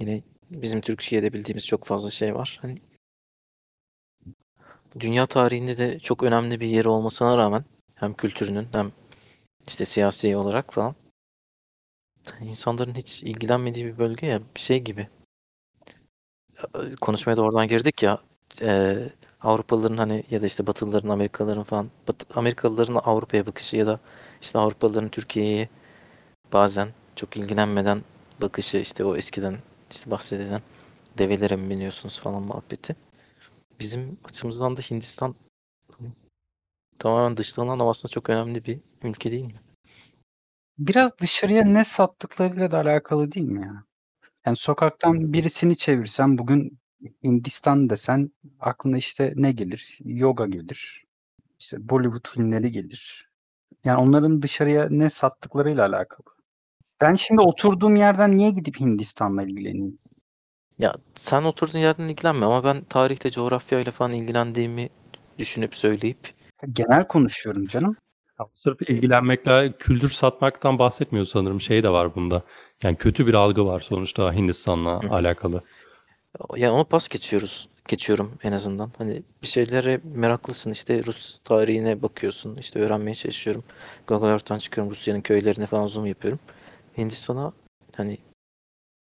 [0.00, 2.58] Yine bizim Türkiye'de bildiğimiz çok fazla şey var.
[2.62, 2.78] Hani
[5.00, 7.64] dünya tarihinde de çok önemli bir yeri olmasına rağmen
[7.94, 8.92] hem kültürünün hem
[9.66, 10.94] işte siyasi olarak falan
[12.40, 15.08] insanların hiç ilgilenmediği bir bölge ya bir şey gibi.
[17.00, 18.18] Konuşmaya da oradan girdik ya
[18.60, 24.00] eee, Avrupalıların hani ya da işte Batılıların Amerikalıların falan Bat- Amerikalıların Avrupa'ya bakışı ya da
[24.42, 25.68] işte Avrupalıların Türkiye'ye
[26.52, 28.02] bazen çok ilgilenmeden
[28.42, 29.58] bakışı işte o eskiden
[29.90, 30.62] işte bahsedilen
[31.18, 32.96] develere mi biniyorsunuz falan muhabbeti.
[33.80, 35.34] Bizim açımızdan da Hindistan
[36.98, 39.54] tamamen dışlanan ama aslında çok önemli bir ülke değil mi?
[40.78, 43.84] Biraz dışarıya ne sattıklarıyla da alakalı değil mi ya?
[44.46, 46.78] Yani sokaktan birisini çevirsen bugün
[47.24, 48.30] Hindistan desen
[48.60, 49.98] aklına işte ne gelir?
[50.04, 51.04] Yoga gelir.
[51.60, 53.30] İşte Bollywood filmleri gelir.
[53.84, 56.26] Yani onların dışarıya ne sattıklarıyla alakalı.
[57.00, 59.98] Ben şimdi oturduğum yerden niye gidip Hindistan'la ilgileneyim?
[60.78, 64.88] Ya sen oturduğun yerden ilgilenme ama ben tarihle, coğrafyayla falan ilgilendiğimi
[65.38, 66.34] düşünüp söyleyip
[66.72, 67.96] Genel konuşuyorum canım.
[68.40, 71.60] Ya Sırf ilgilenmekle kültür satmaktan bahsetmiyor sanırım.
[71.60, 72.42] Şey de var bunda.
[72.82, 75.62] Yani kötü bir algı var sonuçta Hindistan'la Hı alakalı.
[76.56, 77.68] ya onu pas geçiyoruz.
[77.88, 78.90] Geçiyorum en azından.
[78.98, 80.70] Hani bir şeylere meraklısın.
[80.72, 82.56] işte Rus tarihine bakıyorsun.
[82.56, 83.64] işte öğrenmeye çalışıyorum.
[84.06, 84.90] Google Earth'tan çıkıyorum.
[84.90, 86.40] Rusya'nın köylerine falan zoom yapıyorum.
[86.98, 87.52] Hindistan'a
[87.96, 88.18] hani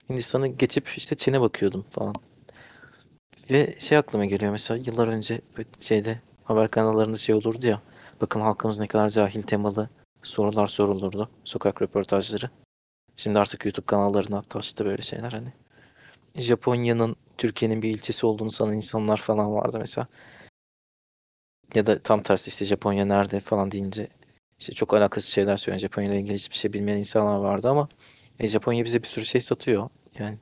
[0.10, 2.16] Hindistan'ı geçip işte Çin'e bakıyordum falan.
[3.52, 5.42] Ve şey aklıma geliyor mesela yıllar önce
[5.80, 7.82] şeyde haber kanallarında şey olurdu ya.
[8.22, 9.90] Bakın halkımız ne kadar cahil temalı
[10.24, 11.30] sorular sorulurdu.
[11.44, 12.50] Sokak röportajları.
[13.16, 15.54] Şimdi artık YouTube kanallarına taştı böyle şeyler hani.
[16.36, 20.08] Japonya'nın Türkiye'nin bir ilçesi olduğunu sanan insanlar falan vardı mesela.
[21.76, 24.08] Ya da tam tersi işte Japonya nerede falan deyince
[24.60, 27.90] işte çok alakasız şeyler söyleyen Japonya ile ilgili hiçbir şey bilmeyen insanlar vardı ama
[28.40, 29.90] e, Japonya bize bir sürü şey satıyor.
[30.20, 30.38] Yani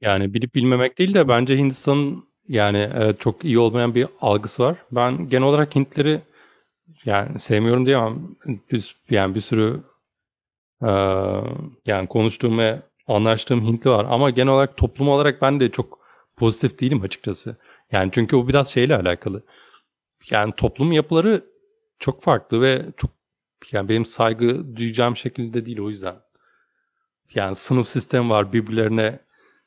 [0.00, 4.76] Yani bilip bilmemek değil de bence Hindistan'ın yani evet, çok iyi olmayan bir algısı var.
[4.92, 6.20] Ben genel olarak Hintleri
[7.04, 8.36] yani sevmiyorum diyemem.
[8.72, 9.80] Bir, yani bir sürü
[10.82, 11.42] eee,
[11.86, 14.06] yani konuştuğum ve anlaştığım Hintli var.
[14.10, 15.98] Ama genel olarak toplum olarak ben de çok
[16.36, 17.56] pozitif değilim açıkçası.
[17.92, 19.42] Yani çünkü o biraz şeyle alakalı.
[20.30, 21.44] Yani toplum yapıları
[21.98, 23.10] çok farklı ve çok
[23.72, 26.16] yani benim saygı duyacağım şekilde değil o yüzden.
[27.34, 29.18] Yani sınıf sistemi var birbirlerine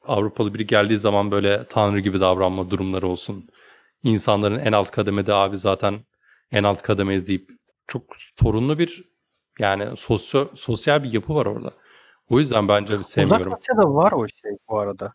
[0.09, 3.49] Avrupalı biri geldiği zaman böyle tanrı gibi davranma durumları olsun.
[4.03, 5.99] İnsanların en alt kademede abi zaten
[6.51, 7.49] en alt kademeyiz deyip
[7.87, 8.03] çok
[8.39, 9.03] sorunlu bir
[9.59, 11.73] yani sosyo, sosyal bir yapı var orada.
[12.29, 13.53] O yüzden bence Uzak sevmiyorum.
[13.53, 15.13] Asya'da var o şey bu arada.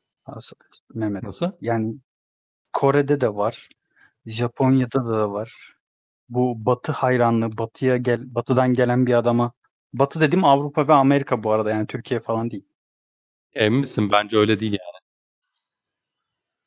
[0.94, 1.22] Mehmet.
[1.22, 1.50] Nasıl?
[1.60, 1.96] Yani
[2.72, 3.68] Kore'de de var.
[4.26, 5.74] Japonya'da da var.
[6.28, 9.52] Bu Batı hayranlığı, Batı'ya gel, Batı'dan gelen bir adama.
[9.92, 12.64] Batı dedim Avrupa ve Amerika bu arada yani Türkiye falan değil.
[13.54, 14.12] Emin misin?
[14.12, 15.04] Bence öyle değil yani.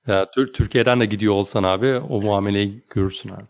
[0.08, 3.44] Ya, Tür- Türkiye'den de gidiyor olsan abi o muameleyi görürsün abi.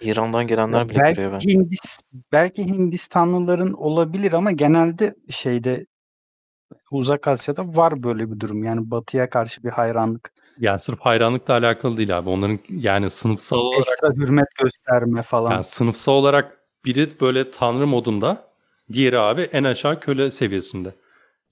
[0.00, 1.40] İran'dan gelenler bile belki görüyor ben.
[1.40, 2.00] Hindis,
[2.32, 5.86] belki Hindistanlıların olabilir ama genelde şeyde
[6.90, 8.64] Uzak Asya'da var böyle bir durum.
[8.64, 12.28] Yani Batı'ya karşı bir hayranlık, Yani sırf hayranlıkla alakalı değil abi.
[12.30, 15.50] Onların yani sınıfsal olarak ekstra hürmet gösterme falan.
[15.50, 18.48] Yani sınıfsal olarak biri böyle tanrı modunda,
[18.92, 20.94] diğeri abi en aşağı köle seviyesinde.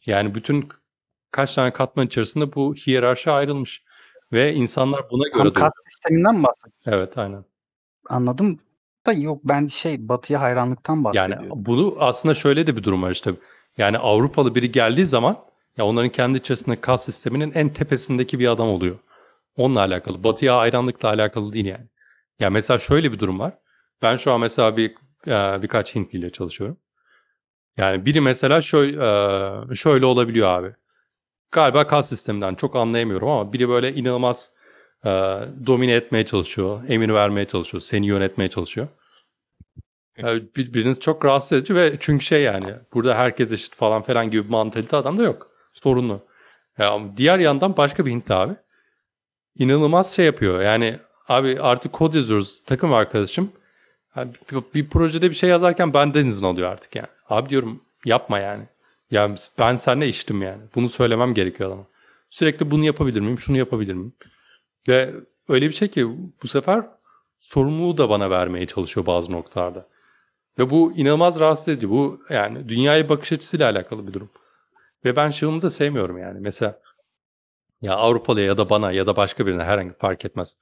[0.07, 0.69] Yani bütün
[1.31, 3.82] kaç tane katman içerisinde bu hiyerarşi ayrılmış.
[4.32, 5.73] Ve insanlar buna Tam göre kas doğuyor.
[5.89, 6.93] sisteminden mi bahsediyorsun?
[6.93, 7.44] Evet aynen.
[8.09, 8.59] Anladım
[9.07, 11.48] da yok ben şey Batı'ya hayranlıktan Yani bahsediyorum.
[11.51, 13.35] bunu aslında şöyle de bir durum var işte.
[13.78, 15.39] Yani Avrupalı biri geldiği zaman
[15.77, 18.98] ya onların kendi içerisinde kas sisteminin en tepesindeki bir adam oluyor.
[19.57, 20.24] Onunla alakalı.
[20.24, 21.86] Batıya hayranlıkla alakalı değil yani.
[22.40, 23.59] Ya mesela şöyle bir durum var.
[24.02, 24.90] Ben şu an mesela bir
[25.27, 26.77] e, birkaç Hintli ile çalışıyorum.
[27.77, 30.74] Yani biri mesela şöyle, şöyle olabiliyor abi.
[31.52, 34.52] Galiba kas sisteminden çok anlayamıyorum ama biri böyle inanılmaz
[35.05, 35.09] e,
[35.66, 38.89] domine etmeye çalışıyor, emir vermeye çalışıyor, seni yönetmeye çalışıyor.
[40.18, 44.44] Yani birbiriniz çok rahatsız edici ve çünkü şey yani burada herkes eşit falan falan gibi
[44.44, 45.51] bir mantalite adamda yok.
[45.72, 46.20] Sorunlu.
[46.78, 48.55] Ya, ama diğer yandan başka bir Hintli abi.
[49.59, 50.60] İnanılmaz şey yapıyor.
[50.60, 50.98] Yani
[51.28, 53.52] abi artık kod yazıyoruz takım arkadaşım.
[54.16, 57.09] Yani bir, bir projede bir şey yazarken benden izin alıyor artık yani.
[57.28, 58.64] Abi diyorum yapma yani.
[59.10, 60.62] Ya ben seninle iştim yani.
[60.74, 61.86] Bunu söylemem gerekiyor adama.
[62.30, 63.38] Sürekli bunu yapabilir miyim?
[63.38, 64.12] Şunu yapabilir miyim?
[64.88, 65.14] Ve
[65.48, 66.08] öyle bir şey ki
[66.42, 66.84] bu sefer
[67.40, 69.86] sorumluluğu da bana vermeye çalışıyor bazı noktalarda.
[70.58, 71.90] Ve bu inanılmaz rahatsız edici.
[71.90, 74.30] Bu yani dünyaya bakış açısıyla alakalı bir durum.
[75.04, 76.40] Ve ben şunu da sevmiyorum yani.
[76.40, 76.80] Mesela
[77.82, 80.56] ya Avrupalıya ya da bana ya da başka birine herhangi fark etmez.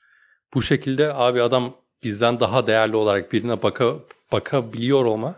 [0.55, 3.95] Bu şekilde abi adam bizden daha değerli olarak birine baka,
[4.33, 5.35] bakabiliyor olma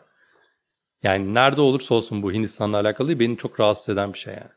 [1.03, 4.51] Yani nerede olursa olsun bu Hindistan'la alakalı beni çok rahatsız eden bir şey yani.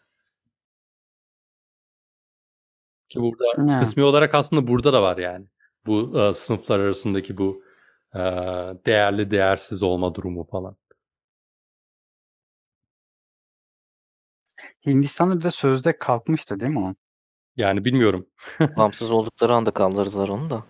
[3.10, 3.80] Ki burada Ya.
[3.80, 5.46] kısmi olarak aslında burada da var yani.
[5.86, 7.64] Bu e, sınıflar arasındaki bu
[8.16, 8.20] e,
[8.86, 10.76] değerli değersiz olma durumu falan.
[14.86, 16.96] Hindistan'da bir de sözde kalkmıştı değil mi o?
[17.56, 18.28] Yani bilmiyorum.
[18.78, 20.64] Bağımsız oldukları anda kaldırdılar onu da.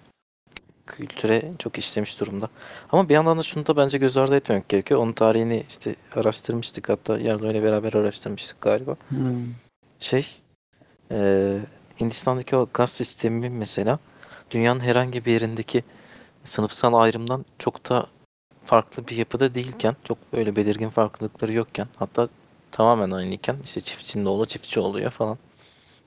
[0.88, 2.50] Kültüre çok işlemiş durumda.
[2.92, 5.00] Ama bir yandan da şunu da bence göz ardı etmemek gerekiyor.
[5.00, 6.90] Onun tarihini işte araştırmıştık.
[6.90, 8.96] Hatta Yardo ile beraber araştırmıştık galiba.
[10.00, 10.28] Şey,
[11.12, 11.60] eee,
[12.00, 14.00] Hindistan'daki o gaz sistemi mesela
[14.52, 15.84] dünyanın herhangi bir yerindeki
[16.44, 18.08] sınıfsal ayrımdan çok da
[18.66, 22.30] farklı bir yapıda değilken, çok böyle belirgin farklılıkları yokken, hatta
[22.72, 25.38] tamamen aynıyken işte çiftçinin oğlu çiftçi oluyor falan.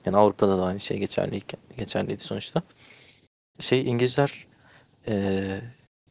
[0.05, 2.61] Yani Avrupa'da da aynı şey geçerliyken, geçerliydi sonuçta.
[3.59, 4.46] Şey İngilizler
[5.07, 5.61] eee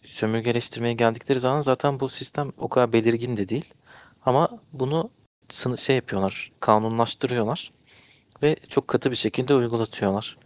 [0.03, 3.75] sömürgeleştirmeye geldikleri zaman zaten bu sistem o kadar belirgin de değil.
[4.27, 5.11] Ama bunu
[5.79, 7.73] şey yapıyorlar, kanunlaştırıyorlar
[8.43, 10.39] ve çok katı bir şekilde uygulatıyorlar.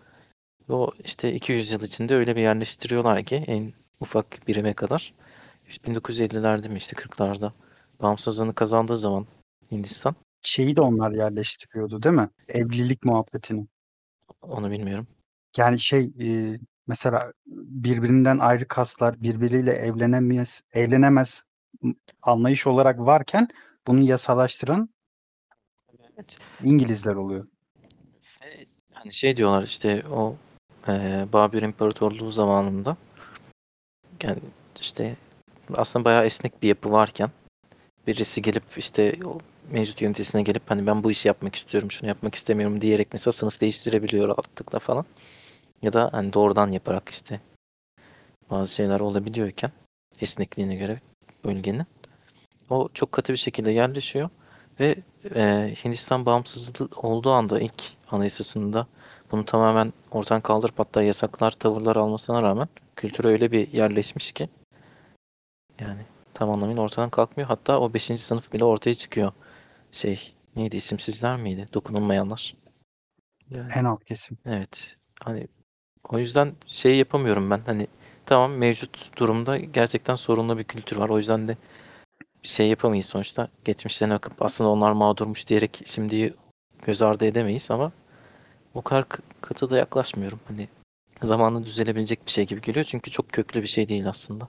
[0.68, 5.14] Ve o işte 200 yıl içinde öyle bir yerleştiriyorlar ki en ufak birime kadar.
[5.86, 7.52] 1950'lerde mi işte 40'larda
[8.02, 9.26] bağımsızlığını kazandığı zaman
[9.72, 12.30] Hindistan Şeyi de onlar yerleştiriyordu değil mi?
[12.48, 13.66] Evlilik muhabbetini.
[14.42, 15.06] onu bilmiyorum.
[15.56, 16.58] Yani şey e,
[16.90, 17.32] mesela
[17.86, 21.44] birbirinden ayrı kaslar birbiriyle evlenemez, evlenemez
[22.22, 23.48] anlayış olarak varken
[23.86, 24.88] bunu yasalaştıran
[26.14, 26.38] Evet.
[26.62, 27.46] İngilizler oluyor.
[28.42, 30.36] Ve hani şey diyorlar işte o
[30.88, 32.96] eee Babür İmparatorluğu zamanında
[34.22, 34.38] yani
[34.80, 35.16] işte
[35.74, 37.30] aslında bayağı esnek bir yapı varken
[38.06, 39.38] birisi gelip işte o
[39.70, 43.60] mevcut yöneticisine gelip hani ben bu işi yapmak istiyorum, şunu yapmak istemiyorum diyerek mesela sınıf
[43.60, 45.04] değiştirebiliyor rahatlıkla falan.
[45.82, 47.40] Ya da hani doğrudan yaparak işte
[48.50, 49.72] bazı şeyler olabiliyorken
[50.20, 51.00] esnekliğine göre
[51.44, 51.86] bölgenin
[52.70, 54.30] o çok katı bir şekilde yerleşiyor
[54.80, 54.96] ve
[55.34, 58.86] e, Hindistan bağımsızlığı olduğu anda ilk anayasasında
[59.30, 64.48] bunu tamamen ortadan kaldırıp hatta yasaklar, tavırlar almasına rağmen kültüre öyle bir yerleşmiş ki
[65.80, 66.00] yani
[66.34, 67.48] tam anlamıyla ortadan kalkmıyor.
[67.48, 68.20] Hatta o 5.
[68.20, 69.32] sınıf bile ortaya çıkıyor.
[69.92, 71.66] Şey neydi isimsizler miydi?
[71.74, 72.54] Dokunulmayanlar.
[73.50, 74.38] Yani, En alt kesim.
[74.46, 74.96] evet.
[75.20, 75.48] Hani
[76.08, 77.60] o yüzden şey yapamıyorum ben.
[77.66, 77.86] Hani
[78.26, 81.08] tamam mevcut durumda gerçekten sorunlu bir kültür var.
[81.08, 81.56] O yüzden de
[82.42, 83.48] bir şey yapamayız sonuçta.
[83.64, 86.34] Geçmişlerine bakıp aslında onlar mağdurmuş diyerek şimdi
[86.82, 87.92] göz ardı edemeyiz ama
[88.74, 89.04] o kadar
[89.40, 90.40] katı da yaklaşmıyorum.
[90.48, 90.68] Hani
[91.22, 92.84] zamanla düzelebilecek bir şey gibi geliyor.
[92.84, 94.48] Çünkü çok köklü bir şey değil aslında.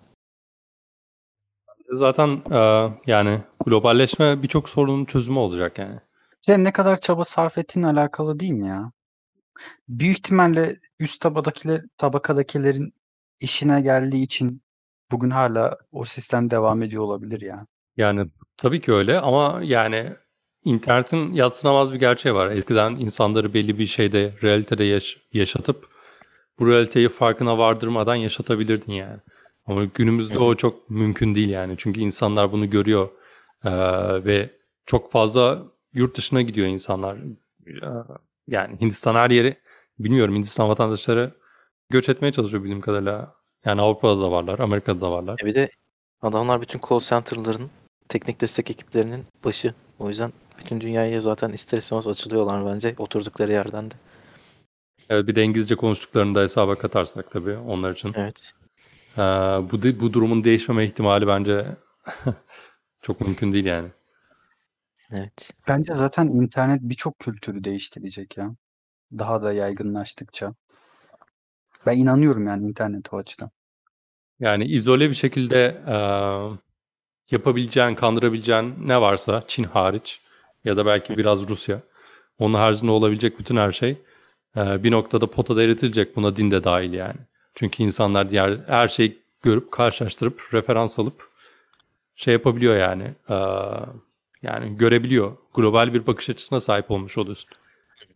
[1.92, 6.00] Zaten e, yani globalleşme birçok sorunun çözümü olacak yani.
[6.44, 8.92] Bize ne kadar çaba sarf ettiğinle alakalı değil mi ya?
[9.90, 12.94] Büyük ihtimalle üst tabakadakiler, tabakadakilerin
[13.40, 14.62] işine geldiği için
[15.12, 17.68] bugün hala o sistem devam ediyor olabilir ya.
[17.98, 18.28] Yani
[18.58, 20.14] tabii ki öyle ama yani
[20.66, 22.52] internetin yadsınamaz bir gerçeği var.
[22.52, 25.88] Eskiden insanları belli bir şeyde, realitede yaş- yaşatıp
[26.60, 29.20] bu realiteyi farkına vardırmadan yaşatabilirdin yani.
[29.66, 31.76] Ama günümüzde o çok mümkün değil yani.
[31.78, 33.10] Çünkü insanlar bunu görüyor
[33.66, 33.72] Ee,
[34.26, 34.50] ve
[34.86, 35.64] çok fazla
[35.94, 37.18] yurt dışına gidiyor insanlar.
[38.52, 39.58] Yani Hindistan her yeri
[40.00, 41.32] bilmiyorum Hindistan vatandaşları
[41.90, 43.36] göç etmeye çalışıyor bildiğim kadarıyla.
[43.66, 45.40] Yani Avrupa'da da varlar, Amerika'da da varlar.
[45.44, 45.70] E bir de
[46.22, 47.70] adamlar bütün call center'ların
[48.10, 49.74] teknik destek ekiplerinin başı.
[50.00, 53.96] O yüzden bütün dünyaya zaten ister istemez açılıyorlar bence oturdukları yerden de.
[55.10, 58.14] Evet, bir de İngilizce konuştuklarını da hesaba katarsak tabii onlar için.
[58.16, 58.54] Evet.
[59.18, 59.22] Ee,
[59.72, 61.66] bu, bu durumun değişmeme ihtimali bence
[63.02, 63.90] çok mümkün değil yani.
[65.12, 65.52] Evet.
[65.68, 68.56] Bence zaten internet birçok kültürü değiştirecek ya.
[69.18, 70.54] Daha da yaygınlaştıkça.
[71.86, 73.52] Ben inanıyorum yani internet o açıdan.
[74.40, 75.96] Yani izole bir şekilde e,
[77.32, 80.22] yapabileceğin, kandırabileceğin ne varsa Çin hariç
[80.64, 81.82] ya da belki biraz Rusya.
[82.40, 83.98] Onun haricinde olabilecek bütün her şey
[84.58, 86.16] e, bir noktada potada eritilecek.
[86.16, 87.20] Buna din de dahil yani.
[87.56, 91.30] Çünkü insanlar diğer her şeyi görüp karşılaştırıp referans alıp
[92.16, 93.14] şey yapabiliyor yani.
[93.30, 93.36] e,
[94.44, 95.38] yani görebiliyor.
[95.54, 97.50] Global bir bakış açısına sahip olmuş oluyorsun.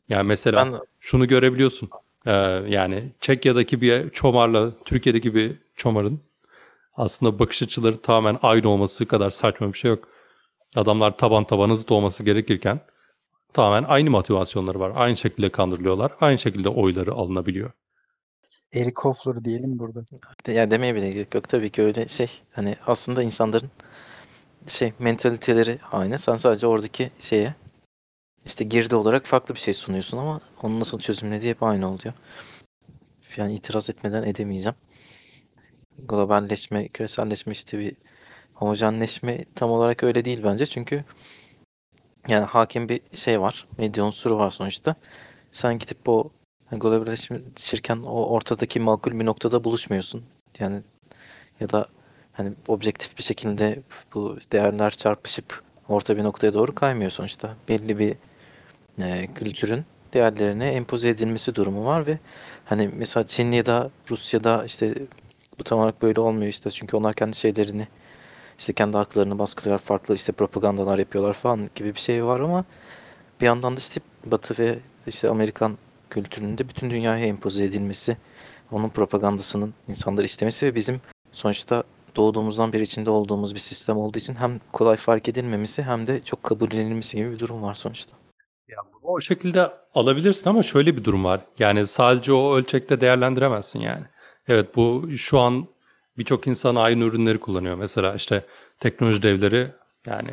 [0.10, 1.90] Yani mesela Ben şunu görebiliyorsun.
[2.26, 2.32] Ee,
[2.68, 6.20] yani Çekya'daki bir çomarla Türkiye'deki bir çomarın
[6.98, 10.08] aslında bakış açıları tamamen aynı olması kadar saçma bir şey yok.
[10.76, 12.80] Adamlar taban tabana zıt olması gerekirken
[13.54, 14.92] tamamen aynı motivasyonları var.
[14.96, 16.12] Aynı şekilde kandırılıyorlar.
[16.22, 17.72] Aynı şekilde oyları alınabiliyor.
[18.74, 20.04] Eric Hofler diyelim burada.
[20.48, 22.28] yani demeye bile gerek yok tabii ki öyle şey.
[22.52, 23.70] Hani aslında insanların
[24.68, 26.20] şey mentaliteleri aynı.
[26.20, 27.56] Sen sadece oradaki şeye
[28.46, 32.14] işte girdi olarak farklı bir şey sunuyorsun ama onu nasıl çözümlediği hep aynı oluyor.
[33.38, 34.76] Yani itiraz etmeden edemeyeceğim.
[36.00, 37.96] Globalleşme, küreselleşme işte bir
[38.54, 40.66] homojenleşme tam olarak öyle değil bence.
[40.66, 41.04] Çünkü
[42.28, 43.68] yani hakim bir şey var.
[43.78, 44.96] Medya unsuru var sonuçta.
[45.52, 46.32] Sen gidip o
[46.66, 50.24] hani globalleşirken o ortadaki makul bir noktada buluşmuyorsun.
[50.60, 50.82] Yani
[51.60, 51.88] ya da
[52.38, 53.80] hani objektif bir şekilde
[54.14, 57.56] bu değerler çarpışıp orta bir noktaya doğru kaymıyor sonuçta.
[57.70, 58.16] Belli bir
[59.02, 62.20] e, kültürün değerlerine empoze edilmesi durumu var ve
[62.66, 64.94] hani mesela Çin ya da Rusya'da işte
[65.60, 67.88] bu tam olarak böyle olmuyor işte çünkü onlar kendi şeylerini
[68.60, 72.66] işte kendi haklarını baskılıyor farklı işte propagandalar yapıyorlar falan gibi bir şey var ama
[73.41, 75.78] bir yandan da işte Batı ve işte Amerikan
[76.10, 78.18] kültüründe bütün dünyaya empoze edilmesi,
[78.72, 81.02] onun propagandasının insanları istemesi ve bizim
[81.32, 81.84] sonuçta
[82.16, 86.44] doğduğumuzdan beri içinde olduğumuz bir sistem olduğu için hem kolay fark edilmemesi hem de çok
[86.44, 88.16] kabullenilmesi gibi bir durum var sonuçta.
[88.68, 91.42] Ya bunu o şekilde alabilirsin ama şöyle bir durum var.
[91.60, 94.04] Yani sadece o ölçekte değerlendiremezsin yani.
[94.48, 95.68] Evet bu şu an
[96.18, 97.76] birçok insan aynı ürünleri kullanıyor.
[97.76, 98.46] Mesela işte
[98.80, 99.72] teknoloji devleri
[100.06, 100.32] yani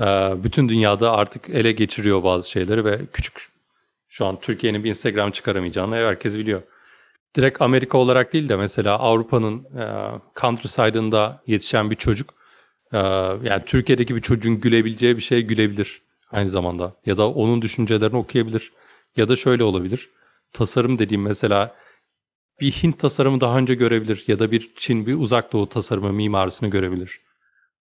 [0.00, 0.04] e,
[0.44, 3.52] bütün dünyada artık ele geçiriyor bazı şeyleri ve küçük
[4.08, 6.62] şu an Türkiye'nin bir Instagram çıkaramayacağını herkes biliyor.
[7.36, 10.10] Direkt Amerika olarak değil de mesela Avrupa'nın e,
[10.40, 12.34] countryside'ında yetişen bir çocuk
[12.92, 12.98] e,
[13.42, 16.96] yani Türkiye'deki bir çocuğun gülebileceği bir şey gülebilir aynı zamanda.
[17.06, 18.72] Ya da onun düşüncelerini okuyabilir.
[19.16, 20.10] Ya da şöyle olabilir.
[20.52, 21.74] Tasarım dediğim mesela
[22.60, 26.70] bir Hint tasarımı daha önce görebilir ya da bir Çin, bir uzak doğu tasarımı mimarisini
[26.70, 27.20] görebilir.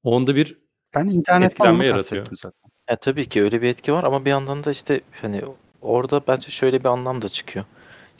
[0.02, 0.58] Onda bir
[0.94, 2.26] Ben internetten Etkilenme yaratıyor.
[2.32, 2.70] zaten.
[2.90, 5.42] Ya tabii ki öyle bir etki var ama bir yandan da işte hani
[5.82, 7.64] orada bence şöyle bir anlam da çıkıyor.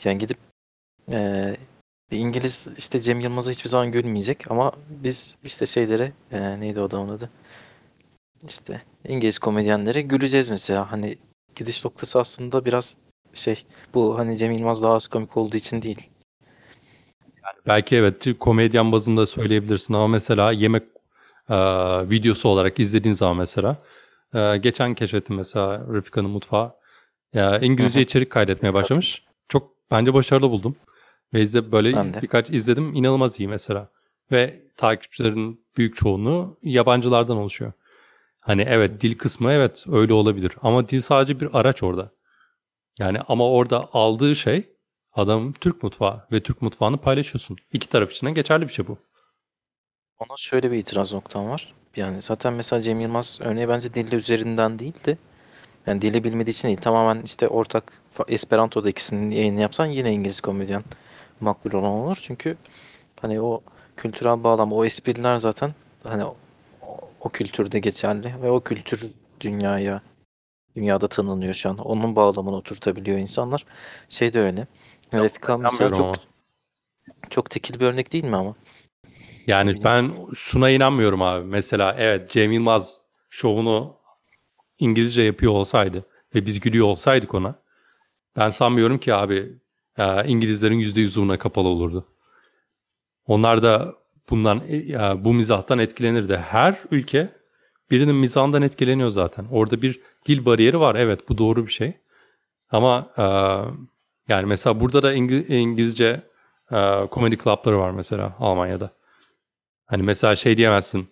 [0.03, 0.37] Yani gidip
[2.11, 6.83] bir İngiliz işte Cem Yılmaz'a hiçbir zaman gülmeyecek ama biz işte şeylere eee, neydi o
[6.83, 7.29] adamın adı?
[8.47, 10.91] İşte İngiliz komedyenlere güleceğiz mesela.
[10.91, 11.17] Hani
[11.55, 12.97] gidiş noktası aslında biraz
[13.33, 16.09] şey bu hani Cem Yılmaz daha az komik olduğu için değil.
[17.67, 20.83] belki evet komedyen bazında söyleyebilirsin ama mesela yemek
[21.49, 21.55] e,
[22.09, 23.77] videosu olarak izlediğin zaman mesela
[24.33, 26.73] e, geçen keşfettim mesela Refika'nın mutfağı
[27.33, 29.23] ya, İngilizce içerik kaydetmeye başlamış.
[29.49, 30.75] Çok bence başarılı buldum.
[31.33, 32.21] İzle böyle Ben de.
[32.21, 33.89] birkaç izledim inanılmaz iyi mesela.
[34.31, 37.73] Ve takipçilerin büyük çoğunluğu yabancılardan oluşuyor.
[38.39, 42.11] Hani evet dil kısmı evet öyle olabilir ama dil sadece bir araç orada.
[42.99, 44.69] Yani ama orada aldığı şey
[45.13, 47.57] adam Türk mutfağı ve Türk mutfağını paylaşıyorsun.
[47.73, 48.97] İki taraf için de geçerli bir şey bu.
[50.19, 51.73] Ona şöyle bir itiraz noktam var.
[51.95, 55.17] Yani zaten mesela Cem Yılmaz örneği bence dili üzerinden değil de
[55.87, 56.77] yani dili bilmediği için değil.
[56.81, 60.83] Tamamen işte ortak Esperanto'da ikisinin yayını yapsan yine İngiliz komedyen
[61.41, 62.19] makbul olan olur.
[62.21, 62.57] Çünkü
[63.21, 63.61] hani o
[63.97, 65.69] kültürel bağlam, o espriler zaten
[66.03, 66.35] hani o,
[67.19, 70.01] o kültürde geçerli ve o kültür dünyaya
[70.75, 71.77] dünyada tanınıyor şu an.
[71.77, 73.65] Onun bağlamını oturtabiliyor insanlar.
[74.09, 74.67] Şey de öyle.
[75.13, 76.15] Refika mesela çok
[77.29, 78.55] çok tekil bir örnek değil mi ama?
[79.47, 81.45] Yani ben şuna inanmıyorum abi.
[81.45, 83.95] Mesela evet Cem Yılmaz şovunu
[84.79, 86.05] İngilizce yapıyor olsaydı
[86.35, 87.55] ve biz gülüyor olsaydık ona
[88.35, 89.53] ben sanmıyorum ki abi
[90.25, 92.07] İngilizlerin %100 buna kapalı olurdu.
[93.25, 93.95] Onlar da
[94.29, 96.37] bundan e, bu mizahtan etkilenirdi.
[96.37, 97.29] Her ülke
[97.91, 99.45] birinin mizahından etkileniyor zaten.
[99.51, 100.95] Orada bir dil bariyeri var.
[100.95, 101.93] Evet bu doğru bir şey.
[102.69, 103.23] Ama e,
[104.33, 106.21] yani mesela burada da İngi- İngilizce
[106.71, 108.91] e, komedi club'ları var mesela Almanya'da.
[109.85, 111.07] Hani mesela şey diyemezsin.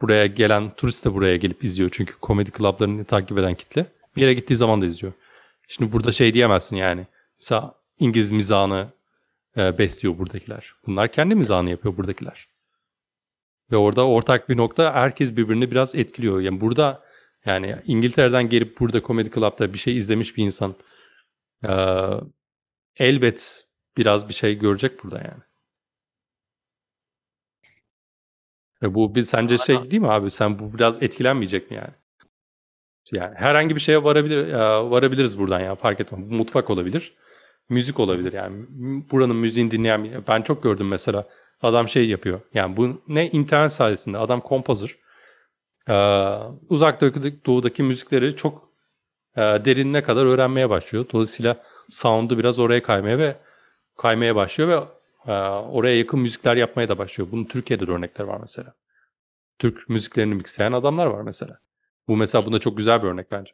[0.00, 1.90] buraya gelen turist de buraya gelip izliyor.
[1.92, 5.12] Çünkü komedi klaplarını takip eden kitle bir yere gittiği zaman da izliyor.
[5.68, 7.06] Şimdi burada şey diyemezsin yani.
[7.42, 8.92] Mesela İngiliz mizahını
[9.56, 10.74] eee, besliyor buradakiler.
[10.86, 12.48] Bunlar kendi mizahını yapıyor buradakiler.
[13.72, 16.40] Ve orada ortak bir nokta herkes birbirini biraz etkiliyor.
[16.40, 17.02] Yani burada
[17.44, 20.74] yani İngiltere'den gelip burada komedi club'da bir şey izlemiş bir insan
[21.64, 22.20] eee,
[22.96, 23.66] elbet
[23.96, 25.42] biraz bir şey görecek burada yani.
[28.82, 30.30] E bu bir sence şey değil mi abi?
[30.30, 31.94] Sen bu biraz etkilenmeyecek mi yani?
[33.12, 34.58] Yani herhangi bir şeye varabilir e,
[34.90, 36.30] varabiliriz buradan ya fark etmem.
[36.30, 37.14] Bu mutfak olabilir.
[37.68, 38.66] Müzik olabilir yani.
[39.10, 41.28] Buranın müziğini dinleyen ben çok gördüm mesela.
[41.62, 42.40] Adam şey yapıyor.
[42.54, 44.98] Yani bu ne internet sayesinde adam kompozör.
[45.88, 45.94] Ee,
[46.68, 47.00] uzak
[47.46, 48.68] doğudaki müzikleri çok
[49.36, 51.06] e, derinine kadar öğrenmeye başlıyor.
[51.12, 53.36] Dolayısıyla sound'u biraz oraya kaymaya ve
[53.96, 54.84] kaymaya başlıyor ve
[55.32, 57.30] e, oraya yakın müzikler yapmaya da başlıyor.
[57.32, 58.74] Bunun Türkiye'de de örnekler var mesela.
[59.58, 61.58] Türk müziklerini mixleyen adamlar var mesela.
[62.08, 63.52] Bu mesela bunda çok güzel bir örnek bence.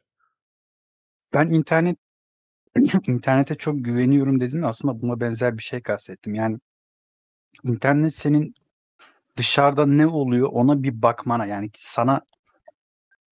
[1.35, 1.97] Ben internet
[3.09, 6.35] internete çok güveniyorum dedim de aslında buna benzer bir şey kastettim.
[6.35, 6.59] Yani
[7.65, 8.55] internet senin
[9.37, 12.23] dışarıda ne oluyor ona bir bakmana yani sana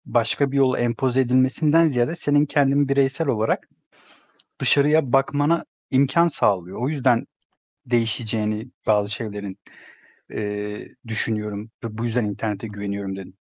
[0.07, 3.69] başka bir yol empoze edilmesinden ziyade senin kendin bireysel olarak
[4.61, 6.79] dışarıya bakmana imkan sağlıyor.
[6.83, 7.27] O yüzden
[7.87, 9.59] değişeceğini bazı şeylerin
[10.31, 11.71] eee, düşünüyorum.
[11.85, 13.35] Bu yüzden internete güveniyorum dedim.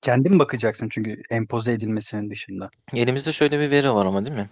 [0.00, 2.70] Kendin bakacaksın çünkü empoze edilmesinin dışında.
[2.94, 4.48] Elimizde şöyle bir veri var ama değil mi?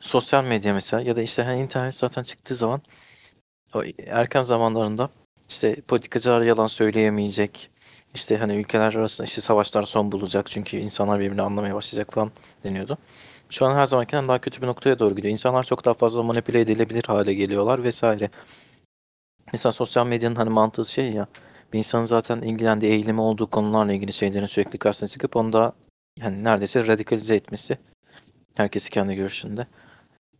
[0.00, 2.82] Sosyal medya mesela ya da işte hani internet zaten çıktığı zaman
[3.74, 5.10] o erken zamanlarında
[5.48, 7.70] işte politikacılar yalan söyleyemeyecek.
[8.14, 12.30] İşte hani ülkeler arasında işte savaşlar son bulacak çünkü insanlar birbirini anlamaya başlayacak falan
[12.64, 12.98] deniyordu.
[13.50, 15.32] Şu an her zamankinden daha kötü bir noktaya doğru gidiyor.
[15.32, 18.30] İnsanlar çok daha fazla manipüle edilebilir hale geliyorlar vesaire.
[19.52, 21.26] Mesela sosyal medyanın hani mantığı şey ya
[21.72, 25.72] bir insanın zaten ilgilendiği eğilimi olduğu konularla ilgili şeylerin sürekli karşısına çıkıp onu da
[26.20, 27.78] yani neredeyse radikalize etmesi
[28.54, 29.66] herkesi kendi görüşünde.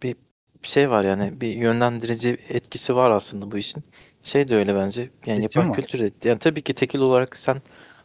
[0.03, 0.17] Bir
[0.63, 3.85] şey var yani bir yönlendirici etkisi var aslında bu işin.
[4.23, 5.11] Şey de öyle bence.
[5.27, 5.77] Yani yapay var.
[5.77, 7.63] kültür de- yani tabii ki tekil olarak sen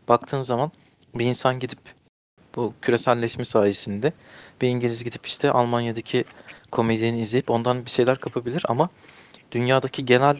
[0.08, 0.72] baktığın zaman
[1.16, 1.80] bir insan gidip
[2.56, 4.14] bu küreselleşme sayesinde
[4.62, 6.24] bir İngiliz gidip işte Almanya'daki
[6.72, 8.90] komedyeni izleyip ondan bir şeyler kapabilir ama
[9.52, 10.38] dünyadaki genel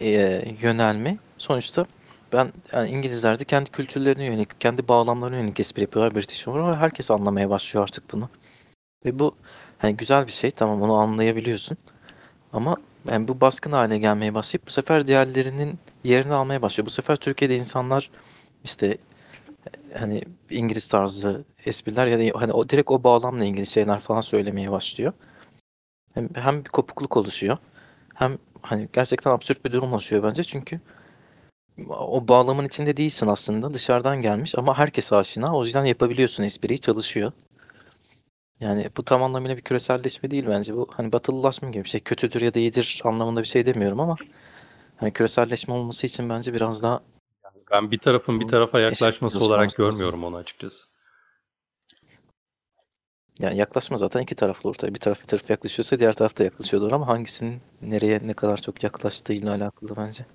[0.00, 1.86] e, yönelme sonuçta
[2.32, 6.76] ben yani İngilizler de kendi kültürlerine yönelik, kendi bağlamlarına yönelik espri yapıyorlar British humor ve
[6.76, 8.28] herkes anlamaya başlıyor artık bunu.
[9.04, 9.34] Ve bu
[9.82, 11.76] hani güzel bir şey tamam onu anlayabiliyorsun.
[12.52, 12.76] Ama
[13.10, 16.86] yani bu baskın hale gelmeye başlayıp bu sefer diğerlerinin yerini almaya başlıyor.
[16.86, 18.10] Bu sefer Türkiye'de insanlar
[18.64, 18.98] işte
[19.98, 24.70] hani İngiliz tarzı espriler ya da hani o direkt o bağlamla ilgili şeyler falan söylemeye
[24.70, 25.12] başlıyor.
[26.14, 27.58] Hem, hem bir kopukluk oluşuyor.
[28.14, 30.80] Hem hani gerçekten absürt bir durum oluşuyor bence çünkü
[31.88, 33.74] o bağlamın içinde değilsin aslında.
[33.74, 35.56] Dışarıdan gelmiş ama herkes aşina.
[35.56, 37.32] O yüzden yapabiliyorsun espriyi çalışıyor.
[38.62, 40.76] Yani bu tam anlamıyla bir küreselleşme değil bence.
[40.76, 42.00] Bu hani batılılaşma gibi bir şey.
[42.00, 44.16] Kötüdür ya da iyidir anlamında bir şey demiyorum ama
[44.96, 47.02] hani küreselleşme olması için bence biraz daha
[47.70, 50.84] Ben bir tarafın bir tarafa yaklaşması olarak görmüyorum onu açıkçası.
[53.38, 54.94] yani yaklaşma zaten iki taraflı ortaya.
[54.94, 58.82] Bir taraf bir taraf yaklaşıyorsa diğer taraf da yaklaşıyordur ama hangisinin nereye ne kadar çok
[58.82, 60.26] yaklaştığıyla alakalı bence.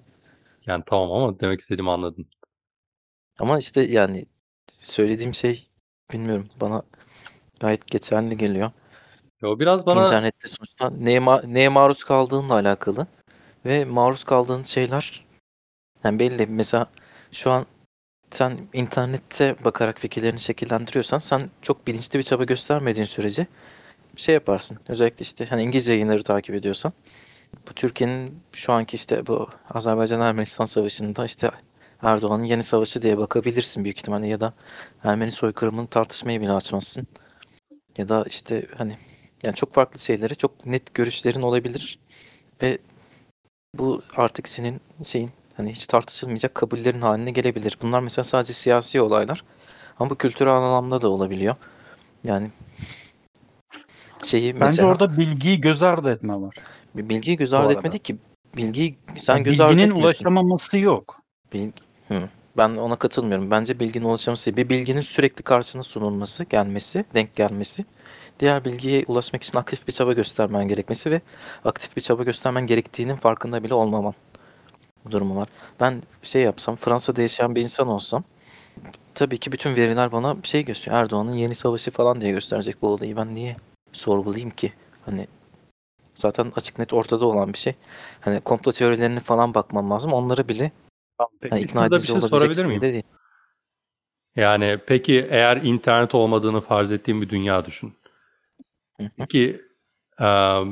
[0.65, 2.27] Yani tamam ama demek istediğimi anladın.
[3.39, 4.25] Ama işte yani
[4.83, 5.67] söylediğim şey
[6.13, 6.83] bilmiyorum bana
[7.59, 8.71] gayet geçerli geliyor.
[9.41, 13.07] Ya biraz bana İnternette sonuçta neye, ma- neye maruz kaldığınla alakalı
[13.65, 15.25] ve maruz kaldığın şeyler
[16.03, 16.45] yani belli.
[16.47, 16.87] Mesela
[17.31, 17.65] şu an
[18.29, 23.47] sen internette bakarak fikirlerini şekillendiriyorsan sen çok bilinçli bir çaba göstermediğin sürece
[24.15, 24.79] şey yaparsın.
[24.87, 26.93] Özellikle işte hani İngilizce yayınları takip ediyorsan
[27.69, 31.51] bu Türkiye'nin şu anki işte bu Azerbaycan-Ermenistan savaşında işte
[32.01, 34.53] Erdoğan'ın yeni savaşı diye bakabilirsin büyük ihtimalle ya da
[35.03, 37.07] Ermeni soykırımını tartışmayı bile açmazsın.
[37.97, 38.97] Ya da işte hani
[39.43, 41.99] yani çok farklı şeyleri çok net görüşlerin olabilir
[42.61, 42.77] ve
[43.73, 47.77] bu artık senin şeyin hani hiç tartışılmayacak kabullerin haline gelebilir.
[47.81, 49.43] Bunlar mesela sadece siyasi olaylar
[49.99, 51.55] ama bu kültürel anlamda da olabiliyor.
[52.23, 52.47] Yani
[54.23, 56.55] şeyi Bence mesela orada bilgiyi göz ardı etme var.
[56.95, 58.17] bir bilgiyi göz ardı etmedik ki
[58.57, 61.21] bilgiyi sen Yani göz ardı bilginin ulaşamaması yok.
[61.53, 61.71] Bil-
[62.07, 62.29] Hı.
[62.57, 63.51] Ben ona katılmıyorum.
[63.51, 64.57] Bence bilginin ulaşaması değil.
[64.57, 67.85] Bir bilginin sürekli karşına sunulması, gelmesi, denk gelmesi.
[68.39, 71.21] Diğer bilgiye ulaşmak için aktif bir çaba göstermen gerekmesi ve
[71.65, 74.13] aktif bir çaba göstermen gerektiğinin farkında bile olmaman
[75.11, 75.47] durumu var.
[75.79, 78.23] Ben şey yapsam, Fransa'da yaşayan bir insan olsam
[79.15, 81.01] tabii ki bütün veriler bana şey gösteriyor.
[81.01, 83.17] Erdoğan'ın yeni savaşı falan diye gösterecek bu olayı.
[83.17, 83.55] Ben niye
[83.93, 84.73] sorgulayayım ki?
[85.05, 85.27] Hani
[86.15, 87.73] zaten açık net ortada olan bir şey.
[88.21, 90.13] Hani komplo teorilerine falan bakmam lazım.
[90.13, 90.71] Onları bile
[91.41, 92.81] Peki, ikna şurada bir edici şey sorabilir miyim?
[92.81, 93.03] değil.
[94.35, 97.93] Yani peki eğer internet olmadığını farz ettiğim bir dünya düşün.
[99.17, 99.61] Peki
[100.19, 100.63] eee,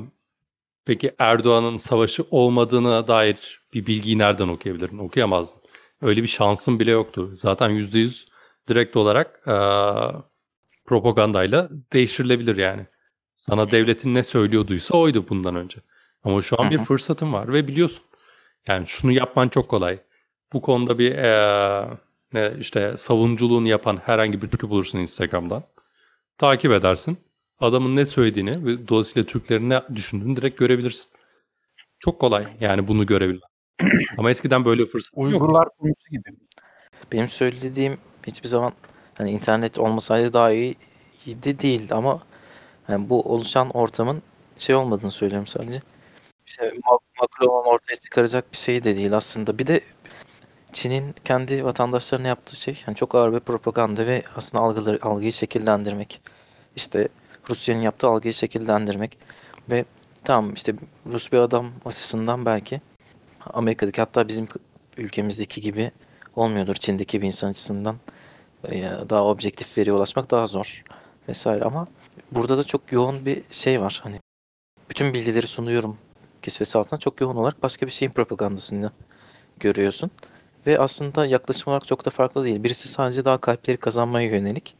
[0.85, 4.97] peki Erdoğan'ın savaşı olmadığına dair bir bilgiyi nereden okuyabilirdin?
[4.97, 5.61] Okuyamazdın.
[6.01, 7.31] Öyle bir şansın bile yoktu.
[7.35, 8.27] Zaten %100
[8.69, 10.11] direkt olarak eee,
[10.85, 12.85] propagandayla değiştirilebilir yani.
[13.35, 15.80] Sana devletin ne söylüyorduysa oydu bundan önce.
[16.23, 18.03] Ama şu an bir fırsatın var ve biliyorsun.
[18.67, 19.99] Yani şunu yapman çok kolay.
[20.53, 21.88] Bu konuda bir eee,
[22.34, 25.63] ne işte savunuculuğunu yapan herhangi bir Türk'ü bulursun Instagram'dan.
[26.38, 27.17] Takip edersin.
[27.59, 31.11] Adamın ne söylediğini ve dolayısıyla Türklerin ne düşündüğünü direkt görebilirsin.
[31.99, 33.43] Çok kolay yani bunu görebilmek.
[34.17, 35.26] Ama eskiden böyle fırsat yok.
[35.26, 36.30] Uygurlar konusu gibi.
[37.11, 37.97] Benim söylediğim
[38.27, 38.73] hiçbir zaman
[39.17, 42.22] hani internet olmasaydı daha iyiydi değil ama
[42.89, 44.22] yani bu oluşan ortamın
[44.57, 45.81] şey olmadığını söylüyorum sadece.
[46.47, 49.59] İşte Ma- Macron'un ortaya çıkaracak bir şey de değil aslında.
[49.59, 49.81] Bir de
[50.76, 56.22] Çin'in kendi vatandaşlarına yaptığı şey yani çok ağır bir propaganda ve aslında algıları, algıyı şekillendirmek.
[56.76, 57.07] İşte
[57.49, 59.18] Rusya'nın yaptığı algıyı şekillendirmek
[59.69, 59.85] ve
[60.23, 60.73] tamam işte
[61.14, 62.81] Rus bir adam açısından belki
[63.53, 64.47] Amerika'daki hatta bizim
[64.97, 65.91] ülkemizdeki gibi
[66.35, 67.95] olmuyordur Çin'deki bir insan açısından.
[68.69, 70.84] Ee, Daha objektif veriye ulaşmak daha zor
[71.30, 71.88] vesaire ama
[72.31, 73.99] burada da çok yoğun bir şey var.
[74.03, 74.19] Hani
[74.89, 75.97] bütün bilgileri sunuyorum
[76.41, 78.91] kisvesi altında çok yoğun olarak başka bir şeyin propagandasını
[79.60, 80.11] görüyorsun.
[80.68, 82.64] Ve aslında yaklaşım olarak çok da farklı değil.
[82.64, 84.76] Birisi sadece daha kalpleri kazanmaya yönelik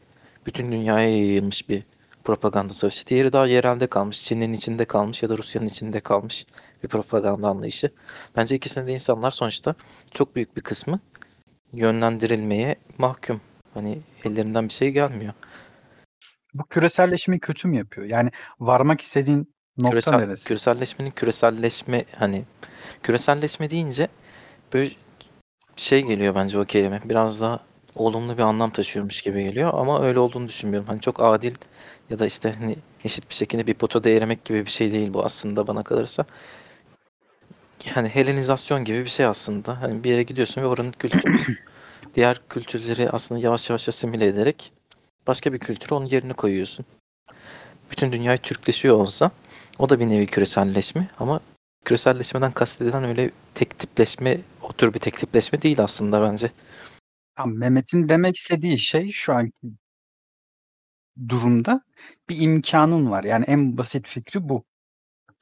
[0.46, 1.82] bütün dünyaya yayılmış bir
[2.24, 3.06] propaganda savaşı.
[3.06, 6.46] Diğeri daha yerelde kalmış, Çin'in içinde kalmış ya da Rusya'nın içinde kalmış
[6.82, 7.90] bir propaganda anlayışı.
[8.36, 9.74] Bence ikisinde de insanlar sonuçta
[10.14, 11.00] çok büyük bir kısmı
[11.72, 13.40] yönlendirilmeye mahkum.
[13.74, 15.32] Hani ellerinden bir şey gelmiyor.
[16.54, 18.06] Bu küreselleşmeyi kötü mü yapıyor?
[18.06, 18.30] Yani
[18.60, 20.48] varmak istediğin nokta Küresel, neresi?
[20.48, 22.44] küreselleşmenin küreselleşme hani
[23.02, 24.08] küreselleşme deyince
[24.72, 24.90] böyle
[25.76, 27.00] şey geliyor bence o kelime.
[27.04, 27.60] Biraz daha
[27.94, 30.88] olumlu bir anlam taşıyormuş gibi geliyor ama öyle olduğunu düşünmüyorum.
[30.88, 31.54] Hani çok adil
[32.10, 35.24] ya da işte hani eşit bir şekilde bir potada erimek gibi bir şey değil bu
[35.24, 36.24] aslında bana kalırsa.
[37.96, 39.82] Yani Helenizasyon gibi bir şey aslında.
[39.82, 41.38] Hani bir yere gidiyorsun ve oranın kültürü
[42.14, 44.72] diğer kültürleri aslında yavaş yavaş asimile ederek
[45.26, 46.86] başka bir kültüre onun yerine koyuyorsun.
[47.90, 49.30] Bütün dünyayı Türkleşiyor olsa
[49.78, 51.40] o da bir nevi küreselleşme ama
[51.86, 56.50] küreselleşmeden kastedilen öyle tek tipleşme, o tür bir tek tipleşme değil aslında bence.
[57.36, 59.52] Tamam, Mehmet'in demek istediği şey şu anki
[61.28, 61.80] durumda
[62.28, 63.24] bir imkanın var.
[63.24, 64.64] Yani en basit fikri bu.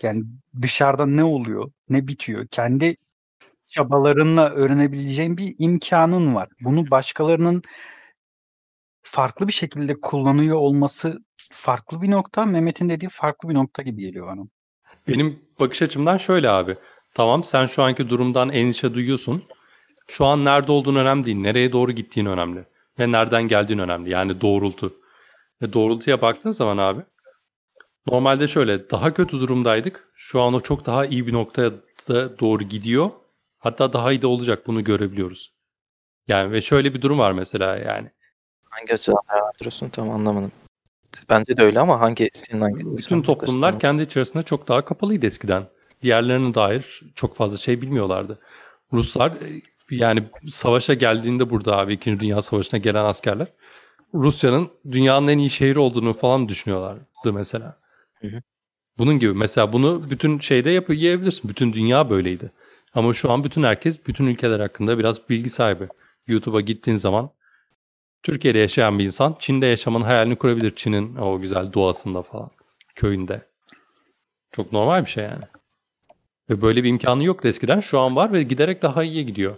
[0.03, 0.25] Yani
[0.63, 2.97] dışarıda ne oluyor, ne bitiyor, kendi
[3.67, 6.49] çabalarınla öğrenebileceğin bir imkanın var.
[6.61, 7.63] Bunu başkalarının
[9.03, 12.47] farklı bir şekilde kullanıyor olması farklı bir nokta.
[12.47, 14.54] Mehmet'in dediği farklı bir nokta gibi geliyor bana.
[15.09, 16.77] Benim bakış açımdan şöyle abi.
[17.15, 19.45] Tamam sen şu anki durumdan endişe duyuyorsun.
[20.09, 21.37] Şu an nerede olduğun önemli değil.
[21.37, 22.65] Nereye doğru gittiğin önemli.
[22.99, 24.11] Ve nereden geldiğin önemli.
[24.11, 24.95] Yani doğrultu.
[25.63, 27.03] Ve doğrultuya baktığın zaman abi
[28.07, 30.09] normalde şöyle daha kötü durumdaydık.
[30.15, 31.71] Şu an o çok daha iyi bir noktaya
[32.09, 33.11] da doğru gidiyor.
[33.59, 35.53] Hatta daha iyi de olacak bunu görebiliyoruz.
[36.29, 38.11] Yani ve şöyle bir durum var mesela yani.
[38.71, 40.53] Hangi açıdan değerlendiriyorsun tam anlamadım.
[41.31, 45.67] Bence de öyle ama hangi senin hangi Bütün toplumlar kendi içerisinde çok daha kapalıydı eskiden.
[46.03, 48.39] Diğerlerine dair çok fazla şey bilmiyorlardı.
[48.93, 49.61] Ruslar e,
[49.91, 52.21] yani savaşa geldiğinde burada abi 2.
[52.21, 53.49] Dünya Savaşı'na gelen askerler
[54.15, 57.79] Rusya'nın dünyanın en iyi şehri olduğunu falan düşünüyorlardı mesela.
[58.21, 58.43] Hı hı.
[58.99, 61.51] Bunun gibi mesela bunu bütün şeyde yap yiyebilirsin.
[61.51, 62.53] Bütün dünya böyleydi.
[62.95, 65.89] Ama şu an bütün herkes bütün ülkeler hakkında biraz bilgi sahibi.
[66.27, 67.31] YouTube'a gittiğin zaman
[68.25, 70.75] Türkiye'de yaşayan bir insan Çin'de yaşamanın hayalini kurabilir.
[70.77, 72.51] Çin'in o güzel doğasında falan.
[72.95, 73.43] Köyünde.
[74.53, 75.45] Çok normal bir şey yani.
[76.51, 77.81] Ve böyle bir imkanı yoktu eskiden.
[77.81, 79.57] Şu an var ve giderek daha iyiye gidiyor.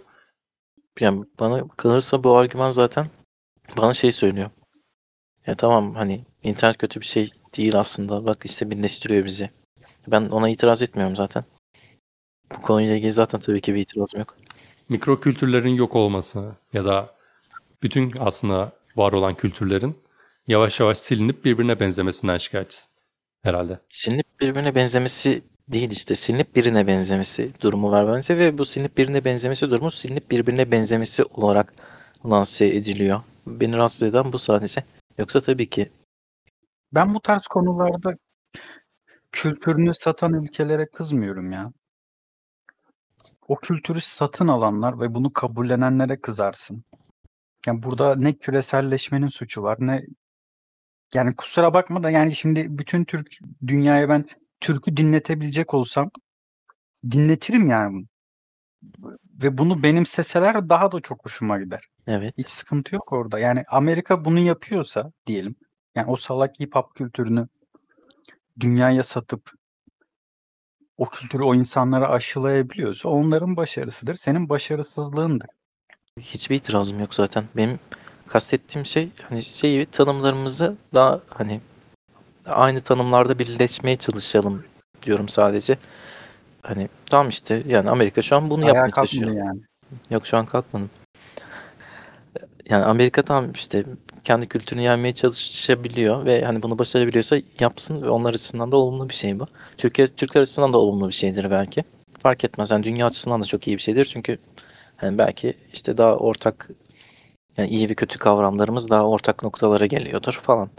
[0.99, 3.05] Yani bana kalırsa bu argüman zaten
[3.77, 4.49] bana şey söylüyor.
[5.47, 8.25] Ya tamam hani internet kötü bir şey değil aslında.
[8.25, 9.49] Bak işte birleştiriyor bizi.
[10.07, 11.43] Ben ona itiraz etmiyorum zaten.
[12.51, 14.37] Bu konuyla ilgili zaten tabii ki bir itirazım yok.
[14.89, 17.16] Mikro kültürlerin yok olması ya da
[17.83, 19.97] bütün aslında var olan kültürlerin
[20.47, 22.91] yavaş yavaş silinip birbirine benzemesinden şikayetçisin
[23.43, 23.79] herhalde.
[23.89, 26.15] Silinip birbirine benzemesi değil işte.
[26.15, 31.23] Silinip birine benzemesi durumu var bence ve bu silinip birine benzemesi durumu silinip birbirine benzemesi
[31.23, 31.73] olarak
[32.25, 33.21] lanse ediliyor.
[33.47, 34.83] Beni rahatsız eden bu sadece.
[35.17, 35.89] Yoksa tabii ki
[36.93, 38.17] Ben bu tarz konularda
[39.31, 41.71] kültürünü satan ülkelere kızmıyorum ya.
[43.47, 46.83] O kültürü satın alanlar ve bunu kabullenenlere kızarsın.
[47.67, 50.05] Yani burada ne küreselleşmenin suçu var ne
[51.13, 53.27] yani kusura bakma da yani şimdi bütün Türk
[53.67, 54.25] dünyaya ben
[54.59, 56.11] türkü dinletebilecek olsam
[57.11, 58.05] dinletirim yani bunu.
[59.43, 61.87] Ve bunu benimseseler daha da çok hoşuma gider.
[62.07, 62.33] evet.
[62.37, 63.39] Hiç sıkıntı yok orada.
[63.39, 65.55] Yani Amerika bunu yapıyorsa diyelim.
[65.95, 67.47] Yani o salak hip hop kültürünü
[68.59, 69.51] dünyaya satıp
[70.97, 74.13] o kültürü o insanlara aşılayabiliyorsa onların başarısıdır.
[74.13, 75.49] Senin başarısızlığındır.
[76.19, 77.43] Hiçbir itirazım yok zaten.
[77.55, 77.79] Benim
[78.27, 81.61] kastettiğim şey hani şeyi tanımlarımızı daha hani
[82.45, 84.63] aynı tanımlarda birleşmeye çalışalım
[85.03, 85.77] diyorum sadece.
[86.61, 89.31] Hani tamam işte yani Amerika şu an bunu Ayağa yapmaya çalışıyor.
[89.31, 89.59] yani.
[90.09, 90.89] Yok şu an kalkmadım.
[92.69, 93.83] Yani Amerika tam işte
[94.23, 99.13] kendi kültürünü yaymaya çalışabiliyor ve hani bunu başarabiliyorsa yapsın ve onlar açısından da olumlu bir
[99.13, 99.47] şey bu.
[99.77, 101.83] Türkiye Türkler açısından da olumlu bir şeydir belki.
[102.19, 102.71] Fark etmez.
[102.71, 104.05] Yani dünya açısından da çok iyi bir şeydir.
[104.05, 104.37] Çünkü
[104.97, 106.69] hani belki işte daha ortak
[107.57, 110.69] yani iyi ve kötü kavramlarımız daha ortak noktalara geliyordur falan.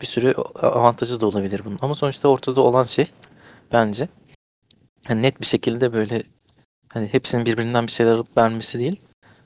[0.00, 1.78] Bir sürü avantajı da olabilir bunun.
[1.82, 3.06] Ama sonuçta ortada olan şey
[3.72, 4.08] bence
[5.06, 6.22] hani net bir şekilde böyle
[6.88, 9.00] hani hepsinin birbirinden bir şeyler alıp vermesi değil.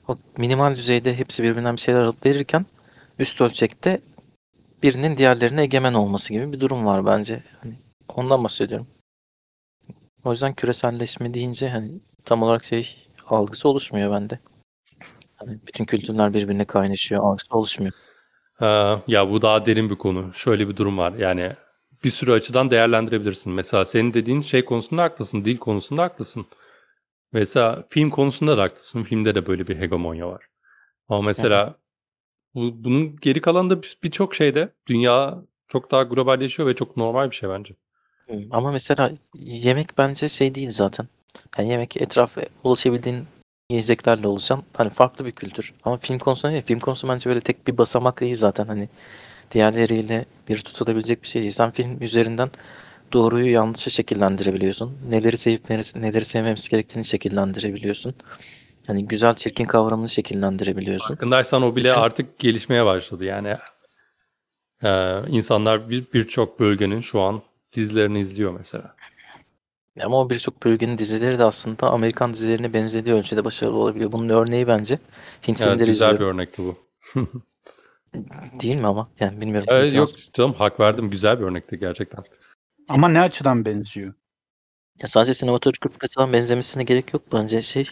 [0.07, 2.65] O minimal düzeyde hepsi birbirinden bir şeyler alıp verirken
[3.19, 4.01] üst ölçekte
[4.83, 7.43] birinin diğerlerine egemen olması gibi bir durum var bence.
[7.63, 7.73] Hani
[8.15, 8.87] ondan bahsediyorum.
[10.23, 11.91] O yüzden küreselleşme deyince hani
[12.25, 14.39] tam olarak şey algısı oluşmuyor bende.
[15.35, 17.93] Hani bütün kültürler birbirine kaynaşıyor, algısı oluşmuyor.
[18.61, 18.65] Ee,
[19.07, 20.33] ya bu daha derin bir konu.
[20.33, 21.13] Şöyle bir durum var.
[21.13, 21.53] Yani
[22.03, 23.53] bir sürü açıdan değerlendirebilirsin.
[23.53, 25.45] Mesela senin dediğin şey konusunda haklısın.
[25.45, 26.45] Dil konusunda haklısın.
[27.31, 29.03] Mesela film konusunda da haklısın.
[29.03, 30.45] Filmde de böyle bir hegemonya var.
[31.09, 31.75] Ama mesela
[32.55, 35.37] bu, bunun geri kalanında bir- birçok şeyde dünya
[35.67, 37.75] çok daha globalleşiyor ve çok normal bir şey bence.
[38.51, 41.07] Ama mesela yemek bence şey değil zaten.
[41.57, 43.25] Yani yemek etrafa ulaşabildiğin
[43.69, 45.73] yiyeceklerle oluşan hani farklı bir kültür.
[45.83, 46.63] Ama film konusunda değil.
[46.63, 48.89] Film konusu bence böyle tek bir basamak değil zaten hani
[49.51, 51.53] diğerleriyle bir tutulabilecek bir şey değil.
[51.53, 52.49] Sen film üzerinden
[53.13, 54.97] doğruyu yanlışı şekillendirebiliyorsun.
[55.09, 58.15] Neleri sevip neleri, neleri sevmemiz gerektiğini şekillendirebiliyorsun.
[58.87, 61.07] Hani güzel çirkin kavramını şekillendirebiliyorsun.
[61.07, 63.25] Farkındaysan o bile Bütün- artık gelişmeye başladı.
[63.25, 63.57] Yani
[64.83, 67.41] e, insanlar bir- birçok bölgenin şu an
[67.73, 68.95] dizilerini izliyor mesela.
[70.03, 74.11] Ama o birçok bölgenin dizileri de aslında Amerikan dizilerine benzediği ölçüde başarılı olabiliyor.
[74.11, 74.99] Bunun örneği bence
[75.47, 76.37] Hint Evet, filmleri güzel bir izliyorum.
[76.37, 76.75] örnekti bu.
[78.61, 79.09] Değil mi ama?
[79.19, 79.67] Yani bilmiyorum.
[79.71, 81.09] Evet, yok canım hak verdim.
[81.09, 82.23] Güzel bir örnekti gerçekten.
[82.89, 84.13] Ama ne açıdan benziyor?
[85.01, 87.89] Ya sadece sinematografik açıdan benzemesine gerek yok bence şey.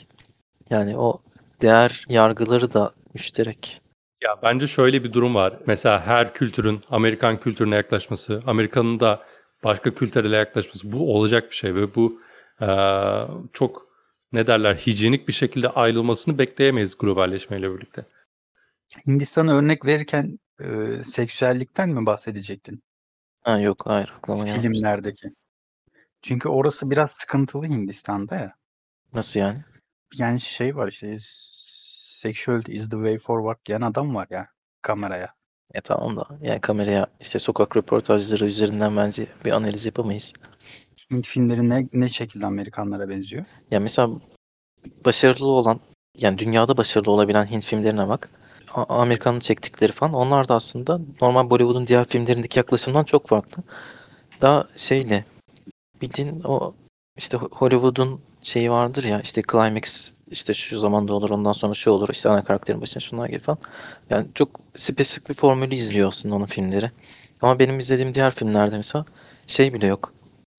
[0.70, 1.22] Yani o
[1.62, 3.82] değer yargıları da müşterek.
[4.22, 5.60] Ya bence şöyle bir durum var.
[5.68, 9.20] Mesela her kültürün Amerikan kültürüne yaklaşması, Amerika'nın da
[9.66, 12.22] başka kültürlere yaklaşması bu olacak bir şey ve bu
[12.62, 13.88] eee, çok
[14.32, 18.06] ne derler hijyenik bir şekilde ayrılmasını bekleyemeyiz globalleşmeyle birlikte.
[19.08, 20.68] Hindistan'a örnek verirken e,
[21.04, 22.84] seksüellikten mi bahsedecektin?
[23.42, 24.14] Ha yok hayır.
[24.46, 25.30] Filmlerdeki.
[26.22, 28.54] Çünkü orası biraz sıkıntılı Hindistan'da ya.
[29.14, 29.64] Nasıl yani?
[30.14, 34.48] Yani şey var işte sexuality is the way forward diyen adam var ya
[34.82, 35.34] kameraya.
[35.76, 40.34] Ya tamam da yani kameraya işte sokak röportajları üzerinden bence bir analiz yapamayız.
[41.12, 43.46] Hint filmleri ne, ne şekilde Amerikanlara benziyor?
[43.72, 44.10] Ya mesela
[45.06, 45.80] başarılı olan
[46.18, 48.30] yani dünyada başarılı olabilen Hint filmlerine bak.
[48.74, 53.64] A- Amerikan'ın çektikleri falan onlar da aslında normal Bollywood'un diğer filmlerindeki yaklaşımdan çok farklı.
[54.42, 55.26] Daha şeyle
[56.02, 56.74] bildiğin o
[57.18, 61.92] işte Ho- Hollywood'un şeyi vardır ya işte climax işte şu zamanda olur ondan sonra şu
[61.92, 63.60] olur işte ana karakterin başına şunlar gelir falan.
[64.10, 66.92] Yani çok spesifik bir formülü izliyor aslında onun filmleri.
[67.42, 69.06] Ama benim izlediğim diğer filmlerde mesela
[69.48, 70.14] şey bile yok.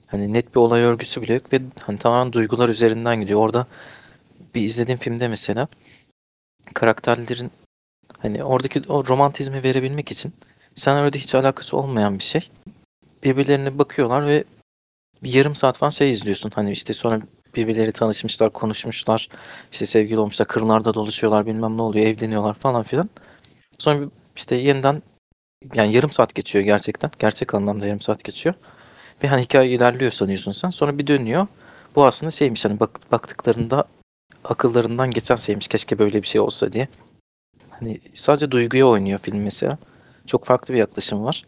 [0.06, 3.40] Hani net bir olay örgüsü bile yok ve hani tamamen duygular üzerinden gidiyor.
[3.40, 3.66] Orada
[4.54, 5.68] bir izlediğim filmde mesela
[6.74, 7.50] karakterlerin
[8.18, 10.32] hani oradaki o romantizmi verebilmek için
[10.74, 12.50] sen öyle hiç alakası olmayan bir şey.
[13.24, 14.44] Birbirlerine bakıyorlar ve
[15.22, 16.50] bir yarım saat falan şey izliyorsun.
[16.54, 17.20] Hani işte sonra
[17.56, 19.28] birbirleri tanışmışlar, konuşmuşlar.
[19.72, 23.10] işte sevgili olmuşlar, kırlarda dolaşıyorlar, bilmem ne oluyor, evleniyorlar falan filan.
[23.78, 25.02] Sonra işte yeniden
[25.74, 27.10] yani yarım saat geçiyor gerçekten.
[27.18, 28.54] Gerçek anlamda yarım saat geçiyor.
[29.24, 30.70] Ve hani hikaye ilerliyor sanıyorsun sen.
[30.70, 31.46] Sonra bir dönüyor.
[31.94, 33.84] Bu aslında şeymiş hani bak, baktıklarında
[34.44, 35.68] akıllarından geçen şeymiş.
[35.68, 36.88] Keşke böyle bir şey olsa diye.
[37.70, 39.78] Hani sadece duyguya oynuyor film mesela.
[40.26, 41.44] Çok farklı bir yaklaşım var.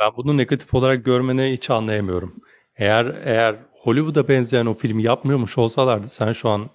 [0.00, 2.34] Ben bunu negatif olarak görmeni hiç anlayamıyorum.
[2.76, 6.70] Eğer eğer Hollywood'a benzeyen o filmi yapmıyormuş olsalardı sen şu an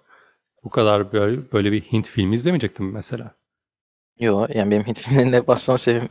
[0.63, 3.35] bu kadar böyle, böyle bir Hint filmi izlemeyecektin mesela.
[4.19, 6.09] Yo yani benim Hint filmlerine başlama sebebim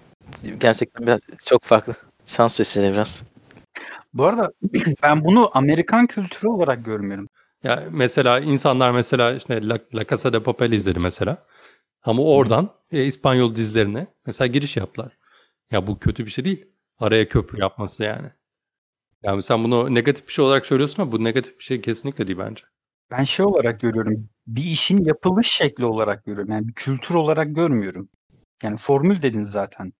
[0.58, 1.94] gerçekten biraz çok farklı.
[2.26, 3.24] Şans eseri biraz.
[4.14, 4.52] Bu arada
[5.02, 7.28] ben bunu Amerikan kültürü olarak görmüyorum.
[7.62, 11.46] Ya mesela insanlar mesela işte La, La Casa de Papel izledi mesela.
[12.02, 15.18] Ama oradan e, İspanyol dizilerine mesela giriş yaptılar.
[15.70, 16.66] Ya bu kötü bir şey değil.
[16.98, 18.30] Araya köprü yapması yani.
[19.24, 22.38] Yani sen bunu negatif bir şey olarak söylüyorsun ama bu negatif bir şey kesinlikle değil
[22.38, 22.64] bence.
[23.10, 24.28] Ben şey olarak görüyorum.
[24.46, 26.52] Bir işin yapılış şekli olarak görüyorum.
[26.52, 28.08] Yani bir kültür olarak görmüyorum.
[28.62, 29.92] Yani formül dedin zaten.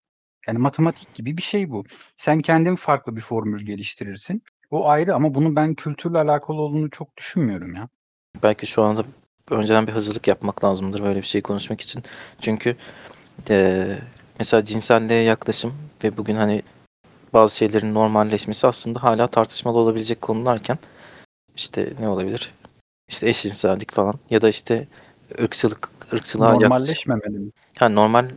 [0.48, 1.84] Yani matematik gibi bir şey bu.
[2.16, 4.42] Sen kendin farklı bir formül geliştirirsin.
[4.70, 7.88] O ayrı ama bunun ben kültürle alakalı olduğunu çok düşünmüyorum ya.
[8.42, 9.04] Belki şu anda
[9.50, 12.02] önceden bir hazırlık yapmak lazımdır böyle bir şey konuşmak için.
[12.40, 12.76] Çünkü
[13.50, 13.98] eee,
[14.38, 15.74] mesela cinselliğe yaklaşım
[16.04, 16.62] ve bugün hani
[17.34, 20.78] bazı şeylerin normalleşmesi aslında hala tartışmalı olabilecek konularken
[21.56, 22.54] işte ne olabilir?
[23.08, 24.88] İşte eşcinsellik falan ya da işte
[25.40, 26.52] ırkçılık ırkçılığa.
[26.52, 27.50] Normalleşmemeli mi?
[27.78, 28.30] Ha, normal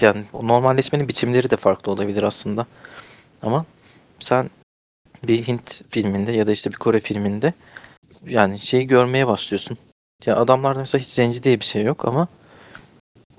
[0.00, 2.66] yani normalleşmenin biçimleri de farklı olabilir aslında.
[3.42, 3.66] Ama
[4.20, 4.50] sen
[5.26, 7.54] bir Hint filminde ya da işte bir Kore filminde
[8.26, 9.78] yani şeyi görmeye başlıyorsun.
[10.26, 12.28] Ya adamlarda mesela hiç zenci diye bir şey yok ama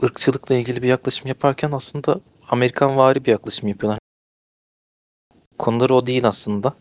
[0.03, 2.19] ırkçılıkla ilgili bir yaklaşım yaparken aslında
[2.49, 3.98] Amerikan vari bir yaklaşım yapıyorlar.
[5.59, 6.73] Konuları o değil aslında.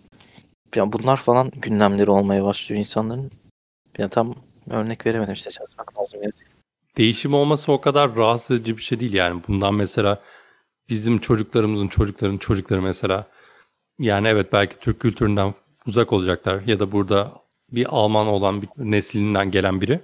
[0.75, 3.31] Yani bunlar falan gündemleri olmaya başlıyor insanların.
[3.99, 4.35] Yani tam
[4.71, 6.59] örnek veremedim işte çalışmak lazım gerçekten.
[6.97, 9.43] Değişim olması o kadar rahatsız edici bir şey değil yani.
[9.49, 10.23] Bundan mesela
[10.89, 13.27] bizim çocuklarımızın çocukların çocukları mesela
[13.99, 15.55] yani evet belki Türk kültüründen
[15.87, 17.33] uzak olacaklar ya da burada
[17.71, 20.01] bir Alman olan bir neslinden gelen biri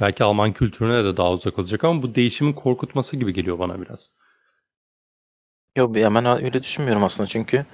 [0.00, 4.10] belki Alman kültürüne de daha uzak olacak ama bu değişimin korkutması gibi geliyor bana biraz.
[5.76, 7.66] Yok ya ben öyle düşünmüyorum aslında çünkü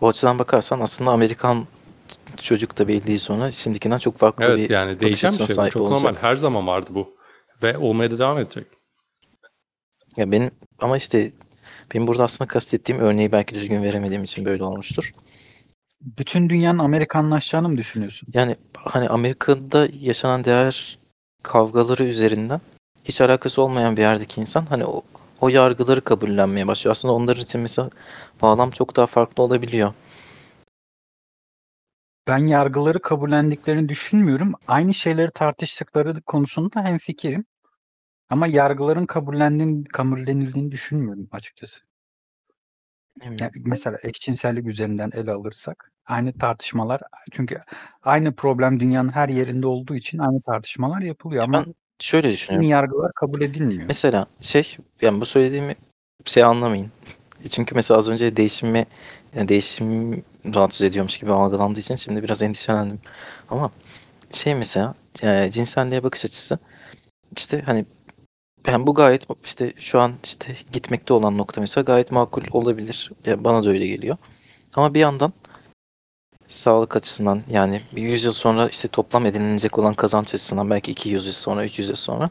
[0.00, 1.66] bu açıdan bakarsan aslında Amerikan
[2.36, 3.52] çocuk da belli sonra.
[3.52, 5.70] Şimdikinden çok farklı Evet bir yani bakış değişen bir şey.
[5.70, 6.02] Çok olacak.
[6.02, 6.16] normal.
[6.16, 7.16] Her zaman vardı bu.
[7.62, 8.66] Ve olmaya da devam edecek.
[10.16, 11.32] Ya benim ama işte
[11.94, 15.12] benim burada aslında kastettiğim örneği belki düzgün veremediğim için böyle olmuştur.
[16.02, 18.28] Bütün dünyanın Amerikanlaşacağını mı düşünüyorsun?
[18.34, 20.98] Yani hani Amerika'da yaşanan değer
[21.42, 22.60] kavgaları üzerinden
[23.04, 25.02] hiç alakası olmayan bir yerdeki insan hani o,
[25.40, 26.92] o yargıları kabullenmeye başlıyor.
[26.92, 27.90] Aslında onlar için mesela
[28.42, 29.92] bağlam çok daha farklı olabiliyor.
[32.28, 34.52] Ben yargıları kabullendiklerini düşünmüyorum.
[34.68, 37.44] Aynı şeyleri tartıştıkları konusunda hemfikirim.
[38.30, 41.80] Ama yargıların kabullendiğini, kabullenildiğini düşünmüyorum açıkçası.
[43.22, 47.00] Yani mesela eşcinsellik üzerinden ele alırsak aynı tartışmalar
[47.32, 47.58] çünkü
[48.02, 52.68] aynı problem dünyanın her yerinde olduğu için aynı tartışmalar yapılıyor ama Ben şöyle düşünüyorum.
[52.68, 53.82] yargılar kabul edilmiyor.
[53.86, 55.76] Mesela şey yani bu söylediğimi
[56.24, 56.90] şey anlamayın.
[57.50, 58.86] Çünkü mesela az önce değişimi
[59.34, 60.12] yani değişim
[60.54, 62.98] rahatsız ediyormuş gibi algılandığı için şimdi biraz endişelendim.
[63.50, 63.70] Ama
[64.32, 66.58] şey mesela e, cinselliğe bakış açısı
[67.36, 67.84] işte hani
[68.66, 73.10] yani bu gayet işte şu an işte gitmekte olan nokta mesela gayet makul olabilir.
[73.26, 74.16] Ya bana da öyle geliyor.
[74.74, 75.32] Ama bir yandan
[76.50, 81.26] sağlık açısından yani bir 100 yıl sonra işte toplam edinilecek olan kazanç açısından belki 200
[81.26, 82.30] yıl sonra 300 yıl sonra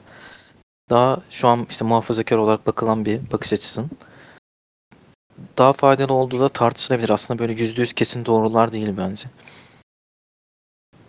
[0.90, 3.90] daha şu an işte muhafazakar olarak bakılan bir bakış açısının
[5.58, 7.10] daha faydalı olduğu da tartışılabilir.
[7.10, 9.26] Aslında böyle yüzde yüz kesin doğrular değil bence.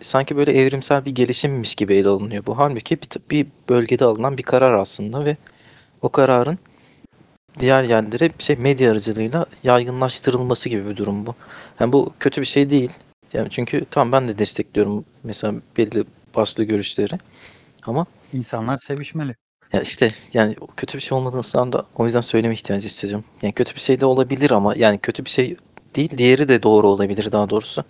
[0.01, 2.57] Sanki böyle evrimsel bir gelişimmiş gibi ele alınıyor bu.
[2.57, 5.37] Halbuki bir, bir bölgede alınan bir karar aslında ve
[6.01, 6.59] o kararın
[7.59, 11.35] diğer yerlere bir şey medya aracılığıyla yaygınlaştırılması gibi bir durum bu.
[11.79, 12.91] Yani bu kötü bir şey değil.
[13.33, 16.03] Yani çünkü tamam ben de destekliyorum mesela belli
[16.35, 17.13] başlı görüşleri.
[17.85, 19.35] Ama İnsanlar sevişmeli.
[19.73, 23.25] ya işte yani kötü bir şey olmadığını sanırım da o yüzden söyleme ihtiyacı hissediyorum.
[23.41, 25.55] Yani kötü bir şey de olabilir ama yani kötü bir şey
[25.95, 27.83] değil diğeri de doğru olabilir daha doğrusu.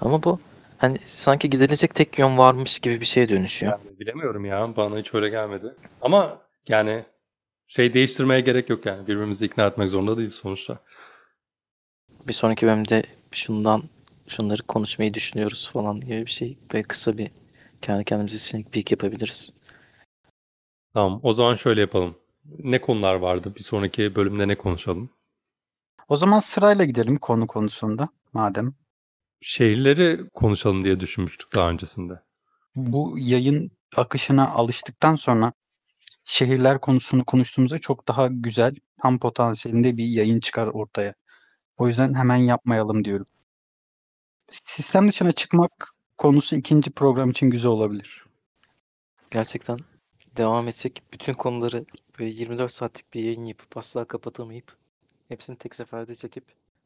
[0.00, 0.38] Ama bu
[0.78, 3.72] hani sanki gidilecek tek yön varmış gibi bir şeye dönüşüyor.
[3.72, 4.76] Yani bilemiyorum ya.
[4.76, 5.74] Bana hiç öyle gelmedi.
[6.02, 6.38] Ama
[6.68, 7.04] yani
[7.76, 9.06] şey değiştirmeye gerek yok yani.
[9.06, 10.78] Birbirimizi ikna etmek zorunda değiliz sonuçta.
[12.28, 13.82] Bir sonraki bölümde şundan
[14.28, 16.58] şunları konuşmayı düşünüyoruz falan gibi bir şey.
[16.72, 17.30] Böyle kısa bir
[17.82, 19.54] kendi kendimize sneak peek yapabiliriz.
[20.94, 21.20] Tamam.
[21.22, 22.18] O zaman şöyle yapalım.
[22.58, 23.54] Ne konular vardı?
[23.56, 25.10] Bir sonraki bölümde ne konuşalım?
[26.08, 28.74] O zaman sırayla gidelim konu konusunda madem.
[29.40, 32.12] Şehirleri konuşalım diye düşünmüştük daha öncesinde.
[32.76, 35.52] Bu yayın akışına alıştıktan sonra
[36.24, 41.14] şehirler konusunu konuştuğumuzda çok daha güzel, tam potansiyelinde bir yayın çıkar ortaya.
[41.76, 43.26] O yüzden hemen yapmayalım diyorum.
[44.50, 48.26] Sistem dışına çıkmak konusu ikinci program için güzel olabilir.
[49.30, 49.78] Gerçekten
[50.36, 51.84] devam etsek bütün konuları
[52.18, 54.76] böyle 24 saatlik bir yayın yapıp asla kapatamayıp
[55.28, 56.44] hepsini tek seferde çekip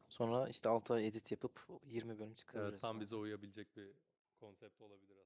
[0.09, 2.71] sonra işte 6 ay edit yapıp 20 bölüm çıkarırız.
[2.71, 3.87] Evet, tam bize uyabilecek bir
[4.39, 5.17] konsept olabilir.